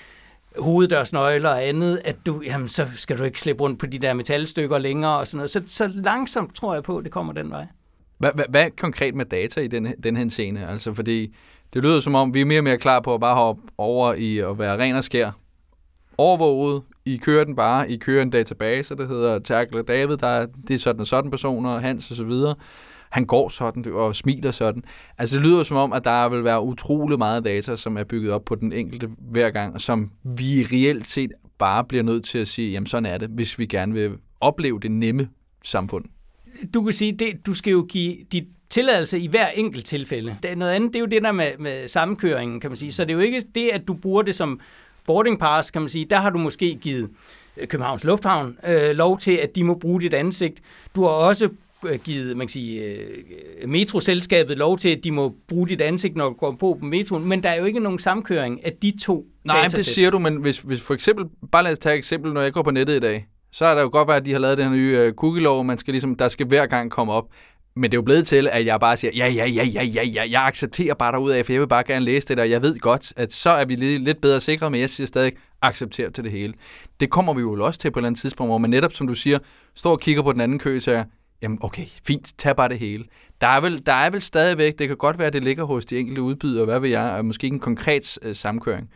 hoveddørsnøgler 0.59 1.51
og 1.51 1.65
andet, 1.65 2.01
at 2.05 2.17
du, 2.27 2.43
jamen, 2.47 2.69
så 2.69 2.87
skal 2.95 3.19
du 3.19 3.25
ikke 3.25 3.41
slippe 3.41 3.63
rundt 3.63 3.79
på 3.79 3.87
de 3.87 3.99
der 3.99 4.15
metalstykker 4.15 4.79
længere 4.79 5.19
og 5.19 5.27
sådan 5.27 5.37
noget. 5.37 5.51
Så, 5.51 5.63
så 5.67 5.89
langsomt 5.95 6.55
tror 6.55 6.75
jeg 6.75 6.83
på, 6.83 6.99
at 6.99 7.05
det 7.05 7.13
kommer 7.13 7.33
den 7.33 7.51
vej. 7.51 7.67
Hvad, 8.19 8.31
hvad, 8.35 8.45
hvad 8.49 8.71
konkret 8.79 9.15
med 9.15 9.25
data 9.25 9.61
i 9.61 9.67
den, 9.67 9.95
den 10.03 10.17
her 10.17 10.29
scene? 10.29 10.69
Altså, 10.69 10.95
fordi 10.95 11.35
det 11.75 11.83
lyder 11.83 12.01
som 12.01 12.15
om, 12.15 12.35
vi 12.35 12.41
er 12.41 12.45
mere 12.45 12.61
og 12.61 12.65
mere 12.65 12.79
klar 12.79 13.01
på 13.01 13.15
at 13.15 13.21
bare 13.21 13.35
hoppe 13.35 13.63
over 13.79 14.15
i 14.15 14.39
at 14.39 14.59
være 14.59 14.79
ren 14.79 14.95
og 14.95 15.05
skær 15.05 15.31
overvåget. 16.19 16.83
I 17.05 17.17
kører 17.17 17.45
den 17.45 17.57
bare. 17.57 17.91
I 17.91 17.97
kører 17.97 18.23
en 18.23 18.31
database, 18.31 18.97
der 18.97 19.07
hedder 19.07 19.39
Terkel 19.39 19.83
David. 19.83 20.17
Der 20.17 20.27
er, 20.27 20.47
det 20.69 20.75
er 20.75 20.79
sådan 20.79 21.01
og 21.01 21.07
sådan 21.07 21.31
personer, 21.31 21.79
Hans 21.79 22.11
og 22.11 22.17
så 22.17 22.25
videre. 22.25 22.55
Han 23.11 23.25
går 23.25 23.49
sådan 23.49 23.93
og 23.93 24.17
smiler 24.17 24.51
sådan. 24.51 24.83
Altså 25.19 25.37
det 25.37 25.47
lyder 25.47 25.63
som 25.63 25.77
om, 25.77 25.93
at 25.93 26.05
der 26.05 26.29
vil 26.29 26.45
være 26.45 26.63
utrolig 26.63 27.19
meget 27.19 27.45
data, 27.45 27.77
som 27.77 27.97
er 27.97 28.05
bygget 28.05 28.33
op 28.33 28.45
på 28.45 28.55
den 28.55 28.73
enkelte 28.73 29.09
hver 29.31 29.51
gang, 29.51 29.81
som 29.81 30.11
vi 30.25 30.67
reelt 30.73 31.07
set 31.07 31.31
bare 31.59 31.85
bliver 31.85 32.05
nødt 32.05 32.25
til 32.25 32.39
at 32.39 32.49
sige, 32.49 32.73
jamen 32.73 32.87
sådan 32.87 33.07
er 33.07 33.19
det, 33.19 33.29
hvis 33.29 33.59
vi 33.59 33.67
gerne 33.67 33.93
vil 33.93 34.13
opleve 34.41 34.81
det 34.81 34.91
nemme 34.91 35.29
samfund. 35.65 36.05
Du 36.75 36.83
kan 36.83 36.93
sige, 36.93 37.13
det, 37.13 37.47
du 37.47 37.55
skal 37.55 37.71
jo 37.71 37.87
give 37.89 38.17
dit 38.33 38.45
tilladelse 38.71 39.19
i 39.19 39.27
hver 39.27 39.49
enkelt 39.49 39.87
tilfælde. 39.87 40.37
Det 40.43 40.59
noget 40.59 40.73
andet, 40.73 40.93
det 40.93 40.97
er 40.97 41.01
jo 41.01 41.07
det 41.07 41.23
der 41.23 41.33
med, 41.33 41.51
med 41.59 41.89
sammenkøringen, 41.89 42.61
kan 42.61 42.71
man 42.71 42.77
sige. 42.77 42.93
Så 42.93 43.05
det 43.05 43.11
er 43.11 43.15
jo 43.15 43.21
ikke 43.21 43.43
det, 43.55 43.69
at 43.73 43.89
du 43.89 43.95
bruger 43.95 44.23
det 44.23 44.35
som 44.35 44.61
boarding 45.09 45.39
pass, 45.39 45.71
kan 45.71 45.83
man 45.83 45.89
sige, 45.89 46.07
der 46.11 46.17
har 46.17 46.31
du 46.31 46.39
måske 46.39 46.79
givet 46.81 47.11
Københavns 47.67 48.05
Lufthavn 48.05 48.57
øh, 48.69 48.97
lov 48.97 49.19
til, 49.19 49.33
at 49.33 49.57
de 49.57 49.65
må 49.65 49.75
bruge 49.75 50.01
dit 50.01 50.15
ansigt. 50.15 50.61
Du 50.95 51.03
har 51.03 51.11
også 51.11 51.49
øh, 51.87 51.99
givet 52.05 52.37
man 52.37 52.47
kan 52.47 52.53
sige, 52.53 52.85
øh, 52.85 53.69
metroselskabet 53.69 54.59
lov 54.59 54.79
til, 54.79 54.89
at 54.89 55.05
de 55.05 55.11
må 55.13 55.35
bruge 55.49 55.69
dit 55.69 55.81
ansigt, 55.81 56.17
når 56.17 56.29
du 56.29 56.35
går 56.35 56.51
på 56.51 56.77
på 56.81 56.87
metroen, 56.87 57.29
men 57.29 57.43
der 57.43 57.49
er 57.49 57.59
jo 57.59 57.65
ikke 57.65 57.81
nogen 57.81 57.99
samkøring 57.99 58.67
af 58.67 58.73
de 58.83 58.93
to 59.03 59.27
Nej, 59.45 59.57
datasæt. 59.57 59.79
det 59.79 59.87
siger 59.87 60.11
du, 60.11 60.19
men 60.19 60.37
hvis, 60.37 60.59
hvis 60.59 60.81
for 60.81 60.95
eksempel, 60.95 61.25
bare 61.53 61.63
lad 61.65 61.73
os 61.73 61.79
tage 61.79 61.95
et 61.95 61.99
eksempel, 61.99 62.33
når 62.33 62.41
jeg 62.41 62.53
går 62.53 62.63
på 62.63 62.71
nettet 62.71 62.97
i 62.97 63.01
dag, 63.01 63.27
så 63.53 63.65
er 63.65 63.75
der 63.75 63.83
jo 63.83 63.89
godt 63.93 64.09
være, 64.09 64.17
at 64.17 64.27
de 64.27 64.33
har 64.33 64.39
lavet 64.39 64.59
den 64.59 64.73
nye 64.73 65.13
cookie-lov, 65.17 65.65
man 65.65 65.79
skal 65.79 65.93
ligesom, 65.93 66.15
der 66.15 66.29
skal 66.29 66.47
hver 66.47 66.67
gang 66.67 66.91
komme 66.91 67.13
op. 67.13 67.25
Men 67.79 67.91
det 67.91 67.97
er 67.97 67.99
jo 67.99 68.03
blevet 68.03 68.27
til, 68.27 68.49
at 68.53 68.67
jeg 68.67 68.81
bare 68.81 68.97
siger, 68.97 69.11
ja, 69.15 69.29
ja, 69.29 69.47
ja, 69.47 69.65
ja, 69.65 69.83
ja, 69.83 70.03
ja, 70.03 70.25
jeg 70.31 70.47
accepterer 70.47 70.95
bare 70.95 71.13
derud 71.13 71.31
af, 71.31 71.47
for 71.47 71.53
jeg 71.53 71.61
vil 71.61 71.69
bare 71.69 71.85
gerne 71.85 72.05
læse 72.05 72.29
det 72.29 72.39
og 72.39 72.51
Jeg 72.51 72.63
ved 72.63 72.79
godt, 72.79 73.13
at 73.17 73.33
så 73.33 73.51
er 73.51 73.65
vi 73.65 73.75
lidt, 73.75 74.03
lidt 74.03 74.21
bedre 74.21 74.41
sikre, 74.41 74.71
men 74.71 74.81
jeg 74.81 74.91
siger 74.91 75.07
stadig, 75.07 75.33
accepter 75.63 76.11
til 76.11 76.25
det 76.25 76.33
hele. 76.33 76.55
Det 77.01 77.11
kommer 77.11 77.35
vi 77.35 77.41
jo 77.41 77.65
også 77.65 77.81
til 77.81 77.91
på 77.91 77.99
et 77.99 78.01
eller 78.01 78.07
andet 78.07 78.21
tidspunkt, 78.21 78.51
hvor 78.51 78.59
man 78.59 78.71
netop, 78.71 78.93
som 78.93 79.07
du 79.07 79.15
siger, 79.15 79.39
står 79.75 79.91
og 79.91 80.01
kigger 80.01 80.23
på 80.23 80.33
den 80.33 80.41
anden 80.41 80.59
kø, 80.59 80.77
og 80.77 80.83
siger, 80.83 81.05
jamen 81.43 81.59
okay, 81.61 81.87
fint, 82.07 82.33
tag 82.39 82.57
bare 82.57 82.69
det 82.69 82.79
hele. 82.79 83.05
Der 83.41 83.47
er 83.47 83.61
vel, 83.61 83.83
der 83.87 83.93
er 83.93 84.11
vel 84.11 84.23
stadigvæk, 84.23 84.79
det 84.79 84.89
kan 84.89 84.97
godt 84.97 85.19
være, 85.19 85.27
at 85.27 85.33
det 85.33 85.45
ligger 85.45 85.65
hos 85.65 85.87
de 85.87 85.99
enkelte 85.99 86.23
udbydere, 86.23 86.65
hvad 86.65 86.81
ved 86.81 86.89
jeg, 86.89 87.13
og 87.13 87.25
måske 87.25 87.45
ikke 87.45 87.55
en 87.55 87.61
konkret 87.61 88.19
øh, 88.23 88.37
samkøring. 88.37 88.91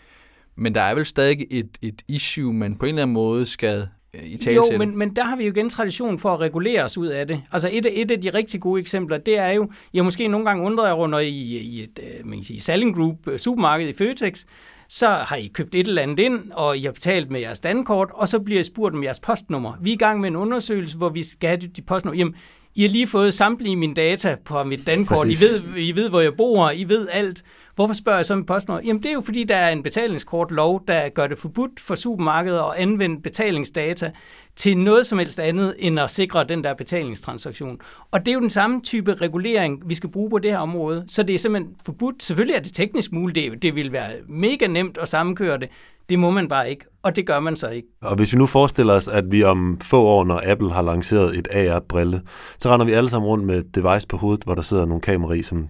Men 0.56 0.74
der 0.74 0.80
er 0.80 0.94
vel 0.94 1.06
stadig 1.06 1.46
et, 1.50 1.78
et 1.82 2.02
issue, 2.08 2.52
man 2.52 2.76
på 2.76 2.86
en 2.86 2.88
eller 2.88 3.02
anden 3.02 3.14
måde 3.14 3.46
skal 3.46 3.88
i 4.24 4.36
tale 4.36 4.56
Jo, 4.56 4.64
men, 4.78 4.98
men 4.98 5.16
der 5.16 5.22
har 5.24 5.36
vi 5.36 5.44
jo 5.44 5.52
igen 5.52 5.70
tradition 5.70 6.18
for 6.18 6.28
at 6.34 6.40
regulere 6.40 6.84
os 6.84 6.98
ud 6.98 7.06
af 7.06 7.28
det. 7.28 7.42
Altså 7.52 7.68
et, 7.72 7.86
af- 7.86 7.92
et 7.94 8.10
af 8.10 8.20
de 8.20 8.30
rigtig 8.30 8.60
gode 8.60 8.80
eksempler, 8.80 9.18
det 9.18 9.38
er 9.38 9.48
jo, 9.50 9.70
jeg 9.94 10.04
måske 10.04 10.28
nogle 10.28 10.46
gange 10.46 10.64
undrer 10.64 10.86
jer 10.86 10.92
rundt 10.92 11.20
i, 11.22 11.58
i 11.58 11.82
et 11.82 11.98
øh, 12.02 12.26
man 12.26 12.38
kan 12.38 12.44
sige, 12.44 12.60
Salling 12.60 12.96
Group 12.96 13.28
øh, 13.28 13.38
supermarked 13.38 13.88
i 13.88 13.92
Føtex, 13.92 14.44
så 14.88 15.06
har 15.08 15.36
I 15.36 15.46
købt 15.54 15.74
et 15.74 15.86
eller 15.88 16.02
andet 16.02 16.18
ind, 16.18 16.50
og 16.52 16.78
I 16.78 16.82
har 16.82 16.92
betalt 16.92 17.30
med 17.30 17.40
jeres 17.40 17.60
dankort, 17.60 18.08
og 18.14 18.28
så 18.28 18.38
bliver 18.40 18.60
I 18.60 18.64
spurgt 18.64 18.94
om 18.94 19.04
jeres 19.04 19.20
postnummer. 19.20 19.72
Vi 19.82 19.90
er 19.90 19.94
i 19.94 19.96
gang 19.96 20.20
med 20.20 20.28
en 20.28 20.36
undersøgelse, 20.36 20.96
hvor 20.96 21.08
vi 21.08 21.22
skal 21.22 21.48
have 21.48 21.60
dit 21.60 21.86
postnummer. 21.86 22.18
Jamen, 22.18 22.34
I 22.74 22.82
har 22.82 22.88
lige 22.88 23.06
fået 23.06 23.34
samtlige 23.34 23.76
mine 23.76 23.94
data 23.94 24.36
på 24.44 24.64
mit 24.64 24.86
dankort. 24.86 25.26
I 25.28 25.44
ved, 25.44 25.62
I 25.76 25.92
ved, 25.92 26.08
hvor 26.08 26.20
jeg 26.20 26.32
bor. 26.36 26.70
I 26.70 26.84
ved 26.88 27.08
alt. 27.12 27.42
Hvorfor 27.74 27.94
spørger 27.94 28.18
jeg 28.18 28.26
så 28.26 28.36
med 28.36 28.44
postnummer? 28.44 28.82
Jamen, 28.86 29.02
det 29.02 29.08
er 29.08 29.12
jo 29.12 29.20
fordi, 29.20 29.44
der 29.44 29.56
er 29.56 29.70
en 29.72 29.82
betalingskortlov, 29.82 30.82
der 30.88 31.08
gør 31.08 31.26
det 31.26 31.38
forbudt 31.38 31.80
for 31.80 31.94
supermarkedet 31.94 32.58
at 32.58 32.64
anvende 32.76 33.22
betalingsdata 33.22 34.10
til 34.56 34.78
noget 34.78 35.06
som 35.06 35.18
helst 35.18 35.38
andet, 35.38 35.74
end 35.78 36.00
at 36.00 36.10
sikre 36.10 36.44
den 36.44 36.64
der 36.64 36.74
betalingstransaktion. 36.74 37.78
Og 38.10 38.20
det 38.20 38.28
er 38.28 38.32
jo 38.34 38.40
den 38.40 38.50
samme 38.50 38.80
type 38.82 39.14
regulering, 39.14 39.82
vi 39.86 39.94
skal 39.94 40.10
bruge 40.10 40.30
på 40.30 40.38
det 40.38 40.50
her 40.50 40.58
område. 40.58 41.04
Så 41.08 41.22
det 41.22 41.34
er 41.34 41.38
simpelthen 41.38 41.74
forbudt. 41.84 42.22
Selvfølgelig 42.22 42.54
er 42.56 42.60
det 42.60 42.74
teknisk 42.74 43.12
muligt. 43.12 43.34
Det, 43.34 43.48
jo- 43.48 43.54
det 43.54 43.74
vil 43.74 43.92
være 43.92 44.10
mega 44.28 44.66
nemt 44.66 44.98
at 44.98 45.08
sammenkøre 45.08 45.58
det. 45.58 45.68
Det 46.08 46.18
må 46.18 46.30
man 46.30 46.48
bare 46.48 46.70
ikke, 46.70 46.84
og 47.02 47.16
det 47.16 47.26
gør 47.26 47.40
man 47.40 47.56
så 47.56 47.68
ikke. 47.68 47.88
Og 48.02 48.16
hvis 48.16 48.32
vi 48.32 48.38
nu 48.38 48.46
forestiller 48.46 48.94
os, 48.94 49.08
at 49.08 49.24
vi 49.30 49.42
om 49.42 49.78
få 49.82 50.02
år, 50.02 50.24
når 50.24 50.42
Apple 50.46 50.70
har 50.72 50.82
lanceret 50.82 51.38
et 51.38 51.48
AR-brille, 51.50 52.22
så 52.58 52.70
render 52.74 52.86
vi 52.86 52.92
alle 52.92 53.08
sammen 53.10 53.28
rundt 53.28 53.44
med 53.44 53.58
et 53.58 53.74
device 53.74 54.06
på 54.08 54.16
hovedet, 54.16 54.44
hvor 54.44 54.54
der 54.54 54.62
sidder 54.62 54.86
nogle 54.86 55.00
kameraer 55.00 55.42
som 55.42 55.68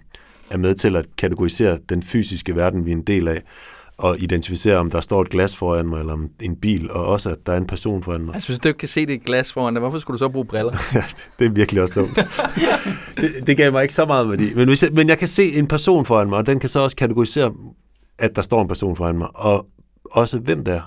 er 0.52 0.58
med 0.58 0.74
til 0.74 0.96
at 0.96 1.06
kategorisere 1.18 1.78
den 1.88 2.02
fysiske 2.02 2.56
verden, 2.56 2.86
vi 2.86 2.90
er 2.90 2.96
en 2.96 3.02
del 3.02 3.28
af, 3.28 3.42
og 3.98 4.18
identificere, 4.18 4.76
om 4.76 4.90
der 4.90 5.00
står 5.00 5.22
et 5.22 5.30
glas 5.30 5.56
foran 5.56 5.86
mig, 5.86 6.00
eller 6.00 6.12
om 6.12 6.30
en 6.42 6.56
bil, 6.56 6.90
og 6.90 7.06
også, 7.06 7.30
at 7.30 7.36
der 7.46 7.52
er 7.52 7.56
en 7.56 7.66
person 7.66 8.02
foran 8.02 8.20
mig. 8.20 8.34
Altså, 8.34 8.48
hvis 8.48 8.58
du 8.58 8.68
ikke 8.68 8.78
kan 8.78 8.88
se 8.88 9.06
det 9.06 9.24
glas 9.24 9.52
foran 9.52 9.74
dig, 9.74 9.80
hvorfor 9.80 9.98
skulle 9.98 10.14
du 10.14 10.18
så 10.18 10.28
bruge 10.28 10.44
briller? 10.44 10.72
Det 11.38 11.46
er 11.46 11.50
virkelig 11.50 11.82
også 11.82 11.94
dumt. 11.94 12.16
det, 13.16 13.46
det 13.46 13.56
gav 13.56 13.72
mig 13.72 13.82
ikke 13.82 13.94
så 13.94 14.06
meget 14.06 14.28
værdi. 14.28 14.54
Men, 14.54 14.68
hvis 14.68 14.82
jeg, 14.82 14.92
men 14.92 15.08
jeg 15.08 15.18
kan 15.18 15.28
se 15.28 15.52
en 15.52 15.66
person 15.66 16.06
foran 16.06 16.28
mig, 16.28 16.38
og 16.38 16.46
den 16.46 16.60
kan 16.60 16.68
så 16.68 16.80
også 16.80 16.96
kategorisere, 16.96 17.54
at 18.18 18.36
der 18.36 18.42
står 18.42 18.62
en 18.62 18.68
person 18.68 18.96
foran 18.96 19.18
mig, 19.18 19.28
og 19.34 19.66
også 20.04 20.38
hvem 20.38 20.64
der 20.64 20.80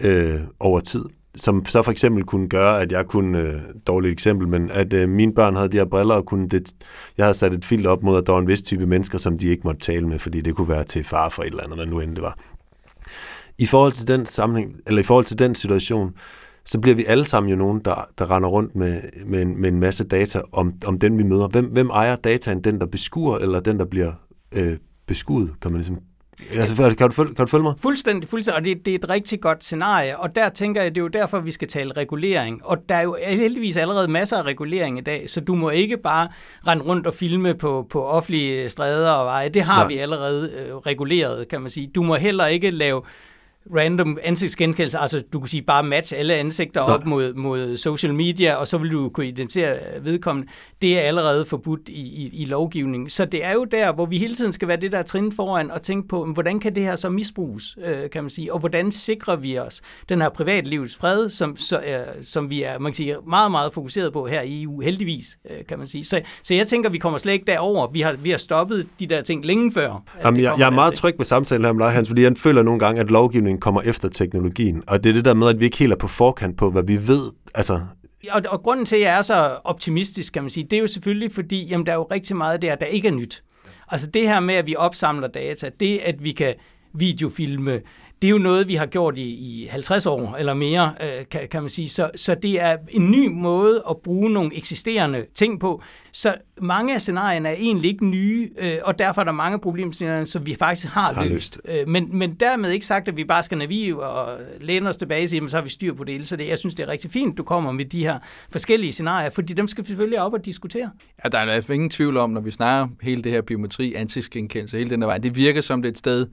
øh, 0.00 0.40
over 0.60 0.80
tid. 0.80 1.04
Som 1.36 1.64
så 1.64 1.82
for 1.82 1.90
eksempel 1.90 2.24
kunne 2.24 2.48
gøre, 2.48 2.80
at 2.80 2.92
jeg 2.92 3.06
kunne, 3.06 3.38
øh, 3.38 3.60
dårligt 3.86 4.12
eksempel, 4.12 4.48
men 4.48 4.70
at 4.70 4.92
øh, 4.92 5.08
mine 5.08 5.34
børn 5.34 5.56
havde 5.56 5.68
de 5.68 5.76
her 5.76 5.84
briller, 5.84 6.14
og 6.14 6.26
kunne 6.26 6.48
det, 6.48 6.72
jeg 7.18 7.26
havde 7.26 7.34
sat 7.34 7.54
et 7.54 7.64
filter 7.64 7.90
op 7.90 8.02
mod, 8.02 8.18
at 8.18 8.26
der 8.26 8.32
var 8.32 8.40
en 8.40 8.48
vis 8.48 8.62
type 8.62 8.86
mennesker, 8.86 9.18
som 9.18 9.38
de 9.38 9.48
ikke 9.48 9.62
måtte 9.64 9.80
tale 9.80 10.08
med, 10.08 10.18
fordi 10.18 10.40
det 10.40 10.54
kunne 10.54 10.68
være 10.68 10.84
til 10.84 11.04
far 11.04 11.28
for 11.28 11.42
et 11.42 11.46
eller 11.46 11.62
andet, 11.62 11.78
hvad 11.78 11.86
nu 11.86 12.00
end 12.00 12.14
det 12.16 12.22
var. 12.22 12.38
I 13.58 13.66
forhold 13.66 13.92
til 13.92 14.08
den 14.08 14.26
sammenhæng, 14.26 14.76
eller 14.86 15.00
i 15.00 15.04
forhold 15.04 15.24
til 15.24 15.38
den 15.38 15.54
situation, 15.54 16.14
så 16.64 16.80
bliver 16.80 16.94
vi 16.94 17.04
alle 17.04 17.24
sammen 17.24 17.50
jo 17.50 17.56
nogen, 17.56 17.80
der, 17.84 18.08
der 18.18 18.30
render 18.30 18.48
rundt 18.48 18.76
med, 18.76 19.00
med, 19.26 19.42
en, 19.42 19.60
med 19.60 19.68
en 19.68 19.80
masse 19.80 20.04
data 20.04 20.40
om, 20.52 20.72
om 20.86 20.98
den, 20.98 21.18
vi 21.18 21.22
møder. 21.22 21.48
Hvem, 21.48 21.64
hvem 21.64 21.90
ejer 21.90 22.16
dataen? 22.16 22.64
Den, 22.64 22.80
der 22.80 22.86
beskuer, 22.86 23.38
eller 23.38 23.60
den, 23.60 23.78
der 23.78 23.84
bliver 23.84 24.12
øh, 24.54 24.76
beskuet, 25.06 25.50
kan 25.62 25.70
man 25.70 25.78
ligesom... 25.78 25.98
Altså, 26.50 26.94
kan 26.98 27.08
du, 27.08 27.14
følge, 27.14 27.34
kan 27.34 27.46
du 27.46 27.50
følge 27.50 27.62
mig? 27.62 27.74
Fuldstændig, 27.78 28.28
fuldstændig. 28.28 28.58
Og 28.58 28.64
det, 28.64 28.86
det 28.86 28.94
er 28.94 28.98
et 28.98 29.08
rigtig 29.08 29.40
godt 29.40 29.64
scenarie. 29.64 30.18
Og 30.18 30.36
der 30.36 30.48
tænker 30.48 30.82
jeg, 30.82 30.90
det 30.94 31.00
er 31.00 31.02
jo 31.02 31.08
derfor, 31.08 31.40
vi 31.40 31.50
skal 31.50 31.68
tale 31.68 31.92
regulering. 31.92 32.60
Og 32.64 32.78
der 32.88 32.94
er 32.94 33.02
jo 33.02 33.16
heldigvis 33.28 33.76
allerede 33.76 34.08
masser 34.08 34.36
af 34.36 34.42
regulering 34.42 34.98
i 34.98 35.00
dag, 35.00 35.30
så 35.30 35.40
du 35.40 35.54
må 35.54 35.70
ikke 35.70 35.96
bare 35.96 36.28
rende 36.66 36.84
rundt 36.84 37.06
og 37.06 37.14
filme 37.14 37.54
på, 37.54 37.86
på 37.90 38.04
offentlige 38.04 38.68
stræder 38.68 39.10
og 39.10 39.26
veje. 39.26 39.48
Det 39.48 39.62
har 39.62 39.78
Nej. 39.78 39.86
Vi 39.86 39.98
allerede 39.98 40.50
øh, 40.50 40.76
reguleret, 40.76 41.48
kan 41.48 41.60
man 41.60 41.70
sige. 41.70 41.90
Du 41.94 42.02
må 42.02 42.16
heller 42.16 42.46
ikke 42.46 42.70
lave 42.70 43.02
random 43.76 44.18
ansigtsgenkendelse, 44.22 44.98
altså 44.98 45.22
du 45.32 45.38
kan 45.40 45.48
sige 45.48 45.62
bare 45.62 45.82
match 45.82 46.14
alle 46.16 46.34
ansigter 46.34 46.80
op 46.80 47.06
mod, 47.06 47.34
mod 47.34 47.76
social 47.76 48.14
media, 48.14 48.54
og 48.54 48.66
så 48.66 48.78
vil 48.78 48.92
du 48.92 49.08
kunne 49.08 49.26
identificere 49.26 49.76
vedkommende. 50.02 50.48
Det 50.82 50.98
er 50.98 51.02
allerede 51.02 51.44
forbudt 51.44 51.88
i, 51.88 52.00
i, 52.00 52.30
i 52.32 52.44
lovgivningen. 52.44 53.08
Så 53.08 53.24
det 53.24 53.44
er 53.44 53.52
jo 53.52 53.64
der, 53.64 53.92
hvor 53.92 54.06
vi 54.06 54.18
hele 54.18 54.34
tiden 54.34 54.52
skal 54.52 54.68
være 54.68 54.76
det 54.76 54.92
der 54.92 55.02
trin 55.02 55.32
foran 55.32 55.70
og 55.70 55.82
tænke 55.82 56.08
på, 56.08 56.24
hvordan 56.24 56.60
kan 56.60 56.74
det 56.74 56.82
her 56.82 56.96
så 56.96 57.08
misbruges, 57.08 57.76
øh, 57.86 58.10
kan 58.10 58.24
man 58.24 58.30
sige, 58.30 58.52
og 58.52 58.58
hvordan 58.58 58.92
sikrer 58.92 59.36
vi 59.36 59.58
os 59.58 59.82
den 60.08 60.20
her 60.20 60.28
privatlivets 60.28 60.96
fred, 60.96 61.28
som, 61.28 61.56
så, 61.56 61.76
øh, 61.76 62.24
som 62.24 62.50
vi 62.50 62.62
er 62.62 62.78
man 62.82 62.92
kan 62.92 62.96
sige, 62.96 63.16
meget, 63.28 63.50
meget 63.50 63.72
fokuseret 63.72 64.12
på 64.12 64.26
her 64.26 64.42
i 64.42 64.62
EU, 64.62 64.80
heldigvis, 64.80 65.38
øh, 65.50 65.56
kan 65.68 65.78
man 65.78 65.86
sige. 65.86 66.04
Så, 66.04 66.20
så 66.42 66.54
jeg 66.54 66.66
tænker, 66.66 66.90
vi 66.90 66.98
kommer 66.98 67.18
slet 67.18 67.32
ikke 67.32 67.46
derover. 67.46 67.90
Vi 67.92 68.00
har, 68.00 68.12
vi 68.12 68.30
har 68.30 68.38
stoppet 68.38 68.86
de 69.00 69.06
der 69.06 69.22
ting 69.22 69.44
længe 69.44 69.72
før. 69.72 70.02
Jamen, 70.24 70.40
jeg, 70.40 70.54
jeg 70.58 70.66
er 70.66 70.70
meget 70.70 70.94
tryg 70.94 71.14
ved 71.18 71.26
samtalen 71.26 71.64
her 71.64 71.72
med 71.72 71.84
dig, 71.84 71.92
Hans, 71.92 72.08
fordi 72.08 72.22
jeg 72.22 72.32
føler 72.36 72.62
nogle 72.62 72.80
gange, 72.80 73.00
at 73.00 73.10
lovgivningen 73.10 73.51
kommer 73.58 73.82
efter 73.82 74.08
teknologien. 74.08 74.82
Og 74.86 75.04
det 75.04 75.10
er 75.10 75.14
det 75.14 75.24
der 75.24 75.34
med, 75.34 75.48
at 75.48 75.60
vi 75.60 75.64
ikke 75.64 75.78
helt 75.78 75.92
er 75.92 75.96
på 75.96 76.08
forkant 76.08 76.56
på, 76.56 76.70
hvad 76.70 76.82
vi 76.82 77.06
ved. 77.06 77.32
Altså, 77.54 77.80
og, 78.30 78.42
og 78.48 78.62
grunden 78.62 78.86
til, 78.86 78.96
at 78.96 79.02
jeg 79.02 79.18
er 79.18 79.22
så 79.22 79.56
optimistisk, 79.64 80.32
kan 80.32 80.42
man 80.42 80.50
sige, 80.50 80.64
det 80.64 80.72
er 80.72 80.80
jo 80.80 80.86
selvfølgelig 80.86 81.32
fordi, 81.32 81.68
jamen, 81.68 81.86
der 81.86 81.92
er 81.92 81.96
jo 81.96 82.08
rigtig 82.10 82.36
meget 82.36 82.62
der, 82.62 82.74
der 82.74 82.86
ikke 82.86 83.08
er 83.08 83.12
nyt. 83.12 83.42
Altså 83.88 84.06
det 84.06 84.22
her 84.22 84.40
med, 84.40 84.54
at 84.54 84.66
vi 84.66 84.76
opsamler 84.76 85.28
data, 85.28 85.70
det 85.80 85.98
at 85.98 86.24
vi 86.24 86.32
kan 86.32 86.54
videofilme, 86.94 87.80
det 88.22 88.28
er 88.28 88.30
jo 88.30 88.38
noget, 88.38 88.68
vi 88.68 88.74
har 88.74 88.86
gjort 88.86 89.18
i, 89.18 89.22
i 89.22 89.66
50 89.70 90.06
år 90.06 90.36
eller 90.38 90.54
mere, 90.54 90.94
øh, 91.00 91.26
kan, 91.30 91.48
kan 91.50 91.62
man 91.62 91.70
sige. 91.70 91.88
Så, 91.88 92.10
så 92.16 92.34
det 92.34 92.60
er 92.60 92.76
en 92.90 93.10
ny 93.10 93.26
måde 93.26 93.82
at 93.90 93.96
bruge 93.96 94.30
nogle 94.30 94.56
eksisterende 94.56 95.26
ting 95.34 95.60
på. 95.60 95.82
Så 96.12 96.34
mange 96.60 96.94
af 96.94 97.00
scenarierne 97.00 97.48
er 97.48 97.52
egentlig 97.52 97.90
ikke 97.90 98.06
nye, 98.06 98.50
øh, 98.58 98.72
og 98.82 98.98
derfor 98.98 99.20
er 99.20 99.24
der 99.24 99.32
mange 99.32 99.58
problemstillinger, 99.58 100.24
som 100.24 100.46
vi 100.46 100.54
faktisk 100.54 100.86
har, 100.86 101.12
Har 101.12 101.24
løst. 101.24 101.60
Øh, 101.64 101.88
men, 101.88 102.18
men 102.18 102.34
dermed 102.34 102.70
ikke 102.70 102.86
sagt, 102.86 103.08
at 103.08 103.16
vi 103.16 103.24
bare 103.24 103.42
skal 103.42 103.58
navigere 103.58 104.00
og 104.00 104.38
læne 104.60 104.88
os 104.88 104.96
tilbage 104.96 105.24
og 105.24 105.28
sige, 105.28 105.36
jamen, 105.36 105.50
så 105.50 105.56
har 105.56 105.62
vi 105.62 105.70
styr 105.70 105.94
på 105.94 106.04
det 106.04 106.12
hele. 106.12 106.26
Så 106.26 106.36
det, 106.36 106.48
jeg 106.48 106.58
synes, 106.58 106.74
det 106.74 106.86
er 106.86 106.88
rigtig 106.88 107.10
fint, 107.10 107.38
du 107.38 107.42
kommer 107.42 107.72
med 107.72 107.84
de 107.84 108.00
her 108.00 108.18
forskellige 108.50 108.92
scenarier, 108.92 109.30
fordi 109.30 109.52
dem 109.52 109.66
skal 109.68 109.84
vi 109.84 109.86
selvfølgelig 109.86 110.20
op 110.20 110.32
og 110.32 110.44
diskutere. 110.44 110.90
Ja, 111.24 111.28
der 111.28 111.38
er 111.38 111.70
ingen 111.70 111.90
tvivl 111.90 112.16
om, 112.16 112.30
når 112.30 112.40
vi 112.40 112.50
snakker 112.50 112.88
hele 113.02 113.22
det 113.22 113.32
her 113.32 113.42
biometri, 113.42 113.94
ansigtsgenkendelse, 113.94 114.78
hele 114.78 114.90
den 114.90 115.00
der 115.00 115.06
vej, 115.06 115.18
det 115.18 115.36
virker 115.36 115.60
som 115.60 115.82
det 115.82 115.88
er 115.88 115.92
et 115.92 115.98
sted, 115.98 116.26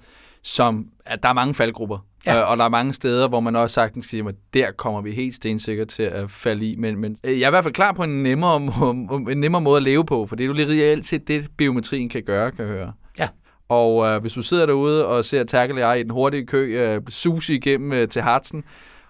som 0.43 0.85
at 1.05 1.23
der 1.23 1.29
er 1.29 1.33
mange 1.33 1.53
faldgrupper. 1.53 1.97
Ja. 2.25 2.39
Øh, 2.41 2.51
og 2.51 2.57
der 2.57 2.63
er 2.63 2.69
mange 2.69 2.93
steder, 2.93 3.27
hvor 3.27 3.39
man 3.39 3.55
også 3.55 3.73
sagtens 3.73 4.05
kan 4.05 4.09
sige, 4.09 4.25
at 4.29 4.35
der 4.53 4.71
kommer 4.77 5.01
vi 5.01 5.11
helt 5.11 5.35
stensikkert 5.35 5.87
til 5.87 6.03
at 6.03 6.31
falde 6.31 6.65
i. 6.65 6.75
Men, 6.75 6.99
men 7.01 7.17
øh, 7.23 7.39
jeg 7.39 7.45
er 7.45 7.49
i 7.49 7.51
hvert 7.51 7.63
fald 7.63 7.73
klar 7.73 7.91
på 7.91 8.03
en 8.03 8.23
nemmere, 8.23 8.59
må- 9.09 9.17
en 9.31 9.37
nemmere 9.37 9.61
måde 9.61 9.77
at 9.77 9.83
leve 9.83 10.05
på, 10.05 10.25
for 10.27 10.35
det 10.35 10.43
er 10.43 10.47
jo 10.47 10.53
lige 10.53 10.67
reelt 10.67 11.05
set 11.05 11.27
det, 11.27 11.47
biometrien 11.57 12.09
kan 12.09 12.23
gøre, 12.23 12.51
kan 12.51 12.65
jeg 12.65 12.73
høre. 12.73 12.93
Ja. 13.19 13.27
Og 13.69 14.05
øh, 14.07 14.21
hvis 14.21 14.33
du 14.33 14.41
sidder 14.41 14.65
derude 14.65 15.05
og 15.05 15.25
ser 15.25 15.43
Tackle 15.43 15.75
og 15.75 15.79
jeg 15.89 15.99
i 15.99 16.03
den 16.03 16.11
hurtige 16.11 16.45
kø 16.45 16.65
øh, 16.95 17.01
suse 17.09 17.53
igennem 17.53 17.93
øh, 17.93 18.07
til 18.07 18.21
Hartsen, 18.21 18.63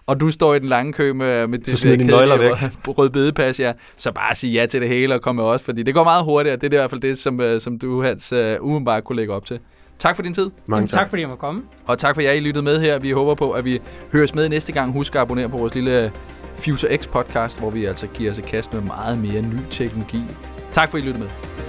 og 0.06 0.20
du 0.20 0.32
står 0.32 0.54
i 0.56 0.60
den 0.60 0.70
lange 0.70 0.94
kø 0.94 1.13
med, 1.13 1.48
med 1.48 1.60
det 1.60 1.70
Så 1.70 1.78
smid 1.78 1.92
der 1.92 1.98
dine 1.98 2.10
nøgler 2.12 2.38
kedelige 2.38 2.72
rød- 2.98 3.10
bedepas, 3.10 3.60
ja, 3.60 3.74
så 3.98 4.12
bare 4.12 4.36
sig 4.36 4.50
ja 4.50 4.65
til 4.65 4.82
det 4.82 4.89
hele 4.89 5.15
og 5.15 5.22
kom 5.22 5.36
med 5.36 5.44
os, 5.44 5.62
fordi 5.63 5.84
det 5.84 5.94
går 5.94 6.04
meget 6.04 6.24
hurtigere. 6.24 6.56
Det 6.56 6.63
er 6.74 6.78
i 6.78 6.80
hvert 6.82 6.89
fald 6.89 7.02
det, 7.02 7.18
som, 7.18 7.42
øh, 7.42 7.62
som 7.62 7.80
du, 7.80 8.02
Hans, 8.04 8.32
øh, 8.32 8.58
umiddelbart 8.62 9.04
kunne 9.04 9.15
lægge 9.15 9.34
op 9.34 9.46
til. 9.46 9.60
Tak 9.99 10.15
for 10.15 10.23
din 10.23 10.33
tid, 10.33 10.49
mange 10.65 10.88
tak. 10.88 10.99
tak 10.99 11.09
fordi 11.09 11.21
jeg 11.21 11.29
måtte 11.29 11.41
komme. 11.41 11.63
og 11.88 11.97
tak 11.97 12.15
for, 12.15 12.21
at 12.29 12.38
I 12.38 12.39
lyttede 12.39 12.63
med 12.63 12.79
her. 12.81 12.99
Vi 12.99 13.12
håber 13.12 13.35
på, 13.35 13.51
at 13.51 13.65
vi 13.65 13.81
høres 14.12 14.35
med 14.35 14.49
næste 14.49 14.71
gang. 14.71 14.93
Husk 14.93 15.15
at 15.15 15.21
abonnere 15.21 15.49
på 15.49 15.57
vores 15.57 15.75
lille 15.75 16.12
Future 16.55 16.97
X 16.97 17.07
podcast, 17.07 17.59
hvor 17.59 17.69
vi 17.69 17.85
altså 17.85 18.07
giver 18.07 18.31
os 18.31 18.38
i 18.39 18.41
kast 18.41 18.73
med 18.73 18.81
meget 18.81 19.17
mere 19.17 19.41
ny 19.41 19.59
teknologi. 19.71 20.23
Tak 20.71 20.89
for, 20.89 20.97
at 20.97 21.03
I 21.03 21.07
lyttede 21.07 21.23
med. 21.23 21.68